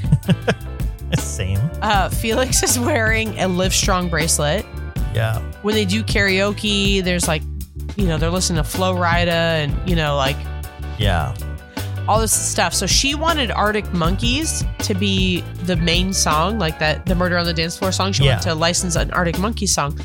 Same. 1.18 1.60
Uh, 1.82 2.08
Felix 2.08 2.62
is 2.64 2.78
wearing 2.78 3.28
a 3.38 3.48
Livestrong 3.48 4.10
bracelet. 4.10 4.66
Yeah, 5.14 5.38
When 5.62 5.74
they 5.74 5.84
do 5.86 6.02
karaoke, 6.02 7.02
there's 7.02 7.26
like, 7.26 7.42
you 7.96 8.06
know, 8.06 8.18
they're 8.18 8.28
listening 8.30 8.62
to 8.62 8.68
Flo 8.68 8.94
Rida 8.94 9.28
and 9.28 9.88
you 9.88 9.96
know, 9.96 10.14
like 10.16 10.36
yeah, 10.98 11.34
all 12.08 12.20
this 12.20 12.32
stuff. 12.32 12.72
So 12.74 12.86
she 12.86 13.14
wanted 13.14 13.50
Arctic 13.50 13.92
Monkeys 13.92 14.64
to 14.80 14.94
be 14.94 15.40
the 15.64 15.76
main 15.76 16.12
song, 16.12 16.58
like 16.58 16.78
that 16.78 17.04
the 17.06 17.14
Murder 17.14 17.36
on 17.38 17.44
the 17.46 17.52
Dance 17.54 17.76
Floor 17.76 17.92
song. 17.92 18.12
She 18.12 18.24
Yeah. 18.24 18.34
wanted 18.36 18.48
to 18.50 18.54
license 18.54 18.94
an 18.96 19.10
Arctic 19.12 19.38
Monkeys 19.38 19.74
song. 19.74 19.98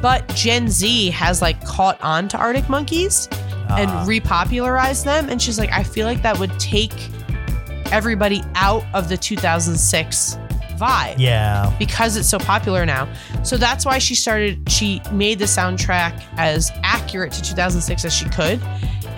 But 0.00 0.26
Gen 0.34 0.68
Z 0.68 1.10
has 1.10 1.42
like 1.42 1.62
caught 1.64 2.00
on 2.02 2.28
to 2.28 2.38
Arctic 2.38 2.68
Monkeys 2.68 3.28
and 3.70 3.90
Ah. 3.90 4.04
repopularized 4.06 5.04
them. 5.04 5.28
And 5.28 5.40
she's 5.42 5.58
like, 5.58 5.72
I 5.72 5.82
feel 5.82 6.06
like 6.06 6.22
that 6.22 6.38
would 6.38 6.58
take 6.58 6.92
everybody 7.92 8.42
out 8.54 8.84
of 8.94 9.08
the 9.08 9.16
2006 9.16 10.38
vibe 10.80 11.16
yeah. 11.18 11.74
because 11.78 12.16
it's 12.16 12.28
so 12.28 12.38
popular 12.38 12.86
now. 12.86 13.12
So 13.44 13.56
that's 13.56 13.84
why 13.84 13.98
she 13.98 14.14
started, 14.14 14.68
she 14.70 15.02
made 15.12 15.38
the 15.38 15.44
soundtrack 15.44 16.22
as 16.36 16.72
accurate 16.82 17.32
to 17.32 17.42
2006 17.42 18.04
as 18.04 18.14
she 18.14 18.28
could. 18.30 18.60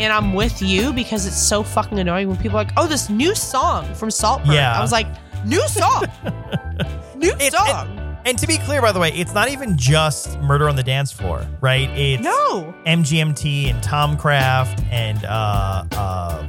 And 0.00 0.12
I'm 0.12 0.34
with 0.34 0.60
you 0.60 0.92
because 0.92 1.26
it's 1.26 1.40
so 1.40 1.62
fucking 1.62 1.98
annoying 1.98 2.28
when 2.28 2.36
people 2.36 2.58
are 2.58 2.64
like, 2.64 2.72
oh, 2.76 2.86
this 2.86 3.08
new 3.08 3.34
song 3.34 3.94
from 3.94 4.10
Saltburn. 4.10 4.54
Yeah. 4.54 4.76
I 4.76 4.80
was 4.80 4.92
like, 4.92 5.06
new 5.44 5.66
song. 5.68 6.04
new 7.16 7.32
It- 7.38 7.52
song. 7.52 7.98
And 8.24 8.38
to 8.38 8.46
be 8.46 8.56
clear, 8.58 8.80
by 8.80 8.92
the 8.92 9.00
way, 9.00 9.10
it's 9.10 9.34
not 9.34 9.48
even 9.48 9.76
just 9.76 10.38
Murder 10.40 10.68
on 10.68 10.76
the 10.76 10.82
Dance 10.84 11.10
Floor, 11.10 11.44
right? 11.60 11.88
It's 11.90 12.22
no. 12.22 12.72
MGMT 12.86 13.68
and 13.68 13.82
Tomcraft 13.82 14.86
and 14.92 15.24
uh, 15.24 15.84
uh, 15.90 16.46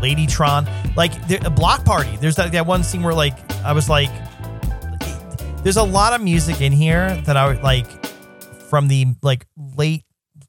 Ladytron. 0.00 0.68
Like 0.94 1.12
a 1.44 1.50
Bloc 1.50 1.84
Party. 1.84 2.16
There's 2.20 2.36
that, 2.36 2.52
that 2.52 2.66
one 2.66 2.84
scene 2.84 3.02
where 3.02 3.12
like 3.14 3.34
I 3.64 3.72
was 3.72 3.88
like, 3.88 4.08
there's 5.66 5.76
a 5.76 5.82
lot 5.82 6.12
of 6.12 6.20
music 6.20 6.60
in 6.60 6.70
here 6.70 7.20
that 7.22 7.36
I 7.36 7.48
would 7.48 7.60
like 7.60 7.88
from 8.70 8.86
the 8.86 9.04
like 9.20 9.48
late, 9.56 10.04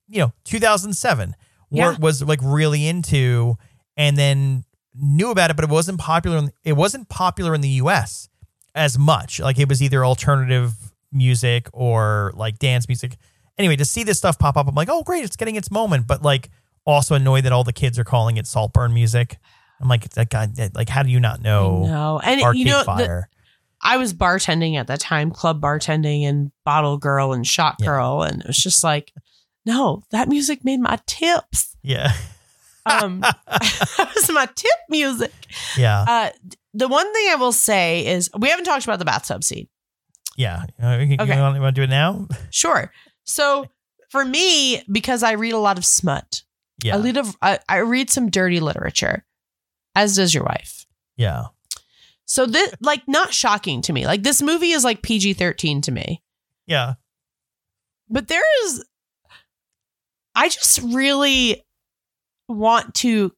you 0.07 0.19
know, 0.19 0.31
2007, 0.43 1.35
where 1.69 1.91
Yeah. 1.93 1.97
was 1.97 2.21
like 2.21 2.39
really 2.43 2.85
into, 2.85 3.55
and 3.95 4.15
then 4.15 4.63
knew 4.93 5.31
about 5.31 5.49
it, 5.49 5.55
but 5.55 5.63
it 5.63 5.71
wasn't 5.71 5.97
popular. 5.99 6.37
In, 6.37 6.51
it 6.63 6.73
wasn't 6.73 7.09
popular 7.09 7.55
in 7.55 7.61
the 7.61 7.69
U.S. 7.81 8.29
as 8.75 8.99
much. 8.99 9.39
Like 9.39 9.57
it 9.57 9.67
was 9.67 9.81
either 9.81 10.05
alternative 10.05 10.75
music 11.11 11.67
or 11.73 12.31
like 12.35 12.59
dance 12.59 12.87
music. 12.87 13.17
Anyway, 13.57 13.75
to 13.75 13.85
see 13.85 14.03
this 14.03 14.19
stuff 14.19 14.37
pop 14.37 14.55
up, 14.55 14.67
I'm 14.67 14.75
like, 14.75 14.89
oh 14.91 15.01
great, 15.01 15.23
it's 15.23 15.35
getting 15.35 15.55
its 15.55 15.71
moment. 15.71 16.05
But 16.05 16.21
like, 16.21 16.51
also 16.85 17.15
annoyed 17.15 17.45
that 17.45 17.51
all 17.51 17.63
the 17.63 17.73
kids 17.73 17.97
are 17.97 18.03
calling 18.03 18.37
it 18.37 18.45
Saltburn 18.45 18.93
music. 18.93 19.39
I'm 19.81 19.89
like, 19.89 20.07
that 20.11 20.29
guy, 20.29 20.47
like, 20.75 20.89
how 20.89 21.01
do 21.01 21.09
you 21.09 21.19
not 21.19 21.41
know 21.41 21.87
No. 21.87 22.19
And 22.23 22.39
you 22.55 22.65
know, 22.65 22.83
the? 22.83 23.27
I 23.81 23.97
was 23.97 24.13
bartending 24.13 24.75
at 24.75 24.87
the 24.87 24.97
time, 24.97 25.31
club 25.31 25.61
bartending 25.61 26.23
and 26.23 26.51
bottle 26.65 26.97
girl 26.97 27.33
and 27.33 27.45
shot 27.45 27.75
Yeah. 27.79 27.85
girl. 27.87 28.23
And 28.23 28.41
it 28.41 28.47
was 28.47 28.57
just 28.57 28.83
like, 28.83 29.13
no, 29.65 30.03
that 30.11 30.27
music 30.29 30.63
made 30.65 30.79
my 30.79 30.97
tips. 31.05 31.75
yeah, 31.83 32.11
Um, 32.85 33.19
that 33.47 34.11
was 34.15 34.31
my 34.31 34.47
tip 34.55 34.79
music. 34.89 35.33
yeah, 35.77 36.05
Uh, 36.07 36.29
the 36.73 36.87
one 36.87 37.11
thing 37.13 37.27
I 37.31 37.35
will 37.35 37.51
say 37.51 38.05
is 38.07 38.29
we 38.37 38.49
haven't 38.49 38.65
talked 38.65 38.85
about 38.85 38.99
the 38.99 39.05
bathtub 39.05 39.43
scene. 39.43 39.67
yeah. 40.37 40.63
Uh, 40.81 40.97
you, 40.99 41.17
Okay. 41.19 41.39
want, 41.41 41.55
you 41.55 41.61
want 41.61 41.75
to 41.75 41.79
do 41.79 41.83
it 41.83 41.89
now? 41.89 42.27
Sure. 42.49 42.91
So 43.25 43.67
for 44.09 44.23
me, 44.23 44.81
because 44.91 45.21
I 45.23 45.33
read 45.33 45.53
a 45.53 45.57
lot 45.59 45.77
of 45.77 45.85
smut, 45.85 46.43
Yeah, 46.83 46.95
I 46.95 46.99
read, 46.99 47.17
a, 47.17 47.25
I, 47.41 47.59
I 47.67 47.77
read 47.79 48.09
some 48.09 48.29
dirty 48.29 48.59
literature, 48.59 49.25
as 49.95 50.15
does 50.15 50.33
your 50.33 50.43
wife. 50.45 50.85
yeah, 51.17 51.45
So 52.27 52.45
this, 52.45 52.75
like, 52.81 53.07
not 53.07 53.33
shocking 53.33 53.81
to 53.83 53.93
me. 53.93 54.05
Like 54.05 54.21
this 54.21 54.41
movie 54.41 54.71
is 54.71 54.83
like 54.83 55.01
PG 55.01 55.33
thirteen 55.33 55.81
to 55.81 55.91
me, 55.91 56.21
yeah. 56.67 56.93
but 58.09 58.27
there 58.27 58.43
is. 58.65 58.85
I 60.35 60.49
just 60.49 60.79
really 60.83 61.65
want 62.47 62.93
to 62.95 63.31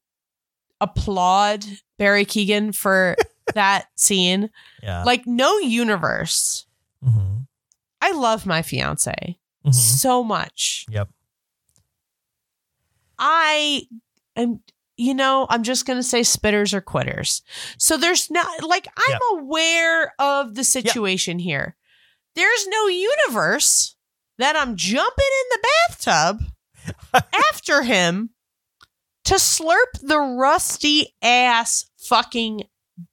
applaud 0.81 1.63
Barry 1.97 2.25
Keoghan 2.25 2.75
for 2.75 3.15
that 3.53 3.85
scene. 3.95 4.49
Yeah. 4.83 5.03
Like, 5.03 5.25
no 5.25 5.57
universe. 5.59 6.65
hmm 7.03 7.37
I 8.01 8.11
love 8.13 8.45
my 8.45 8.61
fiance 8.61 9.37
hmm 9.63 9.71
so 9.71 10.23
much. 10.23 10.85
Yep. 10.89 11.09
I 13.19 13.83
am, 14.35 14.61
you 14.99 15.13
know, 15.13 15.47
I'm 15.49 15.63
just 15.63 15.85
going 15.85 15.97
to 15.97 16.03
say 16.03 16.21
spitters 16.21 16.73
or 16.73 16.81
quitters. 16.81 17.41
So 17.77 17.95
there's 17.97 18.29
not, 18.29 18.63
like, 18.63 18.87
I'm 18.97 19.39
aware 19.39 20.13
of 20.19 20.55
the 20.55 20.63
situation 20.63 21.39
here. 21.39 21.75
There's 22.35 22.67
no 22.67 22.87
universe 22.87 23.95
that 24.37 24.55
I'm 24.55 24.75
jumping 24.75 25.25
in 25.41 25.49
the 25.61 25.67
bathtub 25.89 27.23
after 27.51 27.81
him 27.83 28.31
to 29.25 29.35
slurp 29.35 29.99
the 30.01 30.19
rusty 30.19 31.13
ass 31.21 31.85
fucking 31.97 32.63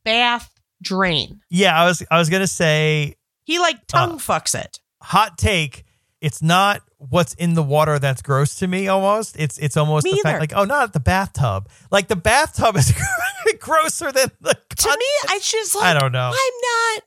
bath 0.05 0.51
drain. 0.83 1.41
Yeah, 1.51 1.81
I 1.81 1.87
was 1.87 2.03
I 2.11 2.19
was 2.19 2.29
gonna 2.31 2.47
say 2.47 3.17
He 3.45 3.59
like 3.59 3.87
tongue 3.87 4.13
Uh, 4.13 4.19
fucks 4.19 4.55
it. 4.55 4.81
hot 5.03 5.37
take. 5.39 5.85
It's 6.21 6.43
not 6.43 6.81
what's 6.99 7.35
in 7.35 7.55
the 7.55 7.63
water 7.63 7.99
that's 7.99 8.23
gross 8.23 8.55
to 8.57 8.67
me. 8.67 8.89
Almost, 8.89 9.37
it's 9.39 9.59
it's 9.59 9.77
almost 9.77 10.05
Me 10.05 10.13
the 10.13 10.17
either. 10.17 10.23
fact 10.23 10.41
like, 10.41 10.53
oh, 10.57 10.65
not 10.65 10.93
the 10.93 11.01
bathtub. 11.01 11.69
Like 11.91 12.09
the 12.09 12.17
bathtub 12.17 12.77
is 12.77 12.93
grosser 13.61 14.13
than 14.13 14.31
the. 14.41 14.55
To 14.55 14.89
me, 14.89 15.07
I 15.29 15.39
just 15.43 15.75
like, 15.75 15.85
I 15.85 15.99
don't 15.99 16.13
know. 16.13 16.33
I'm 16.33 17.01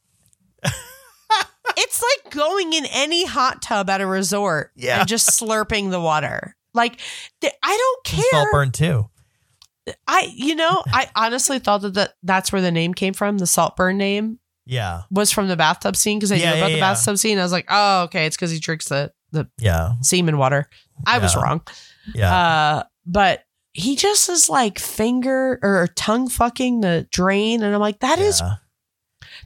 not. 0.66 0.74
it's 1.78 2.02
like 2.02 2.34
going 2.34 2.74
in 2.74 2.86
any 2.92 3.26
hot 3.26 3.62
tub 3.62 3.90
at 3.90 4.02
a 4.02 4.06
resort 4.06 4.72
Yeah. 4.76 5.00
and 5.00 5.08
just 5.08 5.30
slurping 5.30 5.92
the 5.92 6.00
water. 6.02 6.56
Like 6.74 7.00
I 7.44 7.50
don't 7.78 8.04
care. 8.04 8.24
Saltburn 8.32 8.72
too. 8.72 9.10
I 10.08 10.32
you 10.36 10.54
know 10.56 10.84
I 10.88 11.10
honestly 11.16 11.58
thought 11.58 11.82
that, 11.82 11.94
that 11.96 12.14
that's 12.22 12.52
where 12.52 12.62
the 12.62 12.72
name 12.72 12.94
came 12.94 13.14
from. 13.14 13.38
The 13.40 13.48
Saltburn 13.48 13.98
name 13.98 14.40
Yeah, 14.66 15.04
was 15.10 15.32
from 15.32 15.48
the 15.48 15.58
bathtub 15.58 15.96
scene 15.96 16.20
because 16.20 16.32
I 16.32 16.36
Yeah, 16.36 16.52
knew 16.52 16.58
about 16.60 16.70
yeah, 16.72 16.76
the 16.76 16.82
bathtub 16.82 17.18
scene. 17.18 17.40
I 17.40 17.44
was 17.44 17.52
like, 17.52 17.66
oh 17.70 18.04
okay, 18.04 18.26
it's 18.28 18.36
because 18.36 18.52
he 18.52 18.60
drinks 18.60 18.88
the 18.90 19.12
the 19.32 19.48
yeah, 19.60 19.94
semen 20.02 20.38
water. 20.38 20.70
I 21.06 21.18
was 21.20 21.36
wrong. 21.36 21.62
yeah. 22.14 22.36
Uh, 22.36 22.84
but 23.06 23.44
he 23.74 23.96
just 23.96 24.28
is 24.30 24.50
like 24.50 24.80
finger 24.80 25.60
or 25.62 25.88
tongue 25.96 26.28
fucking 26.30 26.82
the 26.82 27.08
drain, 27.12 27.64
and 27.64 27.74
I'm 27.74 27.82
like, 27.82 28.00
that 28.00 28.20
is 28.20 28.42
yeah. 28.42 28.56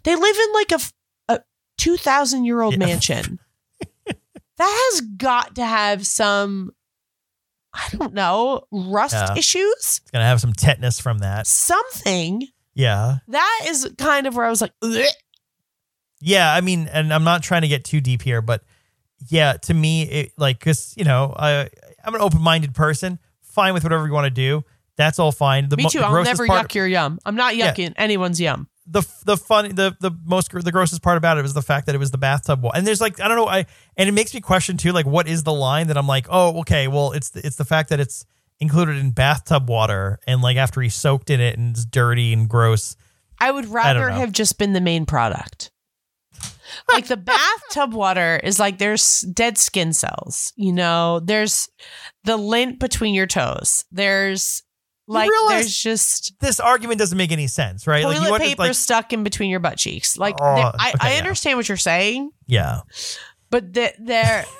They 0.03 0.15
live 0.15 0.35
in 0.35 0.53
like 0.53 0.71
a, 0.71 1.33
a 1.35 1.41
2,000 1.77 2.45
year 2.45 2.61
old 2.61 2.77
mansion. 2.77 3.39
that 4.05 4.89
has 4.91 5.01
got 5.01 5.55
to 5.55 5.65
have 5.65 6.05
some, 6.07 6.71
I 7.73 7.87
don't 7.91 8.13
know, 8.13 8.63
rust 8.71 9.13
Yeah. 9.15 9.35
issues, 9.37 9.73
It's 10.01 10.11
gonna 10.11 10.25
have 10.25 10.41
some 10.41 10.53
tetanus 10.53 10.99
from 10.99 11.19
that. 11.19 11.47
something. 11.47 12.47
Yeah, 12.75 13.17
That 13.27 13.61
is 13.67 13.93
kind 13.97 14.25
of 14.25 14.35
where 14.35 14.45
I 14.45 14.49
was 14.49 14.61
like, 14.61 14.73
"Ugh." 14.81 15.05
yeah. 16.21 16.51
I 16.53 16.61
mean, 16.61 16.87
and 16.91 17.13
I'm 17.13 17.23
not 17.23 17.43
trying 17.43 17.61
to 17.61 17.67
get 17.67 17.83
too 17.83 18.01
deep 18.01 18.21
here, 18.23 18.41
but 18.41 18.63
yeah, 19.29 19.53
to 19.53 19.73
me, 19.73 20.03
it 20.03 20.31
like 20.37 20.59
because 20.59 20.93
you 20.97 21.03
know, 21.03 21.33
I 21.37 21.69
I'm 22.03 22.15
an 22.15 22.21
open 22.21 22.41
minded 22.41 22.73
person. 22.73 23.19
Fine 23.41 23.73
with 23.73 23.83
whatever 23.83 24.07
you 24.07 24.13
want 24.13 24.25
to 24.25 24.31
do. 24.31 24.63
That's 24.95 25.19
all 25.19 25.31
fine. 25.31 25.69
The 25.69 25.77
me 25.77 25.89
too. 25.89 25.99
the 25.99 26.05
I'll 26.05 26.23
never 26.23 26.45
part, 26.47 26.69
yuck 26.69 26.75
your 26.75 26.87
yum. 26.87 27.19
I'm 27.25 27.35
not 27.35 27.55
Yeah. 27.55 27.73
yucking 27.73 27.93
anyone's 27.97 28.39
yum. 28.39 28.67
the 28.85 29.01
the 29.25 29.37
fun 29.37 29.73
the 29.75 29.95
the 29.99 30.11
most 30.25 30.51
the 30.51 30.71
grossest 30.71 31.01
part 31.01 31.17
about 31.17 31.37
it 31.37 31.41
was 31.41 31.53
the 31.53 31.61
fact 31.61 31.85
that 31.85 31.95
it 31.95 31.99
was 31.99 32.11
the 32.11 32.17
bathtub 32.17 32.61
wall. 32.61 32.71
And 32.75 32.85
there's 32.85 33.01
like 33.01 33.19
I 33.19 33.27
don't 33.27 33.37
know 33.37 33.47
I 33.47 33.65
and 33.97 34.09
it 34.09 34.11
makes 34.11 34.33
me 34.33 34.41
question 34.41 34.77
too 34.77 34.91
like 34.91 35.05
what 35.05 35.27
is 35.27 35.43
the 35.43 35.53
line 35.53 35.87
that 35.87 35.97
I'm 35.97 36.07
like 36.07 36.27
oh 36.29 36.59
okay 36.59 36.87
well 36.87 37.11
it's 37.11 37.29
the, 37.31 37.45
it's 37.45 37.55
the 37.55 37.65
fact 37.65 37.89
that 37.89 37.99
it's 37.99 38.25
included 38.59 38.97
in 38.97 39.11
bathtub 39.11 39.67
water 39.69 40.19
and 40.27 40.41
like 40.41 40.57
after 40.57 40.81
he 40.81 40.89
soaked 40.89 41.29
in 41.29 41.39
it 41.41 41.57
and 41.57 41.71
it's 41.75 41.85
dirty 41.85 42.33
and 42.33 42.47
gross. 42.49 42.95
I 43.39 43.51
would 43.51 43.65
rather 43.67 44.09
know. 44.09 44.15
have 44.15 44.31
just 44.31 44.57
been 44.57 44.73
the 44.73 44.81
main 44.81 45.05
product. 45.05 45.71
Like 46.91 47.07
the 47.07 47.17
bathtub 47.17 47.93
water 47.93 48.39
is 48.43 48.59
like 48.59 48.77
there's 48.77 49.21
dead 49.21 49.57
skin 49.57 49.93
cells, 49.93 50.53
you 50.55 50.71
know, 50.73 51.19
there's 51.19 51.69
the 52.23 52.37
lint 52.37 52.79
between 52.79 53.13
your 53.13 53.27
toes. 53.27 53.85
There's 53.91 54.63
like 55.07 55.29
there's 55.49 55.75
just 55.75 56.33
This 56.39 56.59
argument 56.59 56.99
doesn't 56.99 57.17
make 57.17 57.31
any 57.31 57.47
sense, 57.47 57.85
right? 57.87 58.03
toilet 58.03 58.19
like 58.19 58.27
you 58.31 58.37
to 58.37 58.43
paper 58.43 58.61
like 58.63 58.73
stuck 58.75 59.11
in 59.13 59.23
between 59.23 59.49
your 59.49 59.59
butt 59.59 59.77
cheeks. 59.77 60.17
Like 60.17 60.35
Oh, 60.41 60.55
there- 60.55 60.71
I, 60.79 60.89
okay, 60.89 60.97
I 61.01 61.11
yeah. 61.13 61.17
understand 61.19 61.57
what 61.57 61.67
you're 61.67 61.77
saying, 61.77 62.31
yeah. 62.47 62.81
but 63.49 63.73
there 63.73 64.45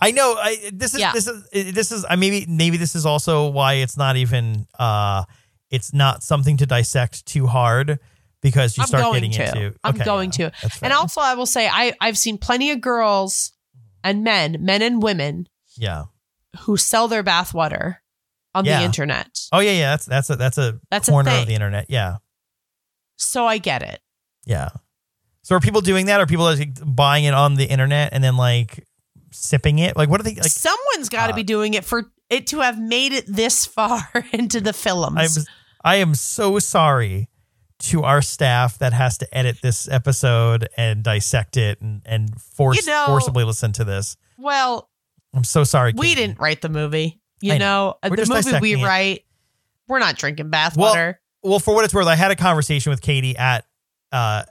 I 0.00 0.12
know. 0.12 0.36
I 0.38 0.70
this 0.72 0.94
is 0.94 1.00
Yeah. 1.00 1.12
this 1.12 1.26
is 1.26 1.74
this 1.74 1.90
is 1.92 2.06
I 2.08 2.14
maybe 2.16 2.46
maybe 2.48 2.76
this 2.76 2.94
is 2.94 3.04
also 3.04 3.48
why 3.50 3.74
it's 3.74 3.96
not 3.96 4.16
even 4.16 4.66
uh 4.78 5.24
it's 5.70 5.92
not 5.92 6.22
something 6.22 6.56
to 6.58 6.66
dissect 6.66 7.26
too 7.26 7.46
hard 7.48 7.98
because 8.42 8.76
you 8.76 8.82
I'm 8.82 8.86
start 8.88 9.12
getting 9.14 9.32
to. 9.32 9.44
into 9.46 9.74
I'm 9.84 9.94
okay, 9.94 10.04
going 10.04 10.30
yeah, 10.38 10.50
to. 10.50 10.70
and 10.82 10.92
also 10.92 11.20
I 11.20 11.34
will 11.34 11.46
say 11.46 11.68
I 11.68 11.92
I've 12.00 12.18
seen 12.18 12.38
plenty 12.38 12.70
of 12.70 12.80
girls 12.80 13.52
and 14.04 14.22
men, 14.24 14.56
men 14.60 14.80
and 14.82 15.02
women 15.02 15.48
yeah. 15.76 16.04
who 16.60 16.76
sell 16.76 17.08
their 17.08 17.22
bath 17.22 17.52
water 17.52 18.00
on 18.54 18.64
Yeah. 18.64 18.78
the 18.78 18.84
internet. 18.84 19.38
Oh 19.52 19.58
yeah, 19.60 19.72
yeah. 19.72 19.90
That's 19.90 20.06
that's 20.06 20.30
a 20.30 20.36
that's 20.36 20.58
a 20.58 20.80
That's 20.90 21.08
a 21.08 21.10
corner 21.10 21.30
of 21.32 21.46
the 21.46 21.54
internet. 21.54 21.86
Yeah, 21.88 22.16
So 23.16 23.46
I 23.46 23.58
get 23.58 23.82
it. 23.82 24.00
yeah. 24.44 24.68
So 25.42 25.56
are 25.56 25.60
people 25.60 25.80
doing 25.80 26.06
that? 26.06 26.20
Are 26.20 26.26
people 26.26 26.44
like 26.44 26.68
buying 26.84 27.24
it 27.24 27.32
on 27.32 27.54
the 27.54 27.64
internet 27.64 28.12
and 28.12 28.22
then 28.22 28.36
like 28.36 28.84
sipping 29.32 29.78
it? 29.78 29.96
Like 29.96 30.10
what 30.10 30.20
are 30.20 30.22
they 30.24 30.34
like? 30.34 30.44
Someone's 30.44 31.08
got 31.08 31.28
to 31.28 31.32
uh, 31.32 31.36
be 31.36 31.42
doing 31.42 31.72
it 31.74 31.84
for 31.86 32.12
it 32.28 32.48
to 32.48 32.58
have 32.60 32.78
made 32.78 33.12
it 33.12 33.24
this 33.26 33.64
far 33.64 34.02
into 34.32 34.60
the 34.60 34.72
films. 34.74 35.38
I'm 35.38 35.44
I 35.82 35.96
am 35.96 36.14
so 36.14 36.58
sorry 36.58 37.28
to 37.80 38.02
our 38.02 38.20
staff 38.22 38.78
that 38.78 38.92
has 38.92 39.18
to 39.18 39.36
edit 39.36 39.58
this 39.62 39.88
episode 39.88 40.68
and 40.76 41.02
dissect 41.04 41.56
it 41.56 41.80
and 41.80 42.02
and 42.04 42.40
force 42.40 42.84
You 42.84 42.92
know- 42.92 43.04
forcibly 43.06 43.44
listen 43.44 43.72
to 43.72 43.84
this. 43.84 44.16
well, 44.36 44.88
I'm 45.34 45.44
so 45.44 45.62
sorry. 45.64 45.92
we 45.96 46.14
didn't 46.14 46.38
write 46.40 46.62
the 46.62 46.68
movie. 46.68 47.20
You 47.40 47.52
I 47.52 47.58
know, 47.58 47.94
We're 48.02 48.16
the 48.16 48.22
movie 48.26 48.30
we 48.30 48.42
dissecting 48.42 48.78
it. 48.80 48.84
write, 48.84 49.24
we're 49.86 49.98
not 50.00 50.16
drinking 50.16 50.50
bathwater. 50.50 51.16
Well, 51.42 51.60
for 51.60 51.72
what 51.74 51.84
it's 51.84 51.94
worth, 51.94 52.06
I 52.08 52.16
had 52.16 52.30
a 52.32 52.36
conversation 52.36 52.90
with 52.90 53.00
Katie 53.00 53.36
at 53.36 53.64
uh 54.10 54.42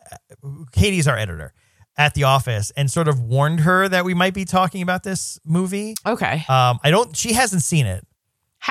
Katie's 0.71 1.07
our 1.07 1.17
editor 1.17 1.53
at 1.97 2.13
the 2.13 2.23
office 2.25 2.71
and 2.77 2.89
sort 2.91 3.07
of 3.07 3.19
warned 3.19 3.61
her 3.61 3.89
that 3.89 4.05
we 4.05 4.13
might 4.13 4.33
be 4.35 4.45
talking 4.45 4.81
about 4.83 5.03
this 5.03 5.39
movie. 5.43 5.95
okay. 6.05 6.45
Um 6.47 6.79
I 6.83 6.91
don't 6.91 7.15
she 7.17 7.33
hasn't 7.33 7.63
seen 7.63 7.85
it. 7.87 8.05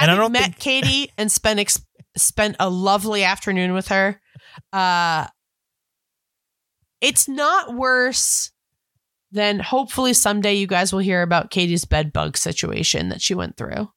and 0.00 0.10
I 0.10 0.14
don't 0.14 0.32
met 0.32 0.42
think- 0.42 0.58
Katie 0.60 1.10
and 1.18 1.30
spent 1.30 1.58
ex- 1.60 1.84
spent 2.16 2.56
a 2.60 2.70
lovely 2.70 3.22
afternoon 3.24 3.74
with 3.74 3.88
her, 3.88 4.20
uh, 4.72 5.26
it's 7.00 7.28
not 7.28 7.74
worse 7.74 8.50
than 9.32 9.58
hopefully 9.58 10.12
someday 10.14 10.54
you 10.54 10.66
guys 10.66 10.92
will 10.92 11.00
hear 11.00 11.22
about 11.22 11.50
Katie's 11.50 11.84
bed 11.84 12.12
bug 12.12 12.36
situation 12.36 13.08
that 13.10 13.20
she 13.20 13.34
went 13.34 13.56
through. 13.56 13.90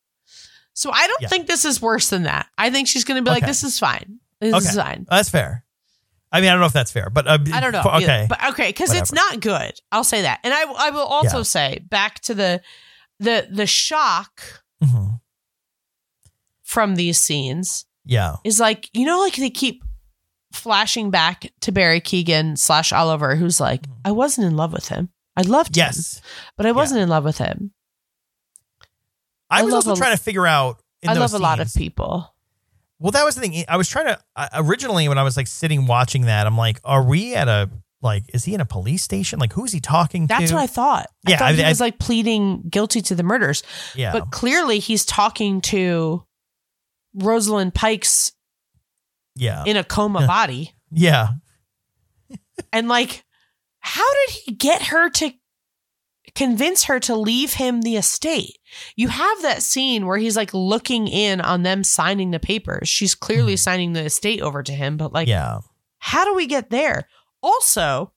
So 0.74 0.92
I 0.92 1.08
don't 1.08 1.22
Yeah. 1.22 1.28
think 1.30 1.48
this 1.48 1.66
is 1.66 1.82
worse 1.82 2.10
than 2.10 2.24
that. 2.24 2.48
I 2.58 2.70
think 2.70 2.88
she's 2.88 3.04
going 3.04 3.24
to 3.24 3.28
be 3.28 3.32
like, 3.34 3.46
"This 3.46 3.64
is 3.64 3.80
fine. 3.80 4.20
This 4.40 4.54
Okay. 4.54 4.68
is 4.70 4.76
fine." 4.76 5.06
That's 5.10 5.30
fair. 5.30 5.66
I 6.32 6.42
mean, 6.42 6.50
I 6.50 6.54
don't 6.54 6.60
know 6.60 6.68
if 6.68 6.74
that's 6.74 6.92
fair, 6.92 7.10
but 7.10 7.28
uh, 7.28 7.38
I 7.54 7.60
don't 7.60 7.72
know. 7.72 7.82
either. 7.86 8.06
okay. 8.06 8.26
but 8.30 8.44
okay, 8.50 8.70
because 8.70 8.94
it's 8.94 9.12
not 9.12 9.40
good. 9.40 9.74
I'll 9.92 10.04
say 10.04 10.22
that, 10.24 10.40
and 10.44 10.54
I 10.54 10.62
I 10.64 10.90
will 10.92 11.02
also 11.08 11.38
Yeah. 11.38 11.44
say 11.44 11.80
back 11.90 12.20
to 12.22 12.34
the 12.36 12.62
the 13.20 13.48
the 13.52 13.66
shock 13.66 14.64
Mhm. 14.84 15.20
from 16.64 16.96
these 16.96 17.20
scenes 17.20 17.86
Yeah. 18.06 18.36
is 18.44 18.60
like 18.60 18.90
you 18.94 19.06
know 19.06 19.20
like 19.20 19.36
they 19.36 19.50
keep 19.50 19.84
flashing 20.52 21.12
back 21.12 21.52
to 21.62 21.72
Barry 21.72 22.02
Keoghan 22.02 22.58
slash 22.58 22.92
Oliver, 22.92 23.36
who's 23.36 23.60
like, 23.60 23.84
Mhm. 23.84 23.94
I 24.06 24.12
wasn't 24.12 24.48
in 24.48 24.56
love 24.58 24.74
with 24.74 24.88
him. 24.90 25.10
I 25.38 25.42
loved 25.44 25.76
him, 25.78 25.82
Yes. 25.86 26.22
but 26.58 26.66
I 26.66 26.72
wasn't 26.72 27.02
in 27.02 27.10
love 27.10 27.24
with 27.24 27.38
him. 27.38 27.72
I 29.50 29.60
I 29.60 29.64
was 29.64 29.74
also 29.74 29.94
a- 29.94 29.96
trying 29.96 30.16
to 30.16 30.22
figure 30.22 30.46
out. 30.48 30.82
In 31.02 31.10
I 31.10 31.14
love 31.14 31.34
a 31.34 31.40
lot 31.40 31.60
of 31.60 31.74
people. 31.74 32.34
Well, 33.00 33.12
that 33.12 33.24
was 33.24 33.36
the 33.36 33.42
thing. 33.42 33.64
I 33.70 33.78
was 33.78 33.88
trying 33.88 34.08
to 34.08 34.20
I- 34.36 34.50
originally 34.56 35.08
when 35.08 35.18
I 35.18 35.24
was 35.24 35.38
like 35.38 35.48
sitting 35.48 35.86
watching 35.86 36.24
that, 36.24 36.46
I'm 36.46 36.58
like, 36.58 36.80
are 36.84 37.04
we 37.04 37.36
at 37.36 37.48
a 37.48 37.70
like? 38.02 38.24
Is 38.34 38.44
he 38.46 38.54
in 38.54 38.60
a 38.62 38.66
police 38.66 39.04
station? 39.04 39.40
Like, 39.40 39.54
who's 39.54 39.72
he 39.72 39.80
talking 39.80 40.28
That's 40.28 40.40
to? 40.40 40.44
That's 40.48 40.54
what 40.54 40.62
I 40.64 40.68
thought. 40.68 41.08
I 41.26 41.32
Yeah, 41.32 41.38
thought 41.38 41.48
I- 41.50 41.54
he 41.54 41.64
I- 41.64 41.70
was 41.70 41.80
like 41.80 42.00
pleading 42.00 42.64
guilty 42.70 43.02
to 43.04 43.16
the 43.16 43.24
murders, 43.24 43.64
yeah, 43.96 44.12
but 44.12 44.32
clearly 44.32 44.80
he's 44.80 45.06
talking 45.06 45.62
to 45.62 46.26
Rosalind 47.16 47.74
Pikes 47.74 48.34
yeah, 49.40 49.64
in 49.66 49.78
a 49.78 49.84
coma 49.84 50.26
body. 50.28 50.74
yeah. 50.92 51.30
And 52.74 52.88
like, 52.90 53.24
how 53.80 54.04
did 54.28 54.36
he 54.36 54.52
get 54.52 54.84
her 54.88 55.10
to 55.10 55.32
convince 56.36 56.84
her 56.84 57.00
to 57.00 57.16
leave 57.16 57.54
him 57.54 57.82
the 57.82 57.96
estate? 57.96 58.58
You 58.96 59.08
have 59.08 59.42
that 59.42 59.64
scene 59.64 60.06
where 60.06 60.18
he's 60.18 60.36
like 60.36 60.54
looking 60.54 61.08
in 61.08 61.42
on 61.42 61.64
them 61.64 61.84
signing 61.84 62.32
the 62.32 62.40
papers. 62.40 62.88
She's 62.90 63.16
clearly 63.16 63.54
Mhm. 63.56 63.60
signing 63.60 63.94
the 63.94 64.04
estate 64.06 64.42
over 64.42 64.62
to 64.62 64.74
him, 64.74 64.98
but 64.98 65.14
like, 65.14 65.28
yeah. 65.28 65.60
how 66.00 66.26
do 66.26 66.36
we 66.36 66.46
get 66.48 66.70
there? 66.70 67.08
Also, 67.42 68.12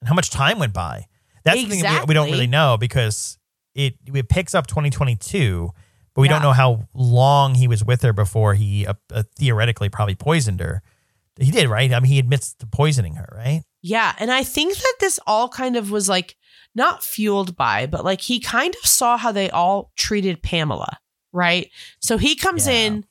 And 0.00 0.08
how 0.08 0.14
much 0.14 0.30
time 0.30 0.58
went 0.58 0.72
by? 0.72 1.06
That's 1.44 1.60
the 1.62 1.68
thing 1.68 1.82
that 1.82 2.02
we, 2.02 2.12
we 2.12 2.14
don't 2.14 2.30
really 2.30 2.46
know 2.46 2.76
because 2.78 3.38
it 3.74 3.94
it 4.06 4.28
picks 4.28 4.54
up 4.54 4.66
2022, 4.68 5.70
but 6.14 6.22
we 6.22 6.28
don't 6.28 6.42
know 6.42 6.52
how 6.52 6.88
long 6.94 7.54
he 7.54 7.68
was 7.68 7.84
with 7.84 8.02
her 8.02 8.12
before 8.12 8.54
he 8.54 8.86
uh, 8.86 8.94
uh, 9.12 9.22
theoretically 9.36 9.88
probably 9.88 10.14
poisoned 10.14 10.60
her. 10.60 10.82
He 11.38 11.50
did, 11.50 11.68
right? 11.68 11.92
I 11.92 11.98
mean, 12.00 12.10
he 12.12 12.18
admits 12.18 12.54
to 12.54 12.66
poisoning 12.66 13.14
her, 13.16 13.28
right? 13.36 13.62
yeah. 13.82 14.14
And 14.18 14.30
I 14.30 14.44
think 14.44 14.76
that 14.76 14.94
this 15.00 15.20
all 15.26 15.48
kind 15.48 15.76
of 15.76 15.90
was 15.90 16.08
like 16.08 16.36
not 16.74 17.02
fueled 17.04 17.54
by, 17.56 17.86
but 17.86 18.04
like 18.04 18.20
he 18.22 18.40
kind 18.40 18.74
of 18.82 18.88
saw 18.88 19.16
how 19.18 19.30
they 19.32 19.50
all 19.50 19.92
treated 19.96 20.42
Pamela, 20.42 20.98
right? 21.32 21.70
So 22.00 22.16
he 22.16 22.34
comes 22.36 22.66
Yeah. 22.66 22.72
in. 22.74 23.04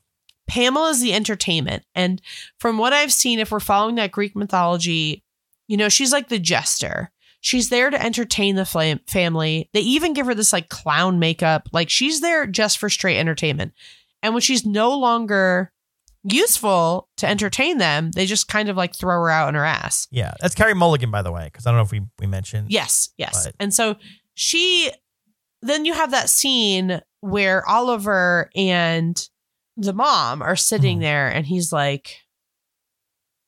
Pamela's 0.48 1.00
the 1.02 1.14
entertainment. 1.14 1.84
And 1.96 2.22
from 2.60 2.78
what 2.78 2.92
I've 2.92 3.14
seen, 3.14 3.40
if 3.40 3.52
we're 3.52 3.60
following 3.62 3.96
that 3.96 4.12
Greek 4.12 4.36
mythology, 4.36 5.24
you 5.68 5.78
know, 5.78 5.88
she's 5.90 6.12
like 6.12 6.28
the 6.28 6.38
jester. 6.40 7.12
She's 7.46 7.68
there 7.68 7.90
to 7.90 8.02
entertain 8.02 8.56
the 8.56 8.64
flam- 8.66 9.02
family. 9.06 9.70
They 9.74 9.82
even 9.82 10.14
give 10.14 10.26
her 10.28 10.34
this 10.34 10.54
like 10.54 10.70
clown 10.70 11.20
makeup. 11.20 11.68
Like 11.74 11.90
she's 11.90 12.22
there 12.22 12.48
just 12.48 12.78
for 12.78 12.90
straight 12.90 13.20
entertainment. 13.20 13.74
And 14.22 14.34
when 14.34 14.40
she's 14.40 14.66
no 14.66 14.98
longer 14.98 15.74
useful 16.24 17.10
to 17.18 17.28
entertain 17.28 17.80
them, 17.80 18.12
they 18.12 18.26
just 18.26 18.48
kind 18.48 18.70
of 18.70 18.78
like 18.78 18.96
throw 18.96 19.16
her 19.16 19.30
out 19.30 19.50
on 19.50 19.56
her 19.56 19.66
ass. 19.66 20.08
Yeah, 20.10 20.34
that's 20.40 20.56
Carey 20.56 20.74
Mulligan, 20.74 21.12
by 21.12 21.22
the 21.22 21.34
way, 21.34 21.44
because 21.52 21.68
I 21.68 21.72
don't 21.72 21.80
know 21.80 21.84
if 21.84 21.92
we 21.92 22.04
we 22.18 22.28
mentioned. 22.28 22.72
Yes, 22.72 23.10
yes. 23.18 23.46
But- 23.46 23.56
And 23.60 23.74
so 23.74 23.98
she 24.36 24.90
then 25.62 25.84
you 25.84 25.94
have 25.94 26.12
that 26.12 26.30
scene 26.30 27.02
where 27.20 27.68
Oliver 27.68 28.50
and 28.56 29.22
the 29.76 29.92
mom 29.94 30.42
are 30.42 30.56
sitting 30.56 31.00
Mhm. 31.00 31.02
there 31.02 31.28
and 31.28 31.46
he's 31.46 31.74
like, 31.74 32.22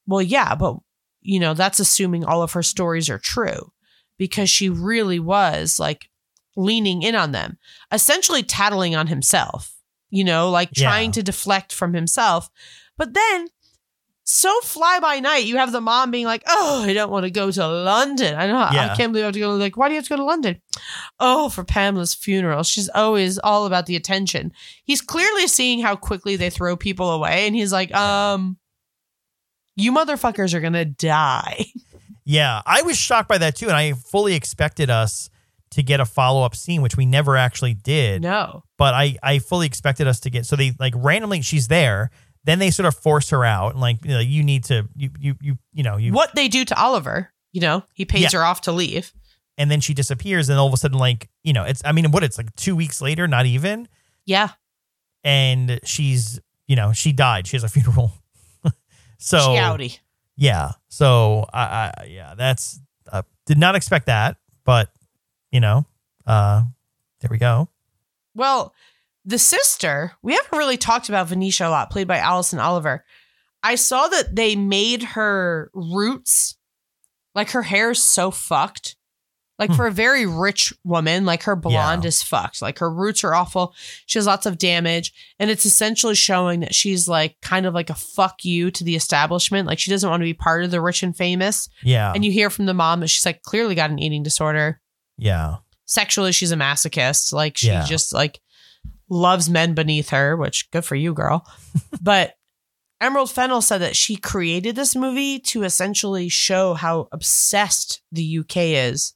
Well, 0.05 0.21
yeah, 0.21 0.53
but 0.55 0.75
you 1.21 1.39
know, 1.39 1.53
that's 1.53 1.79
assuming 1.79 2.25
all 2.25 2.41
of 2.43 2.51
her 2.51 2.61
stories 2.61 3.09
are 3.09 3.17
true 3.19 3.71
because 4.17 4.49
she 4.49 4.69
really 4.69 5.19
was 5.19 5.79
like 5.79 6.09
leaning 6.55 7.01
in 7.01 7.15
on 7.15 7.31
them, 7.31 7.57
essentially 7.91 8.43
tattling 8.43 8.95
on 8.95 9.07
himself, 9.07 9.73
you 10.09 10.23
know, 10.23 10.49
like 10.49 10.69
Yeah. 10.73 10.87
trying 10.89 11.11
to 11.13 11.23
deflect 11.23 11.73
from 11.73 11.93
himself. 11.93 12.49
But 12.97 13.13
then 13.13 13.47
so 14.27 14.59
fly 14.61 14.99
by 14.99 15.19
night, 15.19 15.45
you 15.45 15.57
have 15.57 15.71
the 15.71 15.79
mom 15.81 16.09
being 16.09 16.25
like, 16.25 16.41
"Oh, 16.47 16.81
I 16.83 16.93
don't 16.93 17.11
want 17.11 17.25
to 17.25 17.29
go 17.29 17.51
to 17.51 17.67
London. 17.67 18.33
I 18.35 18.47
know. 18.47 18.57
I 18.57 18.73
Yeah. 18.73 18.95
can't 18.95 19.11
believe 19.13 19.23
I 19.23 19.27
have 19.27 19.33
to 19.35 19.39
go. 19.39 19.51
Like, 19.55 19.77
why 19.77 19.87
do 19.87 19.93
you 19.93 19.99
have 19.99 20.05
to 20.05 20.09
go 20.09 20.15
to 20.15 20.23
London? 20.23 20.59
Oh, 21.19 21.49
for 21.49 21.63
Pamela's 21.63 22.15
funeral. 22.15 22.63
She's 22.63 22.89
always 22.89 23.37
all 23.37 23.67
about 23.67 23.85
the 23.85 23.95
attention. 23.95 24.51
He's 24.83 25.01
clearly 25.01 25.45
seeing 25.47 25.79
how 25.81 25.95
quickly 25.95 26.37
they 26.37 26.49
throw 26.49 26.75
people 26.75 27.11
away, 27.11 27.45
and 27.45 27.55
he's 27.55 27.71
like, 27.71 27.93
um, 27.93 28.57
you 29.75 29.91
motherfuckers 29.91 30.53
are 30.55 30.61
gonna 30.61 30.85
die. 30.85 31.65
Yeah, 32.25 32.61
I 32.65 32.81
was 32.81 32.97
shocked 32.97 33.29
by 33.29 33.37
that 33.37 33.55
too, 33.55 33.67
and 33.67 33.75
I 33.75 33.93
fully 33.93 34.33
expected 34.33 34.89
us 34.89 35.29
to 35.71 35.83
get 35.83 35.99
a 35.99 36.05
follow 36.05 36.43
up 36.43 36.55
scene, 36.55 36.81
which 36.81 36.97
we 36.97 37.05
never 37.05 37.35
actually 37.37 37.73
did. 37.73 38.21
no, 38.23 38.63
But 38.77 38.93
I 38.93 39.17
I 39.21 39.39
fully 39.39 39.67
expected 39.67 40.07
us 40.07 40.19
to 40.21 40.29
get. 40.29 40.45
So 40.45 40.55
they 40.55 40.73
like 40.79 40.93
randomly 40.95 41.41
she's 41.41 41.67
there, 41.67 42.09
then 42.45 42.59
they 42.59 42.71
sort 42.71 42.85
of 42.87 42.95
force 42.95 43.29
her 43.29 43.43
out, 43.45 43.73
and 43.73 43.81
like 43.81 44.03
you 44.03 44.11
know 44.11 44.19
you 44.19 44.41
need 44.43 44.63
to 44.65 44.87
you 44.95 45.09
you 45.19 45.35
you 45.41 45.57
you 45.73 45.83
know 45.83 45.97
you 45.97 46.13
what 46.13 46.33
they 46.35 46.47
do 46.47 46.65
to 46.65 46.79
Oliver. 46.81 47.31
You 47.51 47.61
know, 47.61 47.83
he 47.93 48.05
pays 48.05 48.33
Yeah. 48.33 48.39
her 48.39 48.45
off 48.45 48.61
to 48.61 48.71
leave. 48.71 49.13
and 49.57 49.69
then 49.71 49.79
she 49.79 49.93
disappears, 49.93 50.49
and 50.49 50.57
all 50.59 50.67
of 50.67 50.73
a 50.73 50.77
sudden 50.77 50.97
like 50.97 51.29
you 51.43 51.53
know 51.53 51.63
it's 51.63 51.81
I 51.85 51.91
mean 51.91 52.11
what 52.11 52.23
it's 52.23 52.37
like 52.37 52.53
two 52.55 52.75
weeks 52.75 53.01
later, 53.01 53.27
not 53.27 53.45
even, 53.45 53.87
Yeah, 54.25 54.49
and 55.23 55.79
she's 55.83 56.39
you 56.67 56.75
know 56.75 56.91
she 56.93 57.11
died. 57.11 57.47
She 57.47 57.55
has 57.55 57.63
a 57.63 57.69
funeral. 57.69 58.13
so 59.19 59.37
Shouty. 59.39 59.99
Yeah, 60.37 60.71
so 60.89 61.45
I, 61.53 61.91
I 61.97 62.05
yeah 62.05 62.35
that's 62.35 62.79
uh, 63.11 63.23
did 63.45 63.57
not 63.57 63.75
expect 63.75 64.07
that, 64.07 64.37
but 64.63 64.89
you 65.51 65.59
know 65.59 65.85
uh 66.25 66.63
there 67.21 67.29
we 67.31 67.37
go. 67.37 67.69
Well, 68.35 68.73
the 69.23 69.39
sister, 69.39 70.11
we 70.21 70.33
haven't 70.33 70.57
really 70.57 70.77
talked 70.77 71.09
about 71.09 71.27
Venetia 71.27 71.67
a 71.67 71.69
lot, 71.69 71.89
played 71.89 72.07
by 72.07 72.17
Alison 72.17 72.59
Oliver. 72.59 73.03
I 73.63 73.75
saw 73.75 74.07
that 74.07 74.35
they 74.35 74.55
made 74.55 75.01
her 75.01 75.71
roots, 75.73 76.55
like 77.33 77.51
her 77.51 77.63
hair 77.63 77.91
is 77.91 78.03
so 78.03 78.29
fucked. 78.29 78.95
Like 79.57 79.69
Hmm. 79.69 79.75
for 79.77 79.87
a 79.87 79.91
very 79.91 80.25
rich 80.25 80.73
woman, 80.83 81.25
like 81.25 81.43
her 81.43 81.55
blonde 81.55 82.03
Yeah. 82.03 82.07
is 82.09 82.21
fucked. 82.21 82.61
Like 82.61 82.79
her 82.79 82.91
roots 82.93 83.23
are 83.23 83.33
awful. 83.33 83.73
She 84.05 84.19
has 84.19 84.25
lots 84.27 84.45
of 84.45 84.57
damage. 84.57 85.13
And 85.39 85.49
it's 85.49 85.65
essentially 85.65 86.15
showing 86.15 86.59
that 86.59 86.75
she's 86.75 87.07
like 87.07 87.37
kind 87.41 87.65
of 87.65 87.73
like 87.73 87.89
a 87.89 87.95
fuck 87.95 88.43
you 88.43 88.69
to 88.71 88.83
the 88.83 88.95
establishment. 88.95 89.65
Like 89.67 89.79
she 89.79 89.91
doesn't 89.91 90.09
want 90.09 90.19
to 90.21 90.25
be 90.25 90.33
part 90.33 90.63
of 90.65 90.71
the 90.71 90.81
rich 90.81 91.03
and 91.03 91.15
famous. 91.15 91.69
Yeah, 91.83 92.11
And 92.13 92.25
you 92.25 92.31
hear 92.31 92.49
from 92.49 92.65
the 92.65 92.73
mom 92.73 92.99
that 92.99 93.07
she's 93.09 93.25
like 93.25 93.43
clearly 93.43 93.75
got 93.75 93.89
an 93.91 93.99
eating 93.99 94.23
disorder 94.23 94.81
yeah, 95.17 95.55
sexually 95.85 96.33
she's 96.33 96.51
a 96.51 96.57
masochist 96.57 97.31
like 97.31 97.55
she 97.57 97.67
Yeah. 97.67 97.85
just 97.85 98.13
like 98.13 98.41
loves 99.09 99.49
men 99.49 99.73
beneath 99.73 100.09
her 100.09 100.35
which 100.35 100.69
good 100.71 100.83
for 100.83 100.95
you 100.95 101.13
girl 101.13 101.47
but 102.01 102.33
Emerald 103.01 103.29
Fennell 103.29 103.61
said 103.61 103.79
that 103.79 103.95
she 103.95 104.15
created 104.15 104.75
this 104.75 104.95
movie 104.95 105.37
to 105.39 105.63
essentially 105.63 106.27
show 106.29 106.73
how 106.73 107.07
obsessed 107.11 108.01
the 108.11 108.39
uk 108.39 108.55
is 108.57 109.13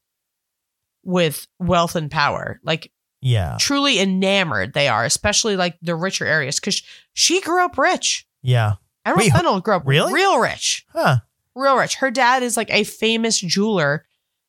with 1.04 1.48
wealth 1.60 1.96
and 1.96 2.12
power 2.12 2.60
like 2.64 2.92
yeah, 3.22 3.58
truly 3.60 4.00
enamored 4.00 4.74
they 4.74 4.88
are 4.88 5.04
especially 5.04 5.56
like 5.58 5.78
the 5.82 5.96
richer 5.96 6.26
areas 6.26 6.60
because 6.60 6.82
she 7.14 7.42
grew 7.42 7.64
up 7.66 7.78
rich 7.78 8.26
yeah. 8.42 8.76
emerald 9.06 9.24
Wait, 9.26 9.32
Fennell 9.34 9.60
grew 9.60 9.76
up 9.76 9.84
really? 9.86 10.14
real 10.14 10.40
rich 10.40 10.86
Huh. 10.94 11.18
real 11.56 11.76
rich 11.78 11.96
her 11.96 12.12
dad 12.12 12.44
is 12.44 12.56
like 12.56 12.70
a 12.72 12.84
famous 12.86 13.38
jeweler 13.40 14.06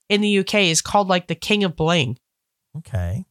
in 0.09 0.21
the 0.21 0.39
uk 0.39 0.55
is 0.55 0.81
called 0.83 1.09
like 1.09 1.27
the 1.27 1.35
king 1.35 1.65
of 1.65 1.75
bling 1.77 2.17
Okay. 2.79 3.27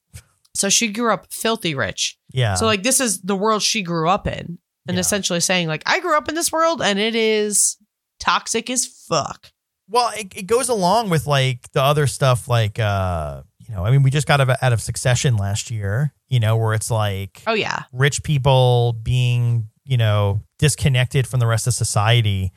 So 0.54 0.68
she 0.68 0.90
grew 0.90 1.14
up 1.14 1.32
filthy 1.32 1.74
rich. 1.74 2.18
Yeah. 2.34 2.56
So 2.56 2.66
like 2.66 2.84
this 2.84 3.00
is 3.00 3.22
the 3.22 3.36
world 3.38 3.62
she 3.62 3.82
grew 3.82 4.10
up 4.10 4.28
in. 4.28 4.58
And 4.88 4.96
Yeah. 4.96 5.00
essentially 5.00 5.40
saying 5.40 5.70
like 5.70 5.84
I 5.86 6.02
grew 6.02 6.18
up 6.18 6.28
in 6.28 6.36
this 6.36 6.52
world 6.52 6.82
and 6.82 7.00
it 7.00 7.16
is 7.16 7.78
toxic 8.20 8.70
as 8.70 8.86
fuck. 8.86 9.54
Well, 9.90 10.12
it, 10.16 10.34
it 10.36 10.48
goes 10.48 10.70
along 10.70 11.10
with 11.10 11.26
like 11.26 11.72
the 11.72 11.82
other 11.82 12.08
stuff, 12.08 12.48
like 12.48 12.80
uh, 12.80 13.42
you 13.68 13.74
know, 13.74 13.86
I 13.86 13.92
mean, 13.92 14.04
we 14.04 14.12
just 14.12 14.28
got 14.28 14.40
out 14.42 14.74
of, 14.74 14.82
Succession 14.82 15.36
last 15.38 15.72
year, 15.72 16.14
you 16.28 16.40
know, 16.40 16.58
where 16.58 16.74
it's 16.74 16.92
like 16.92 17.42
Oh 17.48 17.54
yeah. 17.54 17.84
rich 17.92 18.24
people 18.24 18.94
being, 19.02 19.70
you 19.86 19.98
know, 19.98 20.42
disconnected 20.58 21.28
from 21.28 21.40
the 21.40 21.48
rest 21.48 21.68
of 21.68 21.74
society, 21.74 22.52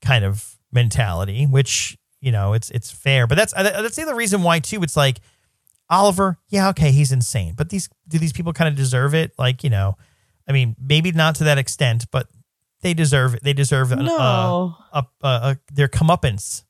kind 0.00 0.24
of 0.24 0.58
mentality, 0.72 1.44
which 1.46 1.96
you 2.20 2.30
know, 2.32 2.52
it's 2.52 2.70
it's 2.70 2.90
fair, 2.90 3.26
but 3.26 3.36
that's 3.36 3.52
uh, 3.54 3.62
that's 3.82 3.96
the 3.96 4.02
other 4.02 4.14
reason 4.14 4.42
why 4.42 4.60
too. 4.60 4.82
It's 4.82 4.96
like 4.96 5.18
Oliver, 5.90 6.38
yeah, 6.48 6.68
okay, 6.70 6.92
he's 6.92 7.12
insane, 7.12 7.54
but 7.56 7.68
these 7.68 7.88
do 8.08 8.18
these 8.18 8.32
people 8.32 8.52
kind 8.52 8.68
of 8.68 8.76
deserve 8.76 9.14
it? 9.14 9.32
Like, 9.38 9.64
you 9.64 9.70
know, 9.70 9.96
I 10.48 10.52
mean, 10.52 10.76
maybe 10.80 11.12
not 11.12 11.34
to 11.36 11.44
that 11.44 11.58
extent, 11.58 12.06
but 12.10 12.28
they 12.82 12.94
deserve 12.94 13.34
it. 13.34 13.42
They 13.42 13.52
deserve 13.52 13.92
an, 13.92 14.08
uh, 14.08 14.12
a, 14.12 14.74
a, 14.92 15.06
a, 15.22 15.58
their 15.72 15.88
comeuppance. 15.88 16.64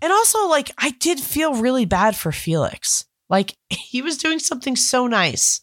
And 0.00 0.12
also, 0.12 0.46
like, 0.48 0.72
I 0.78 0.90
did 0.90 1.20
feel 1.20 1.54
really 1.54 1.84
bad 1.84 2.16
for 2.16 2.32
Felix. 2.32 3.04
Like, 3.30 3.56
he 3.70 4.02
was 4.02 4.18
doing 4.18 4.38
something 4.38 4.76
so 4.76 5.06
nice 5.06 5.60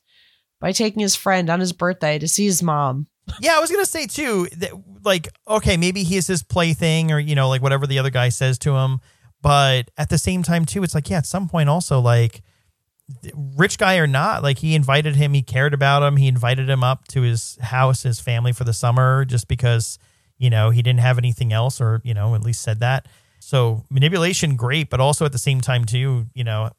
by 0.60 0.72
taking 0.72 1.02
his 1.02 1.16
friend 1.16 1.50
on 1.50 1.60
his 1.60 1.74
birthday 1.74 2.20
to 2.20 2.28
see 2.28 2.46
his 2.46 2.64
mom. 2.64 3.08
Yeah, 3.42 3.56
I 3.56 3.60
was 3.60 3.70
gonna 3.70 3.86
say 3.86 4.08
too 4.08 4.48
that 4.58 4.72
like 5.04 5.30
okay, 5.48 5.78
maybe 5.78 6.04
he 6.04 6.18
is 6.18 6.26
his 6.26 6.42
plaything 6.42 7.12
or 7.12 7.20
you 7.20 7.36
know 7.36 7.48
like 7.48 7.62
whatever 7.62 7.86
the 7.86 8.00
other 8.00 8.10
guy 8.10 8.30
says 8.30 8.58
to 8.60 8.76
him, 8.76 9.00
but 9.42 9.92
at 9.98 10.10
the 10.10 10.18
same 10.18 10.42
time 10.42 10.66
too, 10.66 10.84
it's 10.84 10.96
like 10.96 11.10
yeah, 11.10 11.20
at 11.20 11.28
some 11.28 11.48
point 11.48 11.70
also 11.70 12.00
like 12.00 12.42
rich 13.34 13.78
guy 13.78 13.98
or 13.98 14.08
not, 14.08 14.44
like 14.44 14.60
he 14.60 14.76
invited 14.76 15.16
him, 15.16 15.34
he 15.34 15.42
cared 15.42 15.74
about 15.74 16.04
him, 16.04 16.18
he 16.18 16.28
invited 16.28 16.70
him 16.70 16.84
up 16.84 17.08
to 17.10 17.22
his 17.22 17.58
house, 17.62 18.04
his 18.04 18.20
family 18.20 18.52
for 18.52 18.64
the 18.64 18.74
summer 18.74 19.26
just 19.26 19.48
because 19.48 19.98
you 20.38 20.50
know 20.50 20.70
he 20.70 20.82
didn't 20.82 21.02
have 21.02 21.18
anything 21.18 21.52
else 21.52 21.82
or 21.82 22.02
you 22.04 22.14
know 22.14 22.36
at 22.36 22.44
least 22.44 22.62
said 22.62 22.80
that. 22.80 23.08
So 23.40 23.86
manipulation, 23.90 24.56
great, 24.56 24.90
but 24.90 25.00
also 25.00 25.26
at 25.26 25.32
the 25.32 25.38
same 25.38 25.62
time 25.62 25.86
too, 25.86 26.28
you 26.34 26.44
know, 26.44 26.70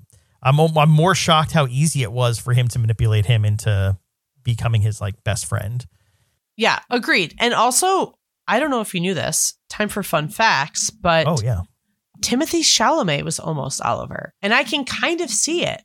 I'm 0.43 0.59
I'm 0.61 0.91
more 0.91 1.15
shocked 1.15 1.53
how 1.53 1.67
easy 1.67 2.03
it 2.03 2.13
was 2.13 2.39
for 2.39 2.53
him 2.53 2.69
to 2.69 2.79
manipulate 2.79 3.27
him 3.27 3.45
into 3.45 3.99
becoming 4.45 4.83
his 4.83 5.01
like 5.01 5.23
best 5.25 5.47
friend. 5.47 5.85
Yeah, 6.57 6.81
agreed. 6.91 7.35
And 7.39 7.55
also, 7.55 8.15
I 8.47 8.61
don't 8.61 8.71
know 8.71 8.81
if 8.81 8.95
you 8.95 9.01
knew 9.01 9.15
this. 9.15 9.55
Time 9.69 9.89
for 9.89 10.03
fun 10.03 10.29
facts, 10.29 10.91
but 10.91 11.27
Oh 11.27 11.39
yeah. 11.43 11.63
Timothée 12.21 12.61
Chalamet 12.61 13.23
was 13.23 13.41
almost 13.41 13.81
Oliver, 13.81 14.35
and 14.43 14.53
I 14.53 14.63
can 14.63 14.85
kind 14.85 15.23
of 15.23 15.31
see 15.31 15.65
it. 15.65 15.83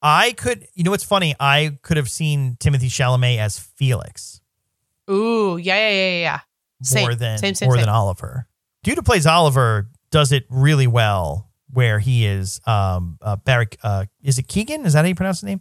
I 0.00 0.32
could, 0.32 0.66
you 0.74 0.84
know, 0.84 0.90
what's 0.90 1.04
funny? 1.04 1.34
I 1.40 1.78
could 1.82 1.96
have 1.96 2.08
seen 2.08 2.56
Timothée 2.60 2.88
Chalamet 2.88 3.38
as 3.38 3.58
Felix 3.58 4.40
Ooh, 5.10 5.56
yeah, 5.56 5.76
yeah, 5.76 5.90
yeah, 5.90 6.20
yeah. 6.20 6.40
Same, 6.82 7.02
more 7.02 7.14
than 7.14 7.38
same, 7.38 7.54
same, 7.54 7.68
more 7.68 7.76
than 7.76 7.88
Oliver. 7.88 8.46
Dude 8.82 8.96
who 8.96 9.02
plays 9.02 9.26
Oliver 9.26 9.88
does 10.10 10.32
it 10.32 10.44
really 10.48 10.86
well. 10.86 11.46
Where 11.70 11.98
he 11.98 12.24
is, 12.24 12.62
um, 12.66 13.18
uh, 13.20 13.36
Barry, 13.36 13.66
uh, 13.82 14.06
is 14.22 14.38
it 14.38 14.46
Keoghan? 14.46 14.86
Is 14.86 14.94
that 14.94 15.00
how 15.00 15.06
you 15.06 15.14
pronounce 15.14 15.42
the 15.42 15.48
name? 15.48 15.60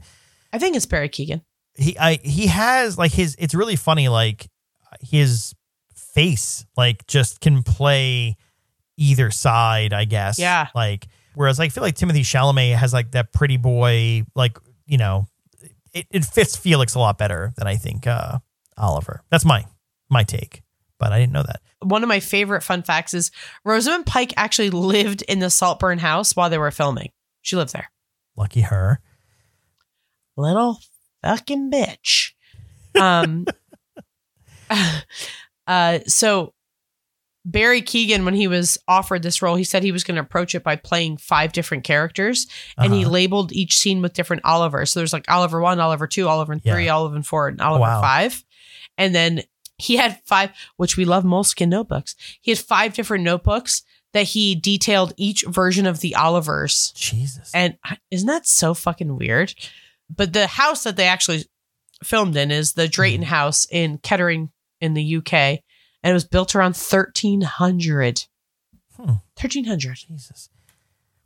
I 0.54 0.58
think 0.58 0.78
it's 0.78 0.86
Barry 0.86 1.10
Keoghan. 1.10 1.42
He, 1.76 1.98
I, 1.98 2.14
he 2.24 2.48
has 2.48 2.98
like 2.98 3.12
his. 3.12 3.36
It's 3.38 3.54
really 3.54 3.76
funny. 3.76 4.08
Like 4.08 4.48
his 5.02 5.54
face, 5.94 6.66
like 6.78 7.06
just 7.08 7.42
can 7.42 7.62
play 7.62 8.38
either 8.96 9.32
side. 9.32 9.92
I 9.92 10.06
guess. 10.06 10.40
Yeah. 10.40 10.68
Like 10.74 11.08
whereas 11.38 11.60
I 11.60 11.70
feel 11.70 11.84
like 11.84 11.96
Timothée 11.96 12.22
Chalamet 12.22 12.76
has 12.76 12.94
like 12.94 13.12
that 13.12 13.32
pretty 13.32 13.58
boy, 13.58 14.24
like 14.36 14.58
you 14.88 14.98
know, 14.98 15.28
it, 15.94 16.08
it 16.10 16.26
fits 16.26 16.56
Felix 16.56 16.96
a 16.96 17.00
lot 17.00 17.18
better 17.18 17.54
than 17.58 17.68
I 17.68 17.76
think 17.76 18.08
uh, 18.08 18.40
Oliver. 18.76 19.22
That's 19.30 19.46
my 19.46 19.66
my 20.10 20.24
take, 20.24 20.64
but 21.00 21.12
I 21.12 21.20
didn't 21.20 21.34
know 21.34 21.44
that. 21.44 21.62
One 21.84 22.02
of 22.02 22.10
my 22.10 22.20
favorite 22.20 22.64
fun 22.64 22.82
facts 22.82 23.14
is 23.14 23.30
Rosamund 23.64 24.08
Pike 24.08 24.34
actually 24.36 24.72
lived 24.72 25.22
in 25.24 25.40
the 25.40 25.52
Saltburn 25.52 26.00
house 26.00 26.36
while 26.36 26.50
they 26.50 26.58
were 26.58 26.72
filming. 26.72 27.12
She 27.42 27.56
lived 27.56 27.72
there. 27.72 27.92
Lucky 28.36 28.62
her. 28.62 29.00
Little 30.36 30.80
fucking 31.24 31.72
bitch. 31.72 32.32
Um, 33.00 33.46
uh, 35.68 36.00
so 36.08 36.54
Barry 37.50 37.82
Keoghan, 37.82 38.26
when 38.26 38.34
he 38.34 38.48
was 38.48 38.78
offered 38.90 39.24
this 39.24 39.42
role, 39.42 39.56
he 39.56 39.64
said 39.64 39.82
he 39.82 39.94
was 39.94 40.04
going 40.04 40.16
to 40.16 40.22
approach 40.22 40.54
it 40.54 40.64
by 40.64 40.76
playing 40.76 41.16
five 41.16 41.54
different 41.54 41.86
characters, 41.86 42.46
and 42.78 42.94
he 42.94 43.04
Uh-huh. 43.04 43.12
labeled 43.12 43.54
each 43.54 43.78
scene 43.78 44.02
with 44.02 44.12
different 44.14 44.44
Oliver. 44.44 44.86
So 44.86 45.00
there's 45.00 45.14
like 45.14 45.32
Oliver 45.32 45.62
one, 45.62 45.80
Oliver 45.80 46.08
two, 46.08 46.28
Oliver 46.28 46.58
three, 46.60 46.86
Yeah. 46.86 46.96
Oliver 46.96 47.24
four, 47.24 47.48
and 47.48 47.62
Oliver 47.62 47.84
Wow. 47.84 48.02
five, 48.02 48.44
and 48.98 49.16
then 49.16 49.44
he 49.78 49.96
had 49.96 50.20
five, 50.26 50.50
which 50.76 50.98
we 50.98 51.06
love 51.06 51.24
moleskin 51.24 51.70
notebooks. 51.70 52.16
He 52.42 52.52
had 52.52 52.60
five 52.60 52.94
different 52.94 53.24
notebooks 53.24 53.84
that 54.12 54.24
he 54.24 54.54
detailed 54.56 55.14
each 55.16 55.44
version 55.48 55.86
of 55.86 56.00
the 56.02 56.16
Olivers. 56.18 56.92
Jesus. 56.96 57.50
And 57.54 57.78
isn't 58.12 58.28
that 58.28 58.46
so 58.46 58.74
fucking 58.74 59.16
weird? 59.16 59.54
But 60.14 60.34
the 60.34 60.48
house 60.48 60.84
that 60.84 60.96
they 60.98 61.08
actually 61.08 61.46
filmed 62.04 62.36
in 62.36 62.52
is 62.52 62.74
the 62.74 62.88
Drayton 62.90 63.22
Mm-hmm. 63.22 63.30
House 63.30 63.68
in 63.72 64.00
Kettering 64.00 64.50
in 64.82 64.96
the 64.96 65.18
UK. 65.18 65.60
And 66.08 66.12
it 66.12 66.14
was 66.14 66.24
built 66.24 66.56
around 66.56 66.78
1300. 66.78 68.24
Hmm. 68.96 69.04
1300. 69.04 69.96
Jesus. 69.96 70.50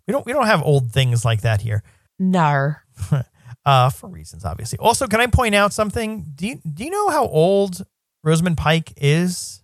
We 0.08 0.12
don't 0.12 0.26
we 0.26 0.34
don't 0.34 0.48
have 0.48 0.64
old 0.64 0.92
things 0.92 1.24
like 1.24 1.42
that 1.42 1.62
here. 1.62 1.84
Nar. 2.20 2.84
Uh, 3.64 3.92
for 3.92 4.10
reasons 4.10 4.44
obviously. 4.44 4.80
Also, 4.80 5.06
can 5.06 5.22
I 5.22 5.28
point 5.28 5.54
out 5.54 5.72
something? 5.72 6.26
Do 6.34 6.48
you 6.48 6.60
do 6.74 6.84
you 6.84 6.90
know 6.90 7.10
how 7.10 7.28
old 7.28 7.86
Rosamund 8.24 8.58
Pike 8.58 8.92
is? 8.98 9.62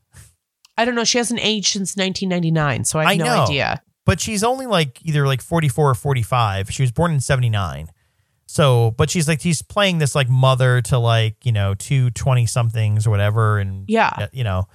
I 0.78 0.86
don't 0.86 0.94
know. 0.94 1.04
She 1.04 1.18
hasn't 1.18 1.40
aged 1.44 1.70
since 1.74 1.98
1999. 1.98 2.84
So 2.86 3.00
I 3.00 3.04
have 3.06 3.12
I 3.14 3.16
no 3.16 3.26
know. 3.26 3.44
idea. 3.46 3.82
But 4.06 4.22
she's 4.22 4.44
only 4.44 4.68
like 4.68 5.00
either 5.04 5.26
like 5.26 5.42
44 5.42 5.90
or 5.90 5.96
45. 5.96 6.72
She 6.72 6.84
was 6.84 6.92
born 6.92 7.12
in 7.12 7.20
79. 7.22 7.88
So, 8.46 8.92
but 8.92 9.10
she's 9.10 9.28
like 9.28 9.42
she's 9.42 9.64
playing 9.64 9.98
this 9.98 10.14
like 10.14 10.30
mother 10.30 10.80
to 10.84 11.00
like, 11.00 11.44
you 11.44 11.52
know, 11.52 11.74
two 11.74 12.12
20 12.12 12.46
somethings 12.46 13.08
or 13.08 13.10
whatever 13.10 13.58
and 13.58 13.86
Yeah. 13.88 14.28
you 14.32 14.44
know, 14.44 14.68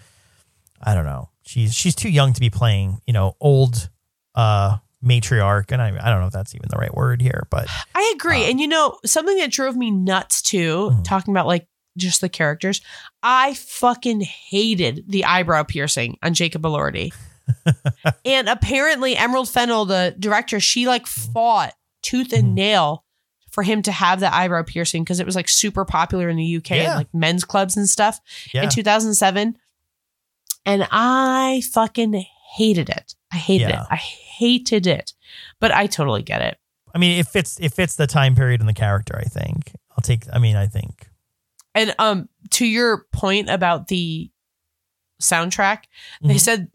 I 0.82 0.94
don't 0.94 1.04
know. 1.04 1.30
She's 1.42 1.74
she's 1.74 1.94
too 1.94 2.08
young 2.08 2.32
to 2.32 2.40
be 2.40 2.50
playing, 2.50 3.00
you 3.06 3.12
know, 3.12 3.36
old 3.40 3.88
uh 4.34 4.78
matriarch 5.04 5.72
and 5.72 5.82
I 5.82 5.88
I 5.88 6.10
don't 6.10 6.20
know 6.20 6.26
if 6.28 6.32
that's 6.32 6.54
even 6.54 6.68
the 6.70 6.78
right 6.78 6.94
word 6.94 7.20
here, 7.20 7.46
but 7.50 7.66
I 7.94 8.12
agree. 8.16 8.44
Um, 8.44 8.50
and 8.50 8.60
you 8.60 8.68
know, 8.68 8.98
something 9.04 9.36
that 9.38 9.50
drove 9.50 9.76
me 9.76 9.90
nuts 9.90 10.42
too, 10.42 10.90
Mhm. 10.92 11.04
talking 11.04 11.32
about 11.34 11.46
like 11.46 11.66
just 11.98 12.20
the 12.20 12.28
characters, 12.28 12.80
I 13.22 13.54
fucking 13.54 14.22
hated 14.22 15.04
the 15.08 15.24
eyebrow 15.26 15.62
piercing 15.64 16.16
on 16.22 16.32
Jacob 16.34 16.62
Elordi. 16.62 17.12
and 18.24 18.48
apparently, 18.48 19.16
Emerald 19.16 19.48
Fennell, 19.48 19.84
the 19.84 20.14
director, 20.18 20.60
she 20.60 20.86
like 20.86 21.06
fought 21.06 21.74
tooth 22.02 22.32
and 22.32 22.48
Mhm. 22.52 22.54
nail 22.54 23.04
for 23.50 23.62
him 23.62 23.82
to 23.82 23.92
have 23.92 24.20
the 24.20 24.34
eyebrow 24.34 24.62
piercing 24.62 25.04
because 25.04 25.20
it 25.20 25.26
was 25.26 25.36
like 25.36 25.48
super 25.48 25.84
popular 25.84 26.30
in 26.30 26.36
the 26.38 26.44
UK 26.56 26.70
Yeah. 26.76 26.90
and 26.90 26.94
like 26.96 27.12
men's 27.12 27.44
clubs 27.44 27.76
and 27.76 27.88
stuff 27.88 28.18
yeah. 28.54 28.62
in 28.62 28.70
2007. 28.70 29.56
And 30.64 30.86
I 30.90 31.62
fucking 31.72 32.24
hated 32.54 32.88
it. 32.88 33.14
I 33.32 33.36
hated 33.36 33.68
Yeah. 33.70 33.82
it. 33.82 33.86
I 33.90 33.96
hated 33.96 34.86
it. 34.86 35.12
But 35.60 35.72
I 35.72 35.86
totally 35.86 36.22
get 36.22 36.42
it. 36.42 36.58
I 36.94 36.98
mean, 36.98 37.18
it 37.18 37.26
fits 37.26 37.58
it 37.60 37.72
fits 37.72 37.96
the 37.96 38.06
time 38.06 38.34
period 38.34 38.60
and 38.60 38.68
the 38.68 38.74
character, 38.74 39.18
I 39.18 39.24
think. 39.24 39.72
I'll 39.92 40.02
take 40.02 40.24
I 40.32 40.38
mean, 40.38 40.56
I 40.56 40.66
think. 40.66 41.08
And 41.74 41.94
um, 41.98 42.28
to 42.50 42.66
your 42.66 43.06
point 43.12 43.48
about 43.48 43.88
the 43.88 44.30
soundtrack, 45.20 45.84
they 46.22 46.34
Mhm. 46.34 46.40
said 46.40 46.70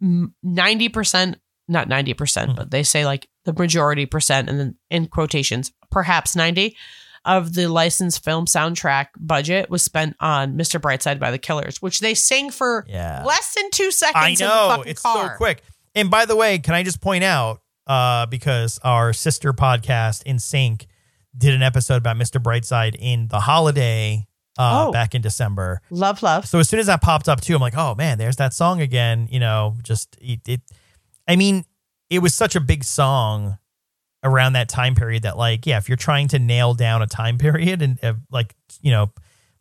ninety 0.00 0.88
percent, 0.88 1.38
not 1.66 1.88
ninety 1.88 2.14
percent, 2.14 2.52
Mhm. 2.52 2.56
but 2.56 2.70
they 2.70 2.82
say 2.82 3.04
like 3.04 3.28
the 3.44 3.52
majority 3.52 4.06
percent, 4.06 4.48
and 4.48 4.58
then 4.58 4.76
in 4.90 5.06
quotations, 5.06 5.72
perhaps 5.90 6.34
ninety 6.34 6.76
of 7.24 7.54
the 7.54 7.68
licensed 7.68 8.24
film 8.24 8.46
soundtrack 8.46 9.08
budget 9.18 9.70
was 9.70 9.82
spent 9.82 10.16
on 10.20 10.54
"Mr. 10.56 10.80
Brightside" 10.80 11.18
by 11.18 11.30
the 11.30 11.38
Killers, 11.38 11.80
which 11.82 12.00
they 12.00 12.14
sing 12.14 12.50
for 12.50 12.84
Yeah. 12.88 13.22
less 13.24 13.54
than 13.54 13.70
two 13.70 13.90
seconds. 13.90 14.22
I 14.24 14.28
in 14.30 14.34
the 14.36 14.44
know 14.44 14.68
fucking 14.76 14.90
it's 14.90 15.02
car. 15.02 15.30
so 15.32 15.36
quick. 15.36 15.62
And 15.94 16.10
by 16.10 16.24
the 16.26 16.36
way, 16.36 16.58
can 16.58 16.74
I 16.74 16.82
just 16.82 17.00
point 17.00 17.24
out 17.24 17.60
uh, 17.86 18.26
because 18.26 18.78
our 18.84 19.12
sister 19.12 19.52
podcast 19.52 20.22
in 20.24 20.38
Sync 20.38 20.86
did 21.36 21.54
an 21.54 21.62
episode 21.62 21.96
about 21.96 22.16
Mr. 22.16 22.42
Brightside 22.42 22.96
in 22.98 23.28
the 23.28 23.40
holiday 23.40 24.26
uh, 24.58 24.86
Oh. 24.88 24.92
back 24.92 25.14
in 25.14 25.22
December. 25.22 25.80
Love, 25.90 26.22
love. 26.22 26.46
So 26.46 26.58
as 26.58 26.68
soon 26.68 26.80
as 26.80 26.86
that 26.86 27.00
popped 27.00 27.28
up 27.28 27.40
too, 27.40 27.54
I'm 27.54 27.60
like, 27.60 27.76
oh 27.76 27.94
man, 27.94 28.18
there's 28.18 28.36
that 28.36 28.52
song 28.52 28.80
again. 28.80 29.28
You 29.30 29.38
know, 29.40 29.76
just 29.82 30.16
it. 30.20 30.40
it 30.48 30.60
I 31.28 31.36
mean, 31.36 31.64
it 32.10 32.18
was 32.20 32.34
such 32.34 32.56
a 32.56 32.60
big 32.60 32.84
song 32.84 33.58
around 34.24 34.54
that 34.54 34.68
time 34.68 34.94
period 34.94 35.22
that, 35.22 35.36
like, 35.36 35.66
yeah, 35.66 35.78
if 35.78 35.88
you're 35.88 35.96
trying 35.96 36.28
to 36.28 36.38
nail 36.38 36.74
down 36.74 37.02
a 37.02 37.06
time 37.06 37.38
period 37.38 37.82
and 37.82 38.02
uh, 38.02 38.14
like, 38.30 38.54
you 38.80 38.90
know, 38.90 39.10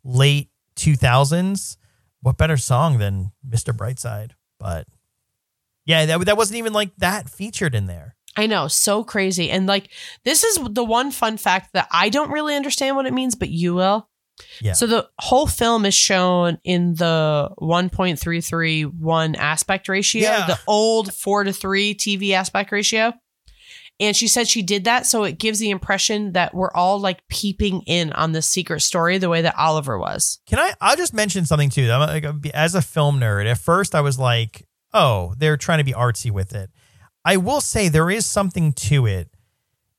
late 0.03 0.49
2000s, 0.76 1.78
what 2.22 2.38
better 2.38 2.58
song 2.58 2.97
than 2.97 3.32
Mr. 3.47 3.76
Brightside? 3.76 4.32
But 4.60 4.88
yeah, 5.86 6.05
that 6.08 6.26
that 6.26 6.38
wasn't 6.38 6.58
even 6.58 6.74
like 6.74 6.95
that 6.97 7.30
featured 7.30 7.76
in 7.76 7.86
there. 7.86 8.16
I 8.36 8.45
know, 8.47 8.68
so 8.68 9.03
crazy. 9.03 9.49
And 9.49 9.66
like, 9.68 9.89
this 10.24 10.43
is 10.43 10.60
the 10.72 10.84
one 10.84 11.10
fun 11.12 11.38
fact 11.38 11.74
that 11.74 11.88
I 11.91 12.10
don't 12.10 12.30
really 12.32 12.55
understand 12.55 12.95
what 12.95 13.05
it 13.08 13.14
means, 13.14 13.34
but 13.36 13.49
you 13.49 13.74
will. 13.74 14.10
Yeah. 14.62 14.74
So 14.74 14.86
the 14.86 15.10
whole 15.20 15.47
film 15.47 15.86
is 15.86 15.95
shown 15.95 16.60
in 16.64 16.93
the 16.95 17.49
1.331 17.60 19.36
aspect 19.38 19.89
ratio, 19.89 20.22
Yeah. 20.22 20.45
the 20.47 20.60
old 20.68 21.14
4 21.14 21.45
to 21.45 21.53
3 21.53 21.95
TV 21.95 22.34
aspect 22.34 22.72
ratio. 22.72 23.14
And 24.00 24.16
she 24.16 24.28
said 24.28 24.48
she 24.48 24.62
did 24.62 24.84
that 24.84 25.08
so 25.08 25.24
it 25.24 25.39
gives 25.39 25.58
the 25.60 25.72
impression 25.72 26.34
that 26.34 26.54
we're 26.54 26.72
all 26.76 27.00
like 27.00 27.28
peeping 27.30 27.82
in 27.88 28.14
on 28.14 28.32
this 28.32 28.48
secret 28.48 28.82
story 28.82 29.18
the 29.18 29.30
way 29.30 29.41
that 29.41 29.58
Oliver 29.58 29.98
was. 29.98 30.39
Can 30.45 30.60
I? 30.60 30.74
I'll 30.80 30.95
just 30.95 31.16
mention 31.16 31.45
something 31.48 31.70
too. 31.72 31.89
I'm 31.91 32.00
like, 32.24 32.52
as 32.54 32.76
a 32.76 32.82
film 32.84 33.20
nerd, 33.20 33.48
at 33.48 33.58
first 33.58 33.95
I 33.95 34.02
was 34.02 34.20
like, 34.20 34.68
"Oh, 34.93 35.34
they're 35.39 35.58
trying 35.58 35.80
to 35.80 35.84
be 35.84 35.93
artsy 35.93 36.30
with 36.30 36.54
it." 36.54 36.70
I 37.26 37.38
will 37.38 37.60
say 37.60 37.89
there 37.89 38.12
is 38.12 38.26
something 38.26 38.72
to 38.74 39.08
it 39.08 39.30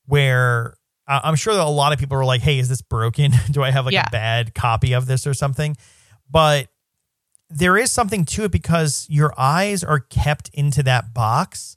where 0.05 0.75
I'm 1.07 1.35
sure 1.35 1.53
that 1.53 1.65
a 1.65 1.69
lot 1.69 1.91
of 1.91 1.99
people 1.99 2.17
are 2.17 2.25
like, 2.25 2.41
"Hey, 2.41 2.59
is 2.59 2.69
this 2.69 2.81
broken? 2.81 3.33
Do 3.51 3.63
I 3.63 3.71
have 3.71 3.85
like 3.85 3.93
Yeah. 3.93 4.05
a 4.07 4.11
bad 4.11 4.53
copy 4.55 4.93
of 4.93 5.07
this 5.07 5.27
or 5.27 5.33
something?" 5.33 5.75
But 6.31 6.69
there 7.49 7.77
is 7.77 7.91
something 7.91 8.23
to 8.25 8.43
it 8.45 8.51
because 8.51 9.07
your 9.09 9.33
eyes 9.37 9.83
are 9.83 9.99
kept 9.99 10.49
into 10.53 10.83
that 10.83 11.13
box 11.13 11.75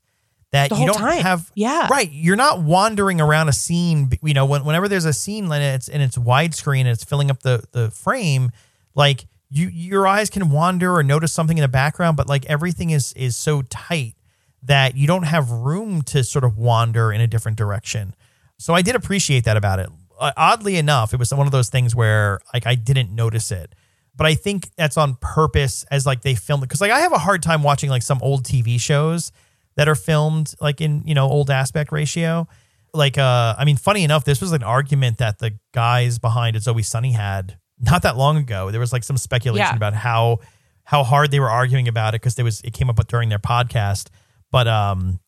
that 0.53 0.71
you 0.71 0.87
don't 0.87 0.99
time. 0.99 1.23
have 1.23 1.51
Yeah. 1.55 1.89
Right. 1.91 2.11
You're 2.13 2.37
not 2.37 2.61
wandering 2.61 3.21
around 3.21 3.49
a 3.49 3.53
scene. 3.53 4.11
You 4.23 4.35
know, 4.35 4.45
when, 4.45 4.65
whenever 4.65 4.87
there's 4.87 5.07
a 5.07 5.13
scene 5.13 5.51
and 5.51 5.63
it's 5.63 5.89
and 5.89 6.03
it's 6.03 6.17
widescreen 6.17 6.81
and 6.81 6.91
it's 6.91 7.05
filling 7.05 7.31
up 7.31 7.41
the 7.41 7.65
the 7.73 7.91
frame, 7.91 8.53
like 8.95 9.27
you 9.51 9.69
your 9.69 10.07
eyes 10.07 10.29
can 10.31 10.51
wander 10.51 10.95
or 10.95 11.03
notice 11.03 11.33
something 11.33 11.57
in 11.57 11.63
the 11.63 11.69
background, 11.69 12.17
but 12.17 12.29
like 12.29 12.45
everything 12.47 12.91
is 12.91 13.15
is 13.15 13.35
so 13.35 13.63
tight 13.63 14.15
that 14.63 14.95
you 14.95 15.07
don't 15.07 15.25
have 15.25 15.51
room 15.51 16.03
to 16.03 16.23
sort 16.23 16.45
of 16.45 16.59
wander 16.59 17.13
in 17.13 17.21
a 17.21 17.27
different 17.27 17.57
direction. 17.57 18.15
So 18.59 18.75
I 18.75 18.83
did 18.83 18.95
appreciate 18.95 19.45
that 19.45 19.57
about 19.57 19.81
it. 19.81 19.89
Uh, 20.21 20.33
oddly 20.37 20.77
enough, 20.77 21.15
it 21.15 21.19
was 21.19 21.33
one 21.33 21.47
of 21.47 21.53
those 21.53 21.71
things 21.71 21.97
where 21.97 22.41
like 22.53 22.67
I 22.67 22.75
didn't 22.75 23.13
notice 23.15 23.51
it. 23.51 23.75
But 24.15 24.27
I 24.27 24.35
think 24.35 24.69
that's 24.77 24.99
on 24.99 25.15
purpose 25.15 25.87
as 25.91 26.05
like 26.05 26.21
they 26.21 26.35
filmed 26.35 26.63
it. 26.63 26.69
Cause 26.69 26.83
like 26.83 26.91
I 26.91 27.01
have 27.01 27.13
a 27.13 27.19
hard 27.19 27.43
time 27.43 27.63
watching 27.63 27.89
like 27.89 28.03
some 28.03 28.19
old 28.21 28.45
TV 28.45 28.79
shows 28.79 29.33
that 29.77 29.89
are 29.89 29.95
filmed 29.95 30.55
like 30.61 30.81
in, 30.81 31.03
you 31.07 31.15
know, 31.15 31.29
old 31.29 31.51
aspect 31.51 31.93
ratio. 31.93 32.47
Like 32.95 33.17
uh 33.19 33.55
I 33.59 33.65
mean, 33.65 33.77
funny 33.77 34.05
enough, 34.05 34.25
this 34.25 34.41
was 34.41 34.53
an 34.53 34.63
argument 34.63 35.19
that 35.19 35.39
the 35.39 35.59
guys 35.73 36.19
behind 36.19 36.57
It's 36.57 36.67
Always 36.69 36.89
Sunny 36.89 37.13
had 37.13 37.59
not 37.81 38.03
that 38.03 38.17
long 38.17 38.37
ago. 38.37 38.71
There 38.71 38.81
was 38.81 38.93
like 38.93 39.03
some 39.05 39.17
speculation 39.17 39.67
Yeah. 39.71 39.77
about 39.77 39.95
how 39.95 40.39
how 40.85 41.03
hard 41.05 41.31
they 41.31 41.41
were 41.41 41.51
arguing 41.51 41.89
about 41.89 42.15
it 42.15 42.21
because 42.21 42.35
there 42.35 42.45
was 42.45 42.61
it 42.63 42.73
came 42.75 42.91
up 42.91 43.07
during 43.09 43.29
their 43.29 43.39
podcast. 43.39 44.09
But 44.51 44.69
um 44.69 45.21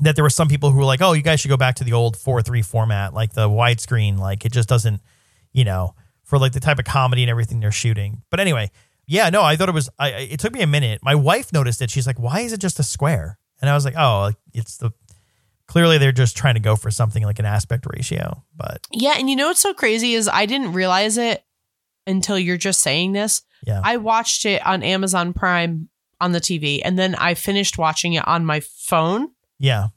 that 0.00 0.14
there 0.14 0.24
were 0.24 0.30
some 0.30 0.48
people 0.48 0.70
who 0.72 0.78
were 0.78 0.84
like, 0.84 1.00
"Oh, 1.00 1.12
you 1.14 1.22
guys 1.22 1.40
should 1.40 1.48
go 1.48 1.56
back 1.56 1.76
to 1.76 1.84
the 1.84 1.92
old 1.94 2.16
four 2.16 2.42
three 2.42 2.60
format, 2.62 3.14
like 3.14 3.32
the 3.32 3.48
widescreen. 3.48 4.18
Like 4.18 4.44
it 4.44 4.52
just 4.52 4.68
doesn't, 4.68 5.00
you 5.52 5.64
know, 5.64 5.94
for 6.24 6.38
like 6.38 6.52
the 6.52 6.60
type 6.60 6.78
of 6.78 6.84
comedy 6.84 7.22
and 7.22 7.30
everything 7.30 7.60
they're 7.60 7.72
shooting." 7.72 8.22
But 8.30 8.40
anyway, 8.40 8.70
yeah, 9.06 9.30
no, 9.30 9.42
I 9.42 9.56
thought 9.56 9.68
it 9.70 9.74
was. 9.74 9.88
I 9.98 10.08
I- 10.12 10.28
it 10.32 10.40
took 10.40 10.52
me 10.52 10.60
a 10.60 10.66
minute. 10.66 10.98
My 11.02 11.14
wife 11.14 11.52
noticed 11.52 11.80
it. 11.80 11.90
She's 11.90 12.06
like, 12.06 12.18
"Why 12.18 12.40
is 12.40 12.52
it 12.52 12.60
just 12.60 12.78
a 12.78 12.82
square?" 12.82 13.38
And 13.60 13.70
I 13.70 13.74
was 13.74 13.84
like, 13.84 13.94
"Oh, 13.96 14.20
like, 14.20 14.36
it's 14.52 14.76
the 14.78 14.92
clearly 15.66 15.98
they're 15.98 16.12
just 16.12 16.36
trying 16.36 16.54
to 16.54 16.60
go 16.60 16.76
for 16.76 16.90
something 16.90 17.24
like 17.24 17.38
an 17.38 17.44
aspect 17.44 17.86
ratio." 17.88 18.44
But 18.56 18.86
Yeah, 18.92 19.14
and 19.16 19.30
you 19.30 19.36
know 19.36 19.48
what's 19.48 19.60
so 19.60 19.74
crazy 19.74 20.14
is 20.14 20.28
I 20.28 20.46
didn't 20.46 20.72
realize 20.72 21.18
it 21.18 21.44
until 22.06 22.38
you're 22.38 22.56
just 22.56 22.80
saying 22.80 23.12
this. 23.12 23.42
yeah, 23.66 23.80
I 23.82 23.96
watched 23.96 24.44
it 24.44 24.64
on 24.66 24.82
Amazon 24.82 25.32
Prime 25.32 25.88
on 26.20 26.32
the 26.32 26.40
TV, 26.40 26.80
and 26.84 26.98
then 26.98 27.14
I 27.14 27.34
finished 27.34 27.78
watching 27.78 28.14
it 28.14 28.26
on 28.26 28.44
my 28.44 28.60
phone 28.60 29.30
yeah, 29.58 29.88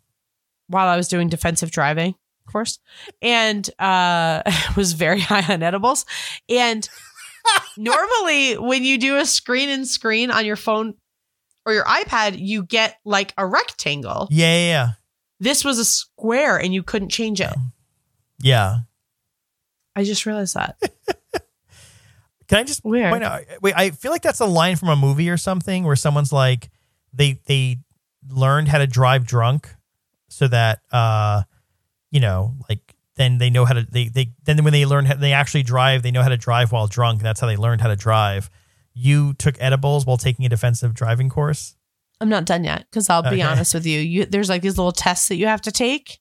while 0.67 0.87
I 0.87 0.97
was 0.97 1.07
doing 1.07 1.29
defensive 1.29 1.71
driving, 1.71 2.15
of 2.45 2.51
course, 2.51 2.79
and 3.21 3.69
uh, 3.79 4.41
was 4.77 4.93
very 4.93 5.19
high 5.19 5.53
on 5.53 5.63
edibles. 5.63 6.05
And 6.47 6.87
normally, 7.77 8.57
when 8.57 8.83
you 8.83 8.97
do 8.97 9.17
a 9.17 9.25
screen 9.25 9.69
and 9.69 9.87
screen 9.87 10.31
on 10.31 10.45
your 10.45 10.55
phone 10.55 10.95
or 11.69 11.73
your 11.73 11.85
iPad, 11.85 12.35
you 12.39 12.63
get 12.63 12.97
like 13.05 13.33
a 13.37 13.45
rectangle. 13.45 14.27
yeah, 14.31 14.57
yeah, 14.57 14.67
yeah. 14.67 14.89
This 15.39 15.63
was 15.63 15.77
a 15.79 15.85
square, 15.85 16.57
and 16.57 16.73
you 16.73 16.83
couldn't 16.83 17.09
change 17.09 17.39
it. 17.39 17.53
yeah. 18.41 18.79
I 19.95 20.03
just 20.03 20.25
realized 20.25 20.55
that. 20.55 20.77
Can 22.47 22.57
I 22.57 22.63
just 22.63 22.83
Weird. 22.83 23.11
point 23.11 23.23
out? 23.23 23.41
Wait, 23.61 23.73
I 23.75 23.91
feel 23.91 24.11
like 24.11 24.21
that's 24.21 24.39
a 24.39 24.45
line 24.45 24.75
from 24.75 24.89
a 24.89 24.95
movie 24.95 25.29
or 25.29 25.37
something 25.37 25.83
where 25.83 25.95
someone's 25.95 26.31
like, 26.33 26.69
they 27.13 27.39
they 27.45 27.77
learned 28.29 28.67
how 28.69 28.77
to 28.79 28.87
drive 28.87 29.25
drunk, 29.25 29.69
so 30.29 30.47
that 30.47 30.79
uh, 30.91 31.43
you 32.11 32.19
know, 32.19 32.55
like 32.69 32.95
then 33.17 33.37
they 33.37 33.49
know 33.49 33.65
how 33.65 33.73
to 33.73 33.83
they 33.83 34.07
they 34.07 34.31
then 34.45 34.63
when 34.63 34.73
they 34.73 34.85
learn 34.85 35.05
how 35.05 35.15
they 35.15 35.33
actually 35.33 35.63
drive, 35.63 36.01
they 36.01 36.11
know 36.11 36.23
how 36.23 36.29
to 36.29 36.37
drive 36.37 36.71
while 36.71 36.87
drunk. 36.87 37.21
That's 37.21 37.39
how 37.39 37.47
they 37.47 37.57
learned 37.57 37.81
how 37.81 37.89
to 37.89 37.95
drive. 37.95 38.49
You 39.01 39.33
took 39.33 39.55
edibles 39.61 40.05
while 40.05 40.17
taking 40.17 40.45
a 40.45 40.49
defensive 40.49 40.93
driving 40.93 41.29
course. 41.29 41.75
I'm 42.19 42.27
not 42.27 42.43
done 42.43 42.65
yet 42.65 42.85
because 42.89 43.09
I'll 43.09 43.23
be 43.23 43.41
honest 43.41 43.73
with 43.73 43.85
you. 43.85 43.99
You 43.99 44.25
there's 44.25 44.49
like 44.49 44.61
these 44.61 44.77
little 44.77 44.91
tests 44.91 45.29
that 45.29 45.37
you 45.37 45.47
have 45.47 45.61
to 45.61 45.71
take, 45.71 46.19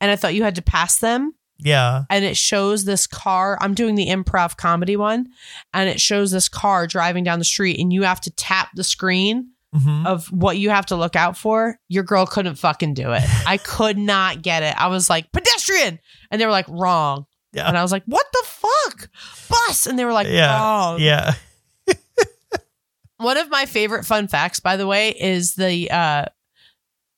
and 0.00 0.10
I 0.10 0.16
thought 0.16 0.34
you 0.34 0.42
had 0.42 0.54
to 0.54 0.62
pass 0.62 0.98
them. 0.98 1.34
Yeah, 1.60 2.04
And 2.08 2.24
it 2.24 2.36
shows 2.36 2.84
this 2.84 3.08
car. 3.08 3.58
I'm 3.60 3.74
doing 3.74 3.96
the 3.96 4.06
improv 4.06 4.56
comedy 4.56 4.96
one, 4.96 5.26
and 5.74 5.88
it 5.90 6.00
shows 6.00 6.30
this 6.30 6.48
car 6.48 6.86
driving 6.86 7.24
down 7.24 7.40
the 7.40 7.44
street, 7.44 7.80
and 7.80 7.92
you 7.92 8.04
have 8.04 8.20
to 8.22 8.30
tap 8.30 8.70
the 8.74 8.84
screen 8.84 9.50
hmm 9.74 10.06
of 10.06 10.28
what 10.28 10.56
you 10.56 10.70
have 10.70 10.86
to 10.86 10.96
look 10.96 11.14
out 11.14 11.36
for. 11.36 11.78
Your 11.88 12.04
girl 12.04 12.24
couldn't 12.24 12.54
fucking 12.54 12.94
do 12.94 13.12
it. 13.12 13.24
I 13.46 13.56
could 13.62 13.98
not 13.98 14.40
get 14.40 14.62
it. 14.62 14.74
I 14.80 14.86
was 14.86 15.10
like 15.10 15.30
pedestrian, 15.32 15.98
and 16.30 16.40
they 16.40 16.46
were 16.46 16.52
like 16.52 16.68
wrong, 16.68 17.26
yeah, 17.52 17.68
and 17.68 17.76
I 17.76 17.82
was 17.82 17.92
like, 17.92 18.04
what 18.06 18.24
the 18.32 18.44
fuck, 18.46 19.10
bus, 19.50 19.86
and 19.86 19.98
they 19.98 20.06
were 20.06 20.12
like, 20.14 20.28
yeah, 20.28 20.58
wrong. 20.58 21.00
yeah. 21.00 21.34
One 23.18 23.36
of 23.36 23.50
my 23.50 23.66
favorite 23.66 24.04
fun 24.06 24.28
facts, 24.28 24.60
by 24.60 24.76
the 24.76 24.86
way, 24.86 25.10
is 25.10 25.54
the 25.56 25.90
uh 25.90 26.24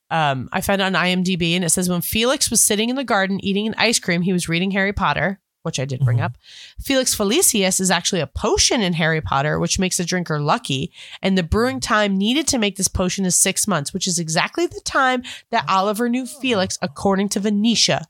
um 0.09 0.49
I 0.51 0.61
found 0.61 0.81
it 0.81 0.85
on 0.85 0.93
IMDb 0.93 1.55
and 1.55 1.63
it 1.63 1.69
says 1.69 1.89
when 1.89 2.01
Felix 2.01 2.49
was 2.49 2.59
sitting 2.61 2.89
in 2.89 2.95
the 2.95 3.03
garden 3.03 3.43
eating 3.43 3.67
an 3.67 3.75
ice 3.77 3.99
cream, 3.99 4.21
he 4.21 4.33
was 4.33 4.49
reading 4.49 4.71
Harry 4.71 4.91
Potter, 4.93 5.39
which 5.63 5.79
I 5.79 5.85
did 5.85 6.01
bring 6.03 6.17
Mhm. 6.17 6.23
up. 6.23 6.37
Felix 6.81 7.15
Felicis 7.15 7.79
is 7.79 7.91
actually 7.91 8.19
a 8.19 8.27
potion 8.27 8.81
in 8.81 8.93
Harry 8.93 9.21
Potter, 9.21 9.59
which 9.59 9.79
makes 9.79 9.99
a 9.99 10.05
drinker 10.05 10.39
lucky. 10.41 10.91
And 11.21 11.37
the 11.37 11.43
brewing 11.43 11.79
time 11.79 12.17
needed 12.17 12.47
to 12.49 12.57
make 12.57 12.75
this 12.77 12.87
potion 12.89 13.25
is 13.25 13.35
six 13.35 13.67
months, 13.67 13.93
which 13.93 14.07
is 14.07 14.17
exactly 14.19 14.65
the 14.65 14.81
time 14.83 15.23
that 15.51 15.65
Oliver 15.69 16.09
knew 16.09 16.25
Felix, 16.25 16.77
according 16.81 17.29
to 17.29 17.39
Venetia. 17.39 18.07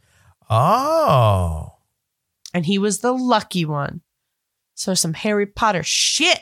Oh, 0.49 1.75
And 2.53 2.65
he 2.65 2.77
was 2.77 2.99
the 2.99 3.11
lucky 3.13 3.63
one. 3.65 4.01
So 4.75 4.93
some 4.93 5.13
Harry 5.13 5.45
Potter 5.45 5.83
shit 5.83 6.39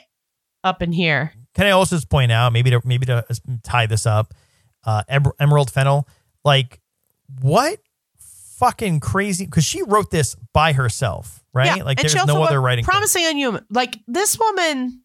up 0.64 0.80
in 0.82 0.92
here. 0.92 1.34
Can 1.54 1.66
I 1.66 1.70
also 1.70 1.96
just 1.96 2.08
point 2.08 2.30
out 2.32 2.52
maybe 2.52 2.70
to 2.70 2.80
maybe 2.84 3.06
to 3.06 3.24
tie 3.62 3.86
this 3.86 4.06
up, 4.06 4.34
uh, 4.84 5.02
Emerald 5.38 5.70
Fennell, 5.70 6.08
like 6.44 6.80
what 7.40 7.78
fucking 8.18 9.00
crazy 9.00 9.46
because 9.46 9.64
she 9.64 9.82
wrote 9.82 10.10
this 10.10 10.36
by 10.52 10.72
herself, 10.72 11.42
right? 11.52 11.78
Yeah, 11.78 11.82
like 11.82 11.98
there's 11.98 12.14
no 12.26 12.42
other 12.42 12.60
writing. 12.60 12.84
Promising 12.84 13.24
on 13.24 13.38
you, 13.38 13.58
like 13.70 13.98
this 14.06 14.38
woman, 14.38 15.02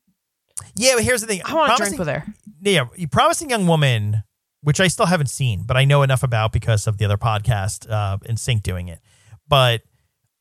Yeah, 0.76 0.96
but 0.96 1.04
here's 1.04 1.22
the 1.22 1.28
thing. 1.28 1.42
I 1.46 1.54
want 1.54 1.78
to 1.78 1.84
drink 1.84 1.98
with 1.98 2.08
her. 2.08 2.26
Yeah, 2.62 2.86
promising 3.12 3.50
young 3.50 3.66
woman, 3.68 4.24
which 4.62 4.80
I 4.80 4.88
still 4.88 5.06
haven't 5.06 5.30
seen, 5.30 5.64
but 5.66 5.78
I 5.78 5.86
know 5.86 6.04
enough 6.04 6.24
about 6.24 6.52
because 6.52 6.88
of 6.88 6.98
the 6.98 7.06
other 7.06 7.18
podcast, 7.18 7.90
uh, 7.90 8.18
in 8.26 8.38
sync 8.38 8.64
doing 8.64 8.88
it. 8.88 9.00
But 9.48 9.82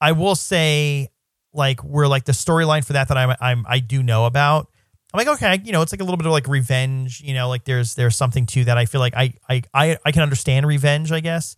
I 0.00 0.12
will 0.12 0.34
say, 0.34 1.11
like, 1.52 1.84
we're 1.84 2.09
like 2.09 2.24
the 2.24 2.32
storyline 2.32 2.84
for 2.84 2.94
that 2.94 3.09
that 3.09 3.16
I'm, 3.16 3.36
I'm 3.40 3.64
I 3.68 3.78
do 3.78 4.02
know 4.02 4.26
about. 4.26 4.68
I'm 5.14 5.18
like, 5.18 5.28
okay, 5.36 5.62
you 5.64 5.70
know, 5.70 5.80
it's 5.80 5.92
like 5.92 6.00
a 6.00 6.04
little 6.04 6.16
bit 6.16 6.26
of 6.26 6.32
like 6.32 6.48
revenge, 6.48 7.20
you 7.20 7.34
know, 7.34 7.48
like 7.48 7.64
there's 7.64 7.94
there's 7.94 8.16
something 8.16 8.46
to 8.46 8.64
that. 8.64 8.76
I 8.76 8.86
feel 8.86 9.00
like 9.00 9.14
I 9.14 9.34
I 9.48 9.62
I, 9.72 9.96
I 10.04 10.10
can 10.10 10.22
understand 10.22 10.66
revenge, 10.66 11.12
I 11.12 11.20
guess. 11.20 11.54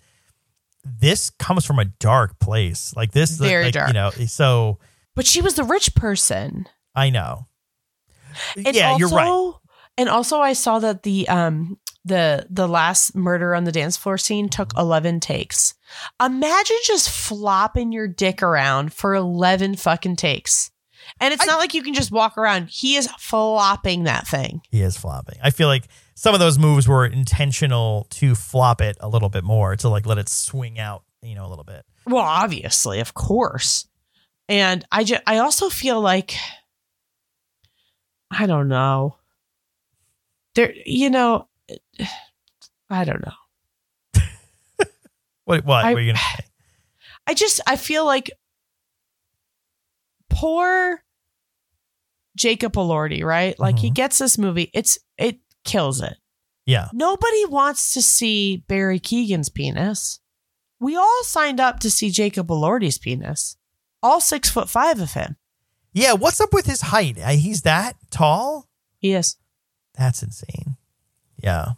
This 0.85 1.31
comes 1.31 1.65
from 1.65 1.79
a 1.79 1.87
dark 1.87 2.39
place, 2.39 2.93
like 2.95 3.13
this, 3.13 3.31
Very 3.39 3.65
like, 3.65 3.73
dark. 3.73 3.89
You 3.89 3.95
know, 3.95 4.11
so 4.11 4.79
But 5.15 5.25
she 5.27 5.41
was 5.41 5.55
the 5.55 5.65
rich 5.65 5.95
person. 5.95 6.67
I 6.95 7.09
know. 7.09 7.47
And 8.55 8.77
yeah, 8.77 8.99
you're 8.99 9.09
right. 9.09 9.55
And 9.97 10.11
also, 10.11 10.41
I 10.41 10.53
saw 10.53 10.79
that 10.81 11.03
the 11.03 11.27
um 11.27 11.79
the 12.05 12.47
the 12.51 12.69
last 12.69 13.17
murder 13.17 13.55
on 13.55 13.65
the 13.65 13.73
dance 13.73 13.97
floor 13.97 14.19
scene 14.19 14.51
took 14.51 14.69
Mm-hmm. 14.69 14.81
eleven 14.81 15.19
takes. 15.19 15.73
Imagine 16.23 16.77
just 16.87 17.09
flopping 17.09 17.91
your 17.91 18.07
dick 18.07 18.43
around 18.43 18.93
for 18.93 19.15
eleven 19.15 19.77
fucking 19.77 20.17
takes. 20.17 20.71
And 21.21 21.33
it's 21.33 21.43
I- 21.43 21.47
not 21.47 21.59
like 21.59 21.73
you 21.75 21.83
can 21.83 21.95
just 21.95 22.11
walk 22.13 22.37
around. 22.39 22.69
He 22.69 22.97
is 22.97 23.09
flopping 23.19 24.05
that 24.05 24.27
thing. 24.27 24.61
He 24.71 24.83
is 24.83 24.97
flopping. 24.97 25.39
I 25.43 25.51
feel 25.51 25.69
like 25.69 25.89
some 26.15 26.35
of 26.35 26.41
those 26.41 26.59
moves 26.59 26.87
were 26.89 27.07
intentional 27.07 28.07
to 28.11 28.35
flop 28.35 28.81
it 28.81 28.97
a 29.01 29.09
little 29.09 29.29
bit 29.29 29.45
more 29.45 29.77
to 29.77 29.89
like 29.89 30.07
let 30.07 30.19
it 30.19 30.29
swing 30.29 30.79
out, 30.79 31.05
you 31.23 31.35
know, 31.35 31.47
a 31.47 31.49
little 31.49 31.65
bit. 31.65 31.85
Well, 32.07 32.23
obviously, 32.25 33.01
of 33.01 33.15
course. 33.15 33.87
And 34.49 34.85
I 34.93 35.05
just 35.05 35.23
I 35.27 35.39
also 35.39 35.69
feel 35.69 36.01
like 36.01 36.35
I 38.31 38.47
don't 38.47 38.69
know. 38.69 39.17
There 40.55 40.73
you 40.85 41.11
know 41.11 41.49
I 42.91 43.05
don't 43.05 43.25
know. 43.25 44.23
What? 45.45 45.65
What 45.65 45.85
I- 45.85 45.95
were 45.95 46.01
you 46.01 46.13
gonna 46.13 46.19
say? 46.37 46.45
I 47.27 47.35
just 47.35 47.61
I 47.67 47.77
feel 47.77 48.05
like 48.05 48.31
poor 50.31 51.03
Jacob 52.37 52.75
Elordi, 52.75 53.25
right? 53.25 53.59
Like 53.59 53.79
he 53.81 53.91
Mhm. 53.91 53.95
gets 53.95 54.19
this 54.19 54.39
movie, 54.39 54.71
it's 54.73 54.99
it 55.19 55.41
kills 55.65 56.01
it. 56.01 56.17
Yeah. 56.67 56.89
Nobody 56.93 57.45
wants 57.47 57.95
to 57.95 58.03
see 58.03 58.59
Barry 58.69 59.01
Keoghan's 59.01 59.49
penis. 59.49 60.21
We 60.79 60.95
all 60.97 61.23
signed 61.25 61.59
up 61.61 61.81
to 61.81 61.91
see 61.91 62.11
Jacob 62.11 62.49
Elordi's 62.49 62.99
penis. 62.99 63.57
All 64.03 64.21
six 64.21 64.51
foot 64.51 64.69
five 64.69 65.01
of 65.01 65.13
him. 65.15 65.37
Yeah. 65.93 66.13
What's 66.13 66.41
up 66.41 66.53
with 66.53 66.67
his 66.67 66.83
height? 66.83 67.19
Uh, 67.19 67.31
He's 67.31 67.63
that 67.63 67.97
tall? 68.11 68.69
Yes. 69.01 69.37
That's 69.95 70.23
insane. 70.23 70.77
Yeah. 71.43 71.73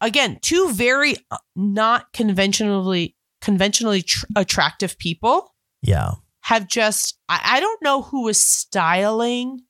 Again, 0.00 0.38
two 0.42 0.72
very 0.72 1.16
uh, 1.30 1.38
not 1.54 2.12
conventionally 2.12 3.16
conventionally 3.40 4.02
tr- 4.02 4.26
attractive 4.34 4.98
people 4.98 5.54
Yeah. 5.82 6.12
Have 6.44 6.68
just 6.68 7.18
I, 7.28 7.40
I 7.44 7.60
don't 7.60 7.82
know 7.82 8.02
who 8.02 8.28
is 8.28 8.40
styling 8.40 9.60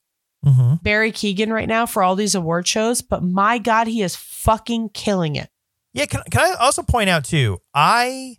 Mm-hmm. 0.45 0.75
Barry 0.83 1.11
Keoghan 1.11 1.51
right 1.51 1.67
now 1.67 1.85
for 1.85 2.03
all 2.03 2.15
these 2.15 2.35
award 2.35 2.67
shows, 2.67 3.01
but 3.01 3.23
my 3.23 3.57
God, 3.57 3.87
he 3.87 4.03
is 4.03 4.15
fucking 4.15 4.89
killing 4.89 5.35
it. 5.35 5.49
Yeah, 5.93 6.05
can, 6.05 6.21
can 6.29 6.41
I 6.41 6.55
also 6.59 6.83
point 6.83 7.09
out 7.09 7.25
too? 7.25 7.59
I 7.73 8.37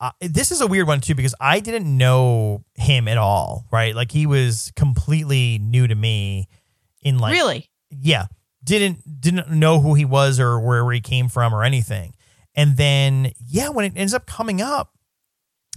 uh, 0.00 0.10
this 0.20 0.50
is 0.50 0.60
a 0.60 0.66
weird 0.66 0.86
one 0.86 1.00
too 1.00 1.14
because 1.14 1.34
I 1.40 1.60
didn't 1.60 1.86
know 1.86 2.64
him 2.74 3.08
at 3.08 3.16
all. 3.16 3.64
Right, 3.72 3.94
like 3.94 4.12
he 4.12 4.26
was 4.26 4.70
completely 4.76 5.58
new 5.58 5.86
to 5.86 5.94
me. 5.94 6.48
In 7.02 7.18
like, 7.18 7.32
really? 7.32 7.70
yeah, 7.88 8.26
didn't 8.62 9.20
didn't 9.20 9.50
know 9.50 9.80
who 9.80 9.94
he 9.94 10.04
was 10.04 10.38
or 10.38 10.60
where, 10.60 10.84
where 10.84 10.92
he 10.92 11.00
came 11.00 11.28
from 11.28 11.54
or 11.54 11.64
anything. 11.64 12.14
And 12.54 12.76
then 12.76 13.32
yeah, 13.46 13.70
when 13.70 13.86
it 13.86 13.92
ends 13.96 14.12
up 14.12 14.26
coming 14.26 14.60
up, 14.60 14.92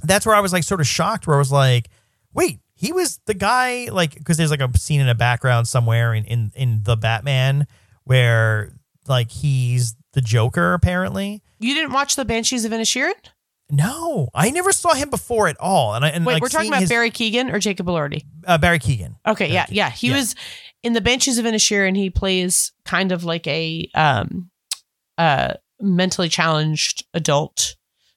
that's 0.04 0.26
where 0.26 0.36
I 0.36 0.40
was 0.40 0.54
like 0.54 0.64
sort 0.64 0.82
of 0.82 0.88
shocked. 0.88 1.28
Where 1.28 1.36
I 1.36 1.40
was 1.40 1.52
like, 1.52 1.90
wait, 2.34 2.60
he 2.76 2.92
was 2.92 3.20
the 3.26 3.34
guy 3.34 3.90
like 3.92 4.16
because 4.16 4.38
there's 4.38 4.52
like 4.52 4.62
a 4.62 4.70
scene 4.78 5.02
in 5.02 5.10
a 5.10 5.16
background 5.16 5.68
somewhere 5.68 6.14
in 6.14 6.26
in 6.26 6.52
in 6.56 6.84
the 6.84 6.96
Batman 6.96 7.68
where 8.04 8.74
like 9.08 9.32
he's 9.32 9.96
the 10.14 10.22
Joker 10.22 10.74
apparently. 10.74 11.42
You 11.60 11.74
didn't 11.74 11.94
watch 11.94 12.16
the 12.16 12.26
Banshees 12.26 12.66
of 12.66 12.72
Inisherin? 12.72 13.14
No, 13.72 14.30
I 14.36 14.52
never 14.52 14.72
saw 14.72 14.94
him 14.94 15.10
before 15.10 15.48
at 15.48 15.58
all. 15.60 15.96
And 15.96 16.04
I 16.06 16.10
and 16.10 16.26
Wait, 16.26 16.34
like 16.34 16.42
we're 16.42 16.50
talking 16.50 16.68
about 16.70 16.82
his- 16.82 16.90
Barry 16.90 17.10
Keoghan 17.10 17.52
or 17.52 17.60
Jacob 17.60 17.88
Elordi? 17.88 18.24
uh, 18.46 18.58
Barry 18.58 18.78
Keoghan. 18.80 19.16
Okay, 19.26 19.52
yeah, 19.52 19.66
Barry 19.66 19.76
yeah. 19.78 19.90
He 19.90 20.10
Yeah. 20.10 20.18
was 20.18 20.36
in 20.84 20.94
the 20.94 21.02
Banshees 21.02 21.38
of 21.38 21.46
Inisherin. 21.46 21.96
He 21.96 22.10
plays 22.10 22.74
kind 22.86 23.12
of 23.12 23.24
like 23.24 23.48
a 23.48 23.90
um, 23.96 24.52
uh, 25.18 25.54
mentally 25.80 26.30
challenged 26.30 27.06
adult, 27.14 27.76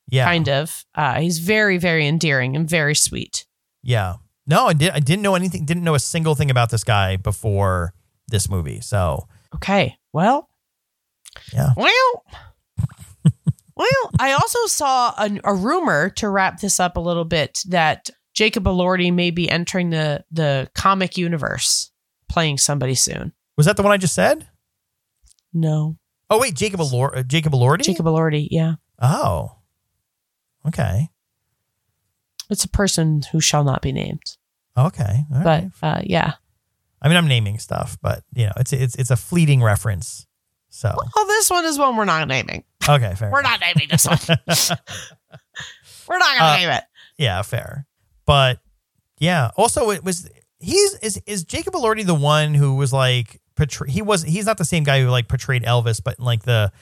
Yeah, 0.09 0.25
kind 0.25 0.49
of. 0.49 0.85
Uh, 0.95 1.21
he's 1.21 1.39
very, 1.41 1.79
very 1.79 2.07
endearing 2.07 2.55
and 2.57 2.69
very 2.69 2.95
sweet. 2.95 3.47
yeah. 3.83 4.15
No, 4.49 4.67
I 4.67 4.75
did. 4.75 4.91
I 4.93 5.01
didn't 5.01 5.23
know 5.23 5.35
anything. 5.35 5.65
Didn't 5.65 5.83
know 5.83 5.97
a 5.97 5.99
single 5.99 6.37
thing 6.37 6.53
about 6.53 6.71
this 6.71 6.85
guy 6.85 7.17
before 7.17 7.93
this 8.29 8.49
movie. 8.49 8.81
So 8.81 9.27
Okay, 9.57 9.97
well, 10.13 10.49
Yeah. 11.53 11.71
well, 11.77 12.23
well. 13.77 14.11
I 14.21 14.33
also 14.33 14.59
saw 14.67 15.13
a, 15.19 15.31
a 15.45 15.53
rumor 15.55 16.11
to 16.11 16.29
wrap 16.29 16.61
this 16.61 16.79
up 16.79 16.97
a 16.97 17.01
little 17.01 17.25
bit 17.25 17.61
that 17.69 18.11
Jacob 18.35 18.65
Elordi 18.65 19.13
may 19.13 19.31
be 19.33 19.51
entering 19.51 19.91
the 19.91 20.25
the 20.31 20.71
comic 20.75 21.17
universe, 21.17 21.91
playing 22.29 22.59
somebody 22.59 22.95
soon. 22.95 23.33
was 23.57 23.67
that 23.67 23.77
the 23.77 23.83
one 23.83 23.93
I 23.93 23.97
just 23.97 24.15
said? 24.15 24.47
No, 25.53 25.97
Oh 26.29 26.39
wait, 26.41 26.55
Jacob 26.55 26.81
Elor- 26.81 27.17
uh, 27.17 27.23
Jacob 27.23 27.53
Elordi. 27.53 27.83
Jacob 27.85 28.07
Elordi. 28.07 28.47
Yeah, 28.51 28.75
Oh, 29.03 29.57
okay, 30.69 31.11
it's 32.51 32.65
a 32.65 32.69
person 32.69 33.23
who 33.33 33.41
shall 33.41 33.65
not 33.65 33.83
be 33.83 33.93
named. 33.93 34.37
okay. 34.77 35.25
All 35.35 35.43
But 35.43 35.65
right. 35.83 35.99
uh, 35.99 36.01
yeah. 36.05 36.35
I 37.03 37.09
mean, 37.09 37.17
I'm 37.17 37.29
naming 37.29 37.59
stuff, 37.59 37.99
but 38.03 38.23
you 38.35 38.47
know, 38.47 38.53
it's 38.57 38.73
it's 38.73 38.95
it's 38.97 39.11
a 39.11 39.17
fleeting 39.17 39.63
reference. 39.63 40.27
So 40.71 40.93
Well, 41.15 41.27
this 41.27 41.49
one 41.51 41.65
is 41.65 41.79
one 41.79 41.97
we're 41.97 42.05
not 42.05 42.27
naming. 42.29 42.65
okay, 42.89 43.15
fair. 43.15 43.31
We're 43.31 43.43
not 43.43 43.61
naming 43.61 43.89
this 43.91 44.07
one. 44.07 44.19
we're 46.09 46.19
not 46.19 46.39
gonna 46.39 46.53
Uh, 46.53 46.57
name 46.57 46.69
it. 46.71 46.85
Yeah, 47.19 47.41
fair. 47.43 47.87
But 48.27 48.61
yeah, 49.19 49.51
also 49.57 49.91
it 49.91 50.05
was 50.05 50.29
he's 50.59 50.95
is 50.97 51.21
is 51.27 51.45
Jacob 51.45 51.75
Elordi 51.75 52.05
the 52.05 52.15
one 52.15 52.55
who 52.55 52.75
was 52.75 52.93
like 52.93 53.41
portray 53.55 53.91
he 53.91 54.03
was 54.03 54.23
he's 54.23 54.47
not 54.47 54.59
the 54.59 54.65
same 54.65 54.85
guy 54.85 55.01
who 55.01 55.09
like 55.09 55.29
portrayed 55.29 55.63
Elvis, 55.65 56.03
but 56.03 56.19
like 56.21 56.43
the 56.43 56.73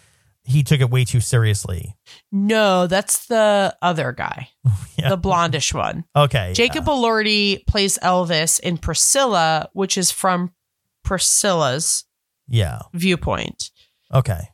he 0.45 0.63
took 0.63 0.81
it 0.81 0.91
way 0.91 1.05
too 1.05 1.21
seriously. 1.21 1.97
No, 2.31 2.87
that's 2.87 3.27
the 3.27 3.77
other 3.83 4.13
guy, 4.13 4.51
Yeah. 4.97 5.09
the 5.11 5.19
blondish 5.19 5.73
one. 5.75 6.05
Okay. 6.15 6.53
Jacob 6.55 6.85
Elordi 6.85 7.67
plays 7.67 7.99
Elvis 8.03 8.61
in 8.61 8.77
Priscilla, 8.79 9.69
which 9.73 9.97
is 9.99 10.11
from 10.11 10.53
Priscilla's 11.05 12.05
Yeah. 12.49 12.81
viewpoint. 12.93 13.71
Okay. 14.13 14.49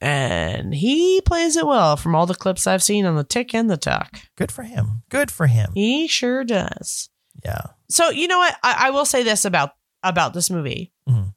And 0.00 0.74
he 0.74 1.20
plays 1.20 1.56
it 1.56 1.66
well 1.66 1.96
from 1.96 2.14
all 2.16 2.26
the 2.26 2.34
clips 2.34 2.66
I've 2.66 2.82
seen 2.82 3.06
on 3.06 3.14
the 3.14 3.22
tick 3.24 3.54
and 3.54 3.70
the 3.70 3.76
talk. 3.76 4.18
Good 4.36 4.50
for 4.50 4.64
him. 4.64 5.02
Good 5.10 5.30
for 5.30 5.46
him. 5.46 5.70
He 5.74 6.08
sure 6.08 6.42
does. 6.42 7.08
Yeah. 7.44 7.62
So 7.88 8.10
you 8.10 8.26
know 8.26 8.38
what? 8.38 8.56
I, 8.64 8.88
I 8.88 8.90
will 8.90 9.04
say 9.04 9.22
this 9.22 9.44
about 9.44 9.70
about 10.02 10.34
this 10.34 10.50
movie. 10.50 10.92
Mhm. 11.08 11.34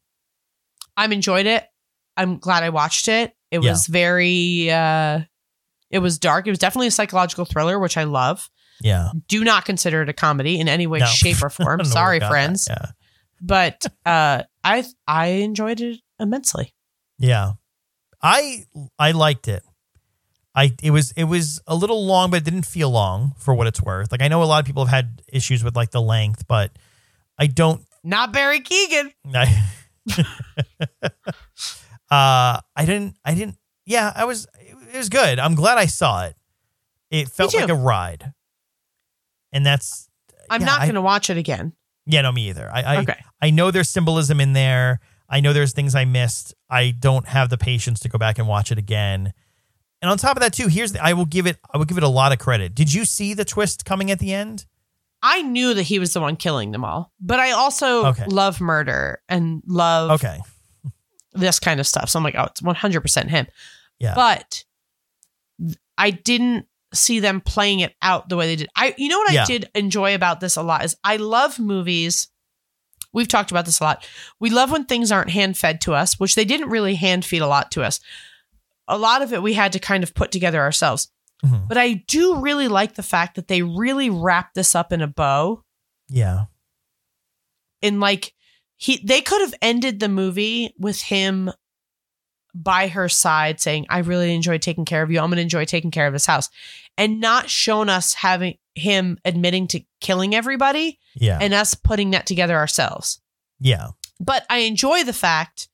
I'm 0.97 1.13
enjoyed 1.13 1.45
it. 1.45 1.63
I'm 2.17 2.39
glad 2.39 2.63
I 2.63 2.69
watched 2.69 3.07
it. 3.07 3.34
It 3.51 3.63
Yeah. 3.63 3.71
was 3.71 3.87
very 3.87 4.69
uh 4.71 5.21
it 5.91 5.99
was 5.99 6.17
dark. 6.19 6.47
It 6.47 6.49
was 6.51 6.59
definitely 6.59 6.87
a 6.87 6.91
psychological 6.91 7.45
thriller, 7.45 7.79
which 7.79 7.97
I 7.97 8.03
love. 8.03 8.49
Yeah. 8.81 9.09
Do 9.27 9.43
not 9.43 9.63
consider 9.65 10.01
it 10.01 10.09
a 10.09 10.13
comedy 10.13 10.59
in 10.59 10.67
any 10.67 10.87
way, 10.87 10.99
No. 10.99 11.05
shape, 11.05 11.41
or 11.41 11.49
form. 11.51 11.83
Sorry, 11.85 12.19
friends. 12.19 12.67
Yeah. 12.69 12.87
But 13.41 13.85
uh 14.05 14.43
I 14.63 14.83
I 15.07 15.27
enjoyed 15.27 15.79
it 15.81 15.99
immensely. 16.19 16.73
Yeah. 17.19 17.53
I 18.21 18.65
I 18.99 19.11
liked 19.11 19.47
it. 19.47 19.63
I 20.55 20.73
it 20.81 20.91
was 20.91 21.11
it 21.11 21.25
was 21.25 21.61
a 21.67 21.75
little 21.75 22.05
long, 22.05 22.31
but 22.31 22.37
it 22.37 22.43
didn't 22.45 22.65
feel 22.65 22.89
long 22.89 23.33
for 23.37 23.53
what 23.53 23.67
it's 23.67 23.81
worth. 23.81 24.11
Like 24.11 24.21
I 24.21 24.27
know 24.27 24.41
a 24.41 24.45
lot 24.45 24.59
of 24.59 24.65
people 24.65 24.85
have 24.85 24.93
had 24.93 25.21
issues 25.31 25.63
with 25.63 25.75
like 25.75 25.91
the 25.91 26.01
length, 26.01 26.47
but 26.47 26.71
I 27.37 27.47
don't 27.47 27.85
Not 28.03 28.31
Barry 28.33 28.61
Keoghan. 28.61 29.11
I, 29.35 31.09
uh 32.11 32.59
I 32.75 32.85
didn't 32.85 33.15
I 33.25 33.33
didn't 33.33 33.57
yeah, 33.85 34.11
I 34.15 34.25
was 34.25 34.47
it 34.91 34.97
was 34.97 35.09
good. 35.09 35.37
I'm 35.39 35.55
glad 35.55 35.77
I 35.77 35.85
saw 35.85 36.25
it. 36.25 36.35
It 37.11 37.29
felt 37.29 37.53
like 37.53 37.69
a 37.69 37.75
ride. 37.75 38.33
And 39.51 39.65
that's 39.65 40.09
I'm 40.49 40.61
yeah, 40.61 40.67
not 40.67 40.81
going 40.81 40.95
to 40.95 41.01
watch 41.01 41.29
it 41.29 41.37
again. 41.37 41.73
Yeah, 42.05 42.21
no, 42.21 42.31
me 42.31 42.49
either. 42.49 42.69
I 42.71 42.81
I, 42.81 42.97
okay. 43.01 43.19
I 43.41 43.49
know 43.49 43.71
there's 43.71 43.89
symbolism 43.89 44.39
in 44.39 44.53
there. 44.53 44.99
I 45.29 45.39
know 45.39 45.53
there's 45.53 45.73
things 45.73 45.95
I 45.95 46.05
missed. 46.05 46.53
I 46.69 46.91
don't 46.91 47.27
have 47.27 47.49
the 47.49 47.57
patience 47.57 47.99
to 48.01 48.09
go 48.09 48.17
back 48.19 48.37
and 48.37 48.47
watch 48.47 48.71
it 48.71 48.77
again. 48.77 49.33
And 50.01 50.11
on 50.11 50.17
top 50.17 50.35
of 50.37 50.41
that, 50.41 50.53
too, 50.53 50.67
here's 50.67 50.91
the, 50.91 51.03
I 51.03 51.13
will 51.13 51.25
give 51.25 51.47
it 51.47 51.57
I 51.73 51.77
will 51.77 51.85
give 51.85 51.97
it 51.97 52.03
a 52.03 52.07
lot 52.09 52.31
of 52.31 52.37
credit. 52.39 52.75
Did 52.75 52.93
you 52.93 53.05
see 53.05 53.33
the 53.33 53.45
twist 53.45 53.85
coming 53.85 54.11
at 54.11 54.19
the 54.19 54.33
end? 54.33 54.65
I 55.23 55.41
knew 55.41 55.73
that 55.73 55.83
he 55.83 55.97
was 55.97 56.13
the 56.13 56.21
one 56.21 56.35
killing 56.35 56.71
them 56.71 56.85
all, 56.85 57.11
but 57.19 57.39
I 57.39 57.51
also 57.51 58.05
Okay. 58.07 58.25
love 58.27 58.61
murder 58.61 59.21
and 59.27 59.63
love 59.65 60.11
Okay, 60.11 60.39
this 61.35 61.59
kind 61.59 61.79
of 61.79 61.87
stuff. 61.87 62.09
So 62.09 62.17
I'm 62.19 62.23
like, 62.23 62.35
oh, 62.37 62.43
it's 62.45 62.61
100% 62.61 63.27
him. 63.29 63.47
Yeah. 63.99 64.13
But 64.15 64.63
I 65.97 66.11
didn't 66.11 66.65
see 66.93 67.19
them 67.19 67.41
playing 67.41 67.79
it 67.81 67.93
out 68.01 68.29
the 68.29 68.37
way 68.37 68.47
they 68.47 68.55
did. 68.55 68.69
I, 68.75 68.93
you 68.97 69.09
know 69.09 69.17
what 69.19 69.33
Yeah. 69.33 69.43
I 69.43 69.45
did 69.45 69.69
enjoy 69.75 70.15
about 70.15 70.39
this 70.39 70.55
a 70.55 70.63
lot 70.63 70.85
is 70.85 70.95
I 71.03 71.17
love 71.17 71.59
movies. 71.59 72.29
We've 73.13 73.27
talked 73.27 73.51
about 73.51 73.65
this 73.65 73.79
a 73.79 73.83
lot. 73.83 74.07
We 74.39 74.49
love 74.49 74.71
when 74.71 74.85
things 74.85 75.11
aren't 75.11 75.29
hand 75.29 75.57
fed 75.57 75.81
to 75.81 75.93
us, 75.93 76.19
which 76.19 76.35
they 76.35 76.45
didn't 76.45 76.69
really 76.69 76.95
hand 76.95 77.23
feed 77.25 77.41
a 77.41 77.47
lot 77.47 77.71
to 77.71 77.83
us. 77.83 77.99
A 78.87 78.97
lot 78.97 79.21
of 79.21 79.33
it 79.33 79.41
we 79.41 79.53
had 79.53 79.71
to 79.73 79.79
kind 79.79 80.03
of 80.03 80.13
put 80.13 80.31
together 80.31 80.59
ourselves. 80.61 81.09
Mhm. 81.43 81.67
But 81.67 81.77
I 81.77 81.93
do 82.07 82.39
really 82.41 82.67
like 82.67 82.95
the 82.95 83.03
fact 83.03 83.35
that 83.35 83.47
they 83.47 83.61
really 83.61 84.09
wrapped 84.09 84.55
this 84.55 84.75
up 84.75 84.91
in 84.93 85.01
a 85.01 85.07
bow 85.07 85.63
yeah, 86.07 86.45
In 87.81 87.99
like 87.99 88.33
he 88.77 89.01
they 89.03 89.21
could 89.21 89.41
have 89.41 89.53
ended 89.61 89.99
the 89.99 90.09
movie 90.09 90.73
with 90.77 91.01
him 91.01 91.51
by 92.53 92.87
her 92.87 93.09
side 93.09 93.59
saying 93.59 93.85
i 93.89 93.99
really 93.99 94.33
enjoyed 94.33 94.61
taking 94.61 94.85
care 94.85 95.03
of 95.03 95.11
you. 95.11 95.19
I'm 95.19 95.27
going 95.29 95.37
to 95.37 95.41
enjoy 95.41 95.65
taking 95.65 95.91
care 95.91 96.07
of 96.07 96.13
this 96.13 96.25
house. 96.25 96.49
And 96.97 97.19
not 97.19 97.49
shown 97.49 97.89
us 97.89 98.13
having 98.13 98.57
him 98.75 99.17
admitting 99.25 99.67
to 99.67 99.81
killing 99.99 100.33
everybody 100.33 100.99
yeah, 101.15 101.37
and 101.41 101.53
us 101.53 101.73
putting 101.73 102.11
that 102.11 102.25
together 102.25 102.55
ourselves. 102.55 103.21
Yeah, 103.59 103.89
but 104.19 104.45
i 104.49 104.59
enjoy 104.59 105.03
the 105.03 105.13
fact 105.13 105.67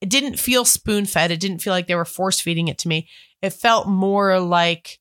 it 0.00 0.10
didn't 0.10 0.38
feel 0.38 0.64
spoon 0.64 1.06
fed 1.06 1.30
it 1.30 1.40
didn't 1.40 1.58
feel 1.58 1.72
like 1.72 1.86
they 1.86 1.94
were 1.94 2.04
force 2.04 2.40
feeding 2.40 2.68
it 2.68 2.78
to 2.78 2.88
me. 2.88 3.08
It 3.40 3.50
felt 3.50 3.86
more 3.86 4.40
like 4.40 4.98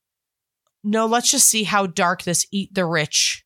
no 0.83 1.07
let's 1.07 1.31
just 1.31 1.49
see 1.49 1.63
how 1.63 1.87
dark 1.87 2.23
this 2.23 2.45
eat 2.51 2.73
the 2.73 2.85
rich 2.85 3.43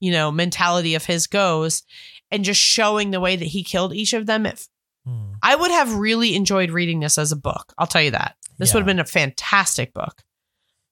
you 0.00 0.12
know 0.12 0.30
mentality 0.30 0.94
of 0.94 1.06
his 1.06 1.26
goes 1.26 1.82
and 2.30 2.44
just 2.44 2.60
showing 2.60 3.10
the 3.10 3.20
way 3.20 3.36
that 3.36 3.44
he 3.46 3.62
killed 3.62 3.94
each 3.94 4.12
of 4.12 4.26
them 4.26 4.46
it, 4.46 4.66
Hmm. 5.06 5.32
i 5.42 5.54
would 5.54 5.70
have 5.70 5.94
really 5.94 6.34
enjoyed 6.34 6.70
reading 6.70 6.98
this 7.00 7.16
as 7.18 7.30
a 7.32 7.36
book 7.36 7.72
i'll 7.78 7.86
tell 7.86 8.02
you 8.02 8.10
that 8.10 8.34
this 8.58 8.70
Yeah. 8.70 8.74
would 8.74 8.80
have 8.80 8.86
been 8.86 8.98
a 9.00 9.04
fantastic 9.04 9.92
book 9.94 10.22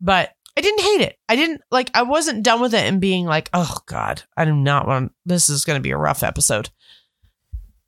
but 0.00 0.32
I 0.56 0.60
didn't 0.60 0.82
hate 0.82 1.00
it. 1.00 1.18
I 1.28 1.34
didn't 1.34 1.62
like. 1.72 1.90
I 1.94 2.02
wasn't 2.02 2.44
done 2.44 2.60
with 2.60 2.74
it 2.74 2.84
and 2.84 3.00
being 3.00 3.26
like, 3.26 3.50
oh 3.52 3.78
god, 3.86 4.22
I 4.36 4.44
do 4.44 4.54
not 4.54 4.86
want. 4.86 5.10
This 5.26 5.50
is 5.50 5.64
going 5.64 5.76
to 5.80 5.82
be 5.82 5.90
a 5.90 5.96
rough 5.96 6.22
episode. 6.22 6.70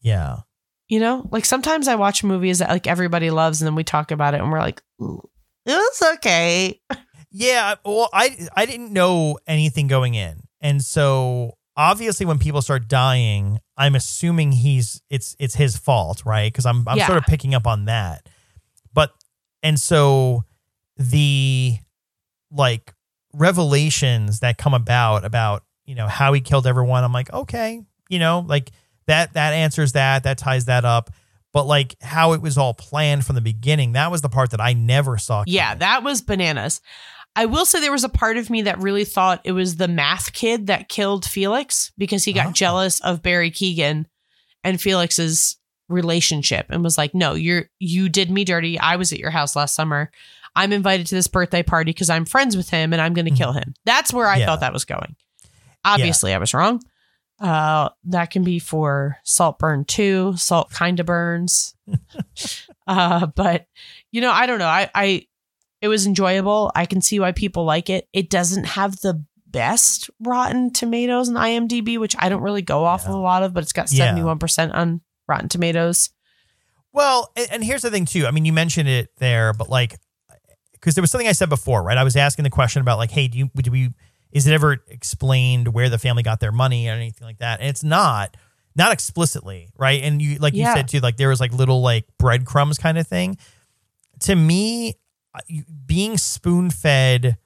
Yeah. 0.01 0.39
You 0.89 0.99
know, 0.99 1.29
like 1.31 1.45
sometimes 1.45 1.87
I 1.89 1.95
watch 1.97 2.25
movies 2.25 2.59
that 2.59 2.69
like 2.71 2.89
everybody 2.89 3.31
loves, 3.31 3.61
and 3.61 3.67
then 3.67 3.75
we 3.77 3.85
talk 3.85 4.11
about 4.11 4.35
it, 4.35 4.41
and 4.41 4.51
we're 4.51 4.59
like, 4.59 4.83
"Ooh, 5.01 5.21
it 5.65 5.73
was 5.77 6.03
okay. 6.17 6.81
Yeah, 7.31 7.75
well, 7.85 8.09
I 8.13 8.49
I 8.57 8.67
didn't 8.67 8.93
know 8.93 9.39
anything 9.47 9.87
going 9.89 10.15
in, 10.15 10.43
and 10.61 10.83
so 10.83 11.59
obviously 11.77 12.27
when 12.27 12.39
people 12.39 12.62
start 12.62 12.89
dying, 12.89 13.59
I'm 13.77 13.95
assuming 13.95 14.53
he's 14.53 15.03
it's 15.11 15.37
it's 15.39 15.55
his 15.55 15.77
fault, 15.77 16.22
right? 16.24 16.53
Because 16.53 16.66
I'm 16.66 16.87
I'm 16.89 16.99
Yeah. 16.99 17.07
sort 17.07 17.18
of 17.18 17.24
picking 17.24 17.55
up 17.55 17.66
on 17.66 17.85
that, 17.87 18.29
but 18.95 19.12
and 19.62 19.79
so 19.81 20.45
the 20.97 21.79
like 22.51 22.95
revelations 23.35 24.41
that 24.41 24.59
come 24.59 24.74
about 24.74 25.24
about 25.24 25.62
you 25.85 25.95
know 25.95 26.09
how 26.09 26.33
he 26.33 26.41
killed 26.41 26.66
everyone, 26.66 27.05
I'm 27.05 27.12
like, 27.12 27.33
okay, 27.33 27.83
you 28.09 28.18
know, 28.18 28.45
like 28.47 28.72
that 29.07 29.35
that 29.35 29.53
answers 29.53 29.93
that 29.93 30.24
that 30.24 30.39
ties 30.39 30.64
that 30.66 30.85
up. 30.85 31.11
But 31.53 31.66
like 31.66 31.97
how 32.03 32.33
it 32.33 32.43
was 32.43 32.59
all 32.59 32.74
planned 32.74 33.24
from 33.24 33.35
the 33.35 33.41
beginning, 33.41 33.93
that 33.93 34.11
was 34.11 34.20
the 34.20 34.29
part 34.29 34.51
that 34.51 34.61
I 34.61 34.74
never 34.74 35.16
saw. 35.16 35.45
Yeah, 35.47 35.74
that 35.77 36.03
was 36.03 36.20
bananas. 36.20 36.81
I 37.37 37.45
will 37.47 37.66
say 37.66 37.80
there 37.80 37.93
was 37.93 38.03
a 38.05 38.09
part 38.09 38.39
of 38.39 38.49
me 38.51 38.62
that 38.62 38.78
really 38.80 39.05
thought 39.05 39.43
it 39.45 39.53
was 39.53 39.76
the 39.76 39.87
math 39.89 40.32
kid 40.32 40.66
that 40.68 40.89
killed 40.89 41.24
Felix 41.24 41.93
because 41.99 42.24
he 42.24 42.32
got 42.32 42.47
Oh. 42.49 42.53
jealous 42.53 42.99
of 43.01 43.22
Barry 43.22 43.51
Keoghan 43.51 44.07
and 44.64 44.80
Felix's 44.80 45.57
relationship 45.89 46.66
and 46.70 46.82
was 46.82 46.97
like, 46.99 47.14
"No, 47.14 47.34
you're 47.34 47.68
you 47.78 48.09
did 48.09 48.30
me 48.30 48.45
dirty. 48.45 48.78
I 48.80 48.97
was 48.97 49.12
at 49.12 49.20
your 49.20 49.30
house 49.30 49.55
last 49.55 49.74
summer. 49.74 50.11
I'm 50.57 50.72
invited 50.72 51.07
to 51.09 51.14
this 51.14 51.26
birthday 51.28 51.62
party 51.62 51.91
because 51.93 52.09
I'm 52.11 52.24
friends 52.24 52.57
with 52.57 52.70
him 52.70 52.93
and 52.95 53.01
I'm 53.03 53.12
going 53.14 53.26
to 53.26 53.30
kill 53.37 53.53
him." 53.53 53.74
That's 53.84 54.12
where 54.12 54.26
I 54.26 54.39
Yeah. 54.39 54.47
thought 54.47 54.61
that 54.61 54.72
was 54.72 54.84
going. 54.87 55.14
Obviously, 55.84 56.32
I 56.34 56.39
was 56.39 56.55
wrong. 56.55 56.82
Uh, 57.39 57.91
that 58.05 58.30
can 58.30 58.43
be 58.45 58.59
for 58.59 59.18
Saltburn 59.22 59.84
2, 59.84 60.34
Salt 60.39 60.72
Kinda 60.72 61.05
Burns. 61.05 61.74
uh, 62.87 63.26
but 63.26 63.66
you 64.11 64.20
know, 64.20 64.32
I 64.32 64.47
don't 64.47 64.59
know. 64.59 64.66
I, 64.66 64.91
I, 64.95 65.26
it 65.81 65.89
was 65.89 66.07
enjoyable. 66.07 66.72
I 66.74 66.87
can 66.87 67.01
see 67.01 67.20
why 67.20 67.33
people 67.33 67.64
like 67.64 67.91
it. 67.91 68.09
It 68.12 68.31
doesn't 68.31 68.64
have 68.64 68.97
the 69.01 69.24
best 69.47 70.11
Rotten 70.20 70.72
Tomatoes 70.72 71.29
and 71.29 71.37
IMDb, 71.37 71.99
which 71.99 72.14
I 72.18 72.29
don't 72.29 72.43
really 72.43 72.62
go 72.62 72.85
off 72.85 73.03
Yeah. 73.05 73.11
of 73.11 73.14
a 73.14 73.18
lot 73.18 73.43
of, 73.43 73.55
but 73.55 73.62
it's 73.62 73.72
got 73.72 73.87
71% 73.89 74.74
on 74.74 75.01
Rotten 75.29 75.49
Tomatoes. 75.49 76.11
Well, 76.93 77.31
and, 77.51 77.62
here's 77.62 77.83
the 77.83 77.91
thing 77.91 78.07
too. 78.07 78.27
I 78.27 78.31
mean, 78.31 78.45
you 78.45 78.53
mentioned 78.53 78.89
it 78.89 79.11
there, 79.18 79.53
but 79.53 79.68
like, 79.68 79.97
because 80.72 80.95
there 80.95 81.03
was 81.03 81.11
something 81.11 81.29
I 81.29 81.33
said 81.33 81.49
before, 81.49 81.83
right? 81.83 81.99
I 81.99 82.05
was 82.05 82.16
asking 82.16 82.45
the 82.45 82.51
question 82.51 82.81
about 82.81 82.99
like, 82.99 83.11
hey, 83.11 83.29
do 83.29 83.39
you 83.39 83.51
do 83.57 83.70
we? 83.70 83.91
Is 84.33 84.47
it 84.47 84.53
ever 84.53 84.83
explained 84.89 85.68
where 85.72 85.89
the 85.89 85.99
family 85.99 86.22
got 86.22 86.41
their 86.41 86.53
money 86.53 86.89
or 86.89 86.93
anything 86.93 87.27
like 87.27 87.39
that? 87.39 87.61
And 87.61 87.68
it's 87.68 87.83
not, 87.85 88.37
not 88.74 88.93
explicitly, 88.93 89.70
right? 89.79 90.03
And 90.03 90.20
you, 90.20 90.37
like 90.39 90.53
Yeah. 90.55 90.70
you 90.70 90.77
said 90.77 90.89
too, 90.89 91.01
like 91.01 91.16
there 91.16 91.29
was 91.31 91.41
like 91.41 91.53
little 91.53 91.81
like 91.81 92.05
breadcrumbs 92.18 92.77
kind 92.79 92.99
of 92.99 93.07
thing. 93.07 93.39
To 94.20 94.35
me, 94.35 94.95
being 95.87 96.18
spoon 96.18 96.70
fed 96.70 97.39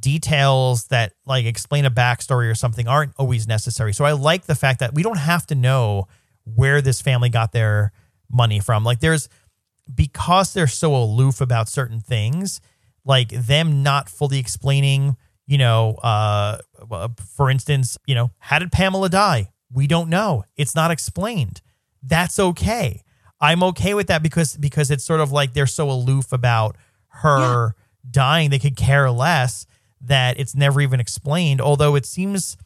details 0.00 0.86
that 0.86 1.12
like 1.26 1.44
explain 1.44 1.84
a 1.84 1.90
backstory 1.90 2.50
or 2.50 2.54
something 2.54 2.88
aren't 2.88 3.12
always 3.16 3.46
necessary. 3.46 3.92
So 3.92 4.04
I 4.04 4.12
like 4.12 4.46
the 4.46 4.54
fact 4.54 4.80
that 4.80 4.94
we 4.94 5.02
don't 5.02 5.18
have 5.18 5.46
to 5.48 5.54
know 5.54 6.08
where 6.44 6.80
this 6.80 7.00
family 7.00 7.28
got 7.28 7.52
their 7.52 7.92
money 8.30 8.60
from. 8.60 8.84
Like 8.84 9.00
there's 9.00 9.28
because 9.94 10.54
they're 10.54 10.66
so 10.66 10.96
aloof 10.96 11.40
about 11.40 11.68
certain 11.68 12.00
things, 12.00 12.60
like 13.04 13.28
them 13.28 13.82
not 13.82 14.08
fully 14.08 14.38
explaining, 14.38 15.16
you 15.46 15.58
know, 15.58 15.96
uh 16.02 16.58
uh, 16.90 17.08
for 17.36 17.50
instance, 17.50 17.98
you 18.06 18.14
know, 18.14 18.30
how 18.38 18.58
did 18.58 18.72
Pamela 18.72 19.08
die? 19.08 19.50
We 19.72 19.86
don't 19.86 20.08
know. 20.08 20.44
It's 20.56 20.74
not 20.74 20.90
explained. 20.90 21.60
That's 22.02 22.38
okay. 22.38 23.02
I'm 23.40 23.62
okay 23.64 23.92
with 23.92 24.06
that 24.06 24.22
because 24.22 24.56
because 24.56 24.90
it's 24.90 25.04
sort 25.04 25.20
of 25.20 25.32
like 25.32 25.52
they're 25.52 25.66
so 25.66 25.90
aloof 25.90 26.32
about 26.32 26.76
her 27.22 27.74
dying, 28.10 28.50
they 28.50 28.58
could 28.58 28.76
care 28.76 29.10
less 29.10 29.66
that 30.00 30.38
it's 30.38 30.54
never 30.54 30.80
even 30.80 31.00
explained. 31.00 31.60
Although 31.60 31.94
it 31.94 32.06
seems 32.06 32.56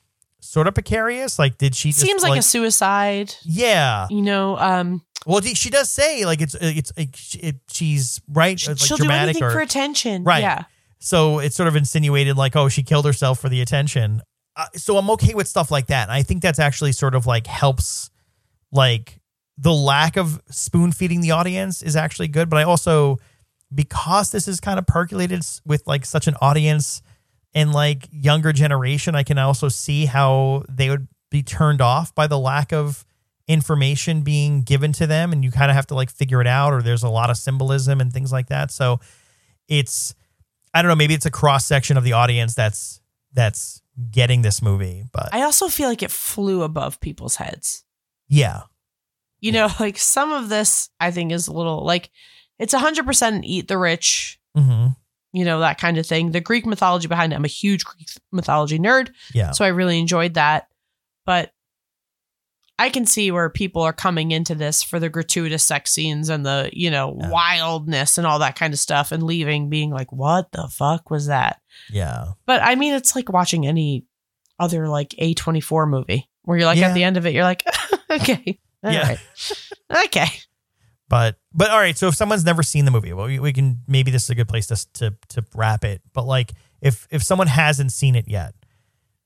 sort 0.40 0.66
of 0.66 0.74
precarious. 0.74 1.38
Like, 1.38 1.58
did 1.58 1.74
she? 1.74 1.90
just, 1.90 2.00
Seems 2.00 2.22
like, 2.22 2.38
a 2.38 2.42
suicide, 2.42 3.34
yeah. 3.44 4.06
you 4.10 4.22
know, 4.22 4.56
um, 4.58 5.02
Well, 5.26 5.40
she 5.42 5.70
does 5.70 5.90
say 5.90 6.24
like 6.24 6.40
it's 6.40 6.54
it's 6.60 6.92
it, 6.96 7.08
it, 7.40 7.56
she's 7.70 8.20
right. 8.28 8.58
she'll 8.58 8.74
like 8.74 9.00
do 9.00 9.10
anything 9.10 9.42
or 9.42 9.50
for 9.50 9.60
attention. 9.60 10.24
Right. 10.24 10.42
Yeah. 10.42 10.64
so 10.98 11.38
it's 11.38 11.56
sort 11.56 11.68
of 11.68 11.76
insinuated 11.76 12.36
like 12.36 12.56
oh 12.56 12.68
she 12.68 12.82
killed 12.82 13.04
herself 13.04 13.40
for 13.40 13.48
the 13.48 13.60
attention. 13.60 14.22
Uh, 14.56 14.66
so 14.74 14.96
I'm 14.96 15.08
okay 15.10 15.34
with 15.34 15.46
stuff 15.46 15.70
like 15.70 15.86
that. 15.86 16.04
And 16.04 16.12
I 16.12 16.22
think 16.22 16.42
that's 16.42 16.58
actually 16.58 16.92
sort 16.92 17.14
of 17.14 17.26
like 17.26 17.46
helps 17.46 18.10
like 18.72 19.20
the 19.56 19.72
lack 19.72 20.16
of 20.16 20.40
spoon 20.50 20.92
feeding 20.92 21.20
the 21.20 21.30
audience 21.32 21.82
is 21.82 21.94
actually 21.94 22.28
good. 22.28 22.48
But 22.48 22.58
I 22.58 22.62
also 22.64 23.18
because 23.74 24.30
this 24.30 24.48
is 24.48 24.60
kind 24.60 24.78
of 24.78 24.86
percolated 24.86 25.42
with 25.64 25.86
like 25.86 26.04
such 26.04 26.26
an 26.26 26.34
audience 26.40 27.02
and 27.54 27.72
like 27.72 28.08
younger 28.10 28.52
generation, 28.52 29.14
I 29.14 29.22
can 29.22 29.38
also 29.38 29.68
see 29.68 30.06
how 30.06 30.64
they 30.68 30.88
would 30.88 31.08
be 31.30 31.42
turned 31.42 31.80
off 31.80 32.14
by 32.14 32.26
the 32.26 32.38
lack 32.38 32.72
of 32.72 33.04
information 33.46 34.22
being 34.22 34.62
given 34.62 34.92
to 34.92 35.06
them 35.06 35.32
and 35.32 35.42
you 35.42 35.50
kind 35.50 35.70
of 35.70 35.74
have 35.74 35.86
to 35.86 35.94
like 35.94 36.10
figure 36.10 36.40
it 36.40 36.46
out 36.46 36.72
or 36.72 36.82
there's 36.82 37.02
a 37.02 37.08
lot 37.08 37.30
of 37.30 37.36
symbolism 37.36 38.00
and 38.00 38.12
things 38.12 38.30
like 38.30 38.48
that. 38.48 38.70
So 38.70 39.00
it's 39.68 40.14
I 40.74 40.82
don't 40.82 40.90
know, 40.90 40.96
maybe 40.96 41.14
it's 41.14 41.26
a 41.26 41.30
cross 41.30 41.64
section 41.64 41.96
of 41.96 42.04
the 42.04 42.12
audience 42.12 42.54
that's 42.54 43.00
that's 43.32 43.82
getting 44.10 44.42
this 44.42 44.62
movie, 44.62 45.04
but 45.12 45.30
I 45.32 45.42
also 45.42 45.68
feel 45.68 45.88
like 45.88 46.02
it 46.02 46.10
flew 46.10 46.62
above 46.62 47.00
people's 47.00 47.36
heads. 47.36 47.84
yeah. 48.28 48.62
You 49.40 49.52
know, 49.52 49.68
like 49.80 49.98
some 49.98 50.32
of 50.32 50.48
this 50.48 50.90
I 51.00 51.10
think 51.10 51.32
is 51.32 51.48
a 51.48 51.52
little 51.52 51.84
like 51.84 52.10
it's 52.58 52.74
100% 52.74 53.44
eat 53.44 53.68
the 53.68 53.78
rich, 53.78 54.38
Mhm. 54.56 54.96
you 55.32 55.44
know, 55.44 55.60
that 55.60 55.78
kind 55.78 55.98
of 55.98 56.06
thing. 56.06 56.32
The 56.32 56.40
Greek 56.40 56.66
mythology 56.66 57.06
behind 57.08 57.32
it, 57.32 57.36
I'm 57.36 57.44
a 57.44 57.48
huge 57.48 57.84
Greek 57.84 58.08
mythology 58.32 58.78
nerd, 58.78 59.10
Yeah. 59.34 59.52
so 59.52 59.64
I 59.64 59.68
really 59.68 59.98
enjoyed 59.98 60.34
that. 60.34 60.68
But 61.26 61.52
I 62.80 62.90
can 62.90 63.06
see 63.06 63.30
where 63.32 63.50
people 63.50 63.82
are 63.82 63.92
coming 63.92 64.30
into 64.30 64.54
this 64.54 64.84
for 64.84 65.00
the 65.00 65.08
gratuitous 65.08 65.64
sex 65.64 65.90
scenes 65.90 66.28
and 66.28 66.46
the, 66.46 66.70
you 66.72 66.90
know, 66.92 67.16
Yeah. 67.20 67.28
wildness 67.30 68.18
and 68.18 68.26
all 68.26 68.38
that 68.38 68.54
kind 68.56 68.72
of 68.72 68.78
stuff 68.78 69.10
and 69.10 69.22
leaving 69.24 69.68
being 69.68 69.90
like, 69.90 70.12
what 70.12 70.52
the 70.52 70.68
fuck 70.68 71.10
was 71.10 71.26
that? 71.26 71.60
Yeah. 71.90 72.32
But 72.46 72.62
I 72.62 72.76
mean, 72.76 72.94
it's 72.94 73.16
like 73.16 73.32
watching 73.32 73.66
any 73.66 74.04
other 74.60 74.88
like 74.88 75.10
A24 75.20 75.88
movie 75.88 76.28
where 76.42 76.56
you're 76.56 76.66
like 76.66 76.78
Yeah. 76.78 76.88
at 76.90 76.94
the 76.94 77.02
end 77.04 77.16
of 77.16 77.26
it, 77.26 77.34
you're 77.34 77.42
like, 77.44 77.64
okay. 78.10 78.58
all 78.84 78.92
Yeah. 78.92 79.08
right, 79.08 79.18
Okay. 80.06 80.28
But 81.08 81.36
but 81.54 81.70
all 81.70 81.78
right, 81.78 81.96
so 81.96 82.08
if 82.08 82.14
someone's 82.14 82.44
never 82.44 82.62
seen 82.62 82.84
the 82.84 82.90
movie, 82.90 83.12
well, 83.12 83.26
we, 83.26 83.38
we 83.38 83.52
can 83.52 83.80
maybe 83.86 84.10
this 84.10 84.24
is 84.24 84.30
a 84.30 84.34
good 84.34 84.48
place 84.48 84.66
to 84.66 84.76
to 84.94 85.14
to 85.30 85.44
wrap 85.54 85.84
it. 85.84 86.02
But 86.12 86.26
like 86.26 86.52
if 86.82 87.06
if 87.10 87.22
someone 87.22 87.46
hasn't 87.46 87.92
seen 87.92 88.14
it 88.14 88.28
yet 88.28 88.54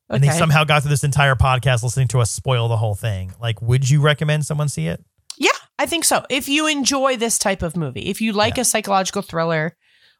and 0.09 0.23
Okay. 0.23 0.31
they 0.31 0.37
somehow 0.37 0.63
got 0.63 0.81
through 0.83 0.89
this 0.91 1.03
entire 1.03 1.35
podcast 1.35 1.83
listening 1.83 2.07
to 2.09 2.19
us 2.19 2.31
spoil 2.31 2.67
the 2.67 2.77
whole 2.77 2.95
thing, 2.95 3.33
like 3.41 3.61
would 3.61 3.89
you 3.89 3.99
recommend 4.01 4.45
someone 4.45 4.69
see 4.69 4.87
it? 4.87 5.03
Yeah, 5.37 5.49
I 5.77 5.85
think 5.85 6.05
so. 6.05 6.23
If 6.29 6.47
you 6.47 6.67
enjoy 6.67 7.17
this 7.17 7.37
type 7.37 7.61
of 7.63 7.75
movie, 7.75 8.09
if 8.09 8.21
you 8.21 8.31
like 8.31 8.55
Yeah. 8.57 8.61
a 8.61 8.65
psychological 8.65 9.21
thriller 9.21 9.75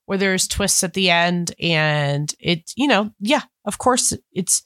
where 0.05 0.18
there's 0.18 0.47
twists 0.49 0.84
at 0.84 0.93
the 0.95 1.09
end 1.09 1.53
and 1.61 2.34
it, 2.39 2.74
you 2.76 2.88
know, 2.88 3.11
yeah, 3.22 3.43
of 3.64 3.78
course 3.78 4.11
it's 4.34 4.64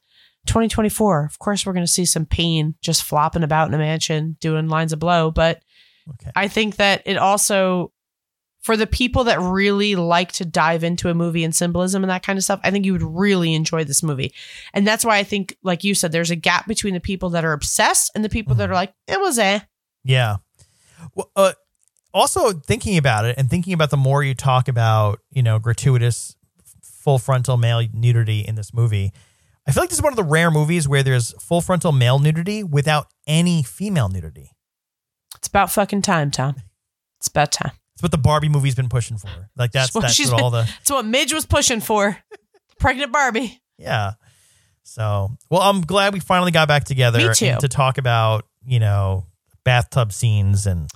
2024. 0.47 1.25
Of 1.25 1.37
course 1.39 1.65
we're 1.65 1.73
going 1.73 1.85
to 1.85 1.91
see 1.91 2.05
some 2.05 2.25
pain 2.25 2.73
just 2.81 3.03
flopping 3.03 3.43
about 3.43 3.67
in 3.67 3.73
a 3.73 3.77
mansion 3.77 4.37
doing 4.39 4.67
lines 4.69 4.93
of 4.93 4.99
blow, 4.99 5.29
but 5.29 5.61
Okay. 6.09 6.31
I 6.35 6.47
think 6.47 6.77
that 6.77 7.01
it 7.05 7.17
also 7.17 7.91
for 8.61 8.75
the 8.75 8.87
people 8.87 9.23
that 9.25 9.39
really 9.39 9.95
like 9.95 10.31
to 10.33 10.43
dive 10.45 10.83
into 10.83 11.09
a 11.09 11.13
movie 11.13 11.43
and 11.43 11.55
symbolism 11.55 12.03
and 12.03 12.09
that 12.09 12.23
kind 12.23 12.37
of 12.37 12.43
stuff, 12.43 12.59
I 12.63 12.71
think 12.71 12.85
you 12.85 12.91
would 12.91 13.03
really 13.03 13.53
enjoy 13.53 13.83
this 13.85 14.03
movie. 14.03 14.33
And 14.73 14.85
that's 14.85 15.05
why 15.05 15.17
I 15.17 15.23
think 15.23 15.55
like 15.63 15.83
you 15.83 15.93
said 15.95 16.11
there's 16.11 16.31
a 16.31 16.35
gap 16.35 16.67
between 16.67 16.93
the 16.93 16.99
people 16.99 17.29
that 17.31 17.45
are 17.45 17.53
obsessed 17.53 18.11
and 18.15 18.25
the 18.25 18.29
people 18.29 18.55
that 18.55 18.67
Mhm. 18.67 18.71
are 18.71 18.75
like 18.75 18.93
it 19.07 19.19
was 19.21 19.39
eh. 19.39 19.59
Yeah. 20.03 20.37
Well, 21.15 21.31
uh, 21.35 21.53
also 22.13 22.51
thinking 22.53 22.97
about 22.97 23.25
it 23.25 23.35
and 23.37 23.49
thinking 23.49 23.73
about 23.73 23.89
the 23.89 23.97
more 23.97 24.23
you 24.23 24.33
talk 24.33 24.67
about, 24.67 25.19
you 25.31 25.43
know, 25.43 25.59
gratuitous 25.59 26.35
full 26.81 27.19
frontal 27.19 27.55
male 27.57 27.83
nudity 27.93 28.39
in 28.41 28.55
this 28.55 28.73
movie, 28.73 29.13
I 29.67 29.71
feel 29.71 29.83
like 29.83 29.89
this 29.89 29.99
is 29.99 30.03
one 30.03 30.11
of 30.13 30.17
the 30.17 30.23
rare 30.23 30.49
movies 30.51 30.87
where 30.87 31.03
there's 31.03 31.31
full 31.41 31.61
frontal 31.61 31.91
male 31.91 32.19
nudity 32.19 32.63
without 32.63 33.07
any 33.27 33.63
female 33.63 34.09
nudity. 34.09 34.51
It's 35.35 35.47
about 35.47 35.71
fucking 35.71 36.01
time, 36.01 36.31
Tom. 36.31 36.55
It's 37.19 37.27
about 37.27 37.51
time. 37.51 37.71
It's 37.93 38.01
what 38.03 38.11
the 38.11 38.17
Barbie 38.17 38.49
movie's 38.49 38.75
been 38.75 38.89
pushing 38.89 39.17
for. 39.17 39.27
Like 39.57 39.71
that's 39.71 39.93
Well, 39.93 40.01
that's 40.03 40.19
what 40.31 40.41
all 40.41 40.51
the 40.51 40.69
It's 40.81 40.91
what 40.91 41.05
Midge 41.05 41.33
was 41.33 41.45
pushing 41.45 41.81
for. 41.81 42.17
Pregnant 42.79 43.11
Barbie. 43.11 43.61
yeah. 43.77 44.13
So 44.83 45.31
well, 45.49 45.61
I'm 45.61 45.81
glad 45.81 46.13
we 46.13 46.19
finally 46.21 46.51
got 46.51 46.67
back 46.67 46.85
together 46.85 47.19
Me 47.27 47.33
too. 47.33 47.57
to 47.59 47.67
talk 47.67 47.97
about 47.97 48.45
you 48.65 48.79
know 48.79 49.25
bathtub 49.65 50.13
scenes 50.13 50.65
and 50.65 50.89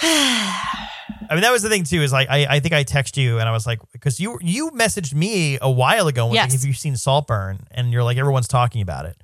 I 0.00 1.34
mean, 1.34 1.40
that 1.42 1.50
was 1.52 1.62
the 1.62 1.68
thing 1.68 1.84
too. 1.84 2.02
Is 2.02 2.12
like 2.12 2.28
I, 2.30 2.46
I 2.48 2.60
think 2.60 2.72
I 2.74 2.82
text 2.84 3.16
you 3.16 3.38
and 3.38 3.48
I 3.48 3.52
was 3.52 3.66
like, 3.66 3.80
because 3.92 4.20
you 4.20 4.38
you 4.40 4.70
messaged 4.70 5.14
me 5.14 5.58
a 5.60 5.70
while 5.70 6.06
ago. 6.08 6.22
And 6.24 6.30
was 6.30 6.36
like, 6.38 6.50
Yes. 6.50 6.60
have 6.60 6.64
you 6.68 6.72
seen 6.74 6.96
Saltburn? 6.96 7.60
And 7.70 7.92
you're 7.92 8.04
like, 8.04 8.16
everyone's 8.16 8.48
talking 8.48 8.80
about 8.82 9.06
it. 9.06 9.16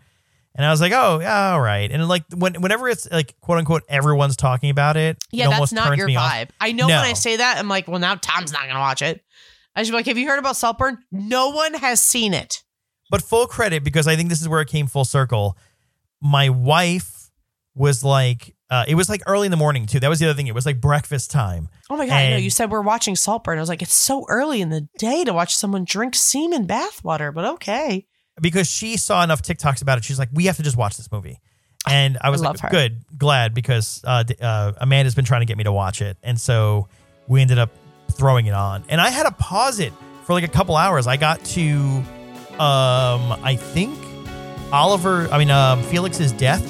And 0.57 0.65
I 0.65 0.71
was 0.71 0.81
like, 0.81 0.93
oh 0.93 1.19
yeah, 1.21 1.53
all 1.53 1.61
right. 1.61 1.91
And 1.91 2.07
like 2.09 2.25
when 2.35 2.61
whenever 2.61 2.89
it's 2.89 3.11
like 3.11 3.35
quote 3.41 3.59
unquote 3.59 3.83
everyone's 3.89 4.37
talking 4.37 4.71
about 4.71 4.97
it, 4.97 5.19
Yeah, 5.33 5.49
it 5.49 5.51
that's 5.51 5.73
not 5.73 5.97
your 5.97 6.07
me 6.07 6.17
off. 6.17 6.31
vibe. 6.31 6.49
I 6.61 6.73
know 6.73 6.87
No. 6.87 6.97
when 6.97 7.05
I 7.07 7.15
say 7.15 7.37
that, 7.37 7.59
I'm 7.59 7.69
like, 7.69 7.89
well, 7.89 7.99
now 7.99 8.15
Tom's 8.15 8.53
not 8.53 8.63
going 8.63 8.75
to 8.75 8.81
watch 8.81 9.03
it. 9.03 9.25
I 9.75 9.83
should 9.83 9.91
be 9.91 9.97
like, 9.97 10.07
have 10.07 10.17
you 10.19 10.29
heard 10.29 10.39
about 10.39 10.57
Saltburn? 10.57 10.99
No 11.11 11.49
one 11.51 11.75
has 11.75 12.01
seen 12.01 12.33
it. 12.35 12.63
But 13.11 13.21
full 13.23 13.47
credit 13.47 13.83
because 13.83 14.07
I 14.07 14.15
think 14.17 14.29
this 14.29 14.41
is 14.41 14.49
where 14.49 14.61
it 14.61 14.69
came 14.69 14.87
full 14.87 15.05
circle. 15.05 15.59
My 16.23 16.49
wife 16.49 17.31
was 17.75 18.05
like, 18.05 18.55
uh, 18.71 18.85
it 18.87 18.95
was 18.95 19.09
like 19.09 19.23
early 19.27 19.47
in 19.47 19.51
the 19.51 19.57
morning 19.57 19.87
too. 19.87 19.99
That 20.01 20.09
was 20.09 20.21
the 20.21 20.27
other 20.27 20.35
thing. 20.37 20.47
It 20.47 20.55
was 20.55 20.65
like 20.67 20.81
breakfast 20.81 21.31
time. 21.33 21.69
Oh 21.91 21.97
my 21.97 22.07
god! 22.07 22.15
I 22.15 22.31
know 22.31 22.37
you 22.37 22.51
said 22.51 22.71
we're 22.71 22.81
watching 22.81 23.15
Saltburn. 23.17 23.59
I 23.59 23.61
was 23.61 23.69
like, 23.69 23.83
it's 23.83 23.93
so 23.93 24.25
early 24.29 24.61
in 24.61 24.71
the 24.71 24.89
day 24.99 25.25
to 25.25 25.33
watch 25.35 25.55
someone 25.57 25.85
drink 25.85 26.15
semen 26.15 26.67
bathwater, 26.67 27.33
but 27.35 27.45
okay. 27.45 28.07
Because 28.41 28.69
she 28.71 28.97
saw 28.97 29.23
enough 29.23 29.43
TikToks 29.43 29.83
about 29.83 29.99
it. 29.99 30.05
She's 30.05 30.19
like, 30.19 30.29
we 30.33 30.47
have 30.47 30.57
to 30.57 30.63
just 30.63 30.77
watch 30.77 30.97
this 30.97 31.11
movie. 31.13 31.41
And 31.89 32.19
I 32.21 32.31
was 32.31 32.43
I 32.43 32.49
like, 32.49 32.61
her. 32.61 32.69
good, 32.71 33.05
glad 33.17 33.53
because 33.55 34.01
uh, 34.05 34.25
uh, 34.41 34.73
Amanda's 34.79 35.15
been 35.15 35.27
trying 35.27 35.43
to 35.43 35.47
get 35.47 35.59
me 35.59 35.65
to 35.65 35.73
watch 35.73 36.01
it. 36.01 36.17
And 36.23 36.41
so 36.41 36.89
we 37.29 37.41
ended 37.43 37.59
up 37.59 37.71
throwing 38.13 38.47
it 38.47 38.55
on. 38.55 38.85
And 38.89 39.01
I 39.01 39.11
had 39.11 39.25
to 39.25 39.33
pause 39.33 39.81
it 39.81 39.93
for 40.25 40.33
like 40.33 40.45
a 40.45 40.49
couple 40.49 40.77
hours. 40.77 41.07
I 41.07 41.17
got 41.17 41.45
to, 41.45 41.73
um, 42.55 43.33
I 43.43 43.57
think, 43.59 43.99
Oliver, 44.73 45.29
I 45.31 45.39
mean, 45.39 45.51
um, 45.51 45.83
Felix's 45.85 46.33
death, 46.33 46.65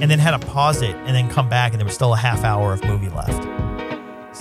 and 0.00 0.10
then 0.10 0.18
had 0.18 0.40
to 0.40 0.46
pause 0.46 0.82
it 0.82 0.94
and 0.94 1.14
then 1.16 1.28
come 1.28 1.48
back. 1.48 1.72
And 1.72 1.80
there 1.80 1.86
was 1.86 1.94
still 1.94 2.14
a 2.14 2.16
half 2.16 2.44
hour 2.44 2.72
of 2.72 2.84
movie 2.84 3.08
left. 3.08 3.42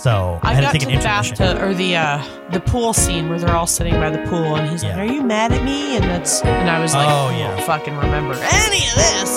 So 0.04 0.38
I, 0.44 0.52
I 0.52 0.54
had 0.56 0.64
got 0.66 0.72
to 0.74 0.80
to 0.80 0.88
an 0.90 0.98
the 0.98 1.02
bathtub 1.02 1.62
or 1.62 1.74
the 1.74 1.96
uh, 1.96 2.50
the 2.52 2.60
pool 2.60 2.92
scene 2.92 3.30
where 3.30 3.40
they're 3.40 3.56
all 3.56 3.66
sitting 3.68 3.94
by 3.94 4.10
the 4.10 4.18
pool, 4.30 4.58
and 4.58 4.70
he's 4.70 4.84
Yeah. 4.84 4.98
like, 5.00 5.10
"Are 5.10 5.14
you 5.14 5.24
mad 5.24 5.54
at 5.54 5.64
me?" 5.64 5.96
And 5.96 6.04
that's 6.04 6.42
and 6.44 6.70
I 6.70 6.82
was 6.82 6.94
like, 6.94 7.08
Oh, 7.08 7.30
"Oh 7.32 7.38
yeah. 7.40 7.56
yeah, 7.56 7.66
fucking 7.66 7.96
remember 7.96 8.34
any 8.34 8.84
of 8.84 8.96
this." 9.00 9.30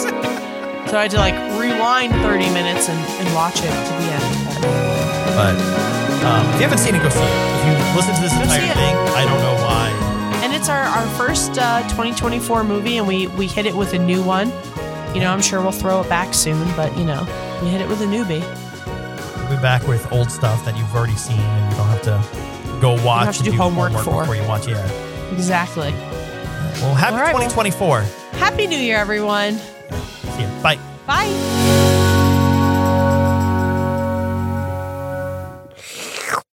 so 0.90 0.98
I 0.98 1.02
had 1.02 1.12
to 1.12 1.18
like 1.18 1.34
rewind 1.60 2.14
thirty 2.14 2.50
minutes 2.50 2.88
and, 2.88 2.98
and 2.98 3.32
watch 3.32 3.58
it 3.62 3.70
to 3.70 3.92
the 3.94 4.08
end. 4.10 4.34
But 5.38 5.54
um, 6.26 6.46
if 6.50 6.54
you 6.56 6.62
haven't 6.66 6.78
seen 6.78 6.96
it, 6.96 7.02
go 7.02 7.10
see 7.10 7.20
it. 7.22 7.30
If 7.30 7.62
you 7.70 7.96
listen 7.96 8.14
to 8.16 8.20
this 8.22 8.32
Go 8.34 8.42
entire 8.42 8.74
thing, 8.74 8.96
I 9.14 9.24
don't 9.24 9.38
know 9.38 9.54
why. 9.62 10.40
And 10.42 10.52
it's 10.52 10.68
our, 10.68 10.82
our 10.82 11.06
first 11.16 11.58
uh, 11.60 11.82
2024 11.90 12.64
movie, 12.64 12.96
and 12.96 13.06
we 13.06 13.28
we 13.28 13.46
hit 13.46 13.66
it 13.66 13.74
with 13.76 13.94
a 13.94 14.00
new 14.00 14.20
one. 14.20 14.48
You 15.14 15.20
know, 15.20 15.30
I'm 15.32 15.42
sure 15.42 15.62
we'll 15.62 15.70
throw 15.70 16.00
it 16.00 16.08
back 16.08 16.34
soon, 16.34 16.66
but 16.74 16.90
you 16.98 17.04
know, 17.04 17.22
we 17.62 17.68
hit 17.68 17.80
it 17.80 17.88
with 17.88 18.00
a 18.02 18.06
newbie. 18.06 18.42
We'll 19.49 19.57
be 19.59 19.62
back 19.62 19.86
with 19.86 20.11
old 20.12 20.28
stuff 20.30 20.64
that 20.64 20.76
you've 20.76 20.92
already 20.92 21.14
seen 21.14 21.38
and 21.38 21.70
you 21.70 21.76
don't 21.78 21.86
have 21.86 22.03
to 22.03 22.80
go 22.80 22.94
watch 23.05 23.26
have 23.26 23.34
to 23.36 23.44
and 23.44 23.53
do 23.53 23.57
homework 23.57 23.92
for. 23.92 24.22
before 24.22 24.34
you 24.34 24.42
watch. 24.49 24.66
Yeah. 24.66 24.84
Exactly. 25.32 25.92
Well, 26.82 26.94
happy 26.94 27.14
right, 27.16 27.32
well- 27.34 27.49
2024. 27.49 28.01
Happy 28.38 28.66
New 28.66 28.76
Year, 28.78 28.97
everyone. 28.99 29.55
See 29.55 30.42
ya. 30.42 30.62
Bye. 30.62 30.78
Bye. 31.07 31.92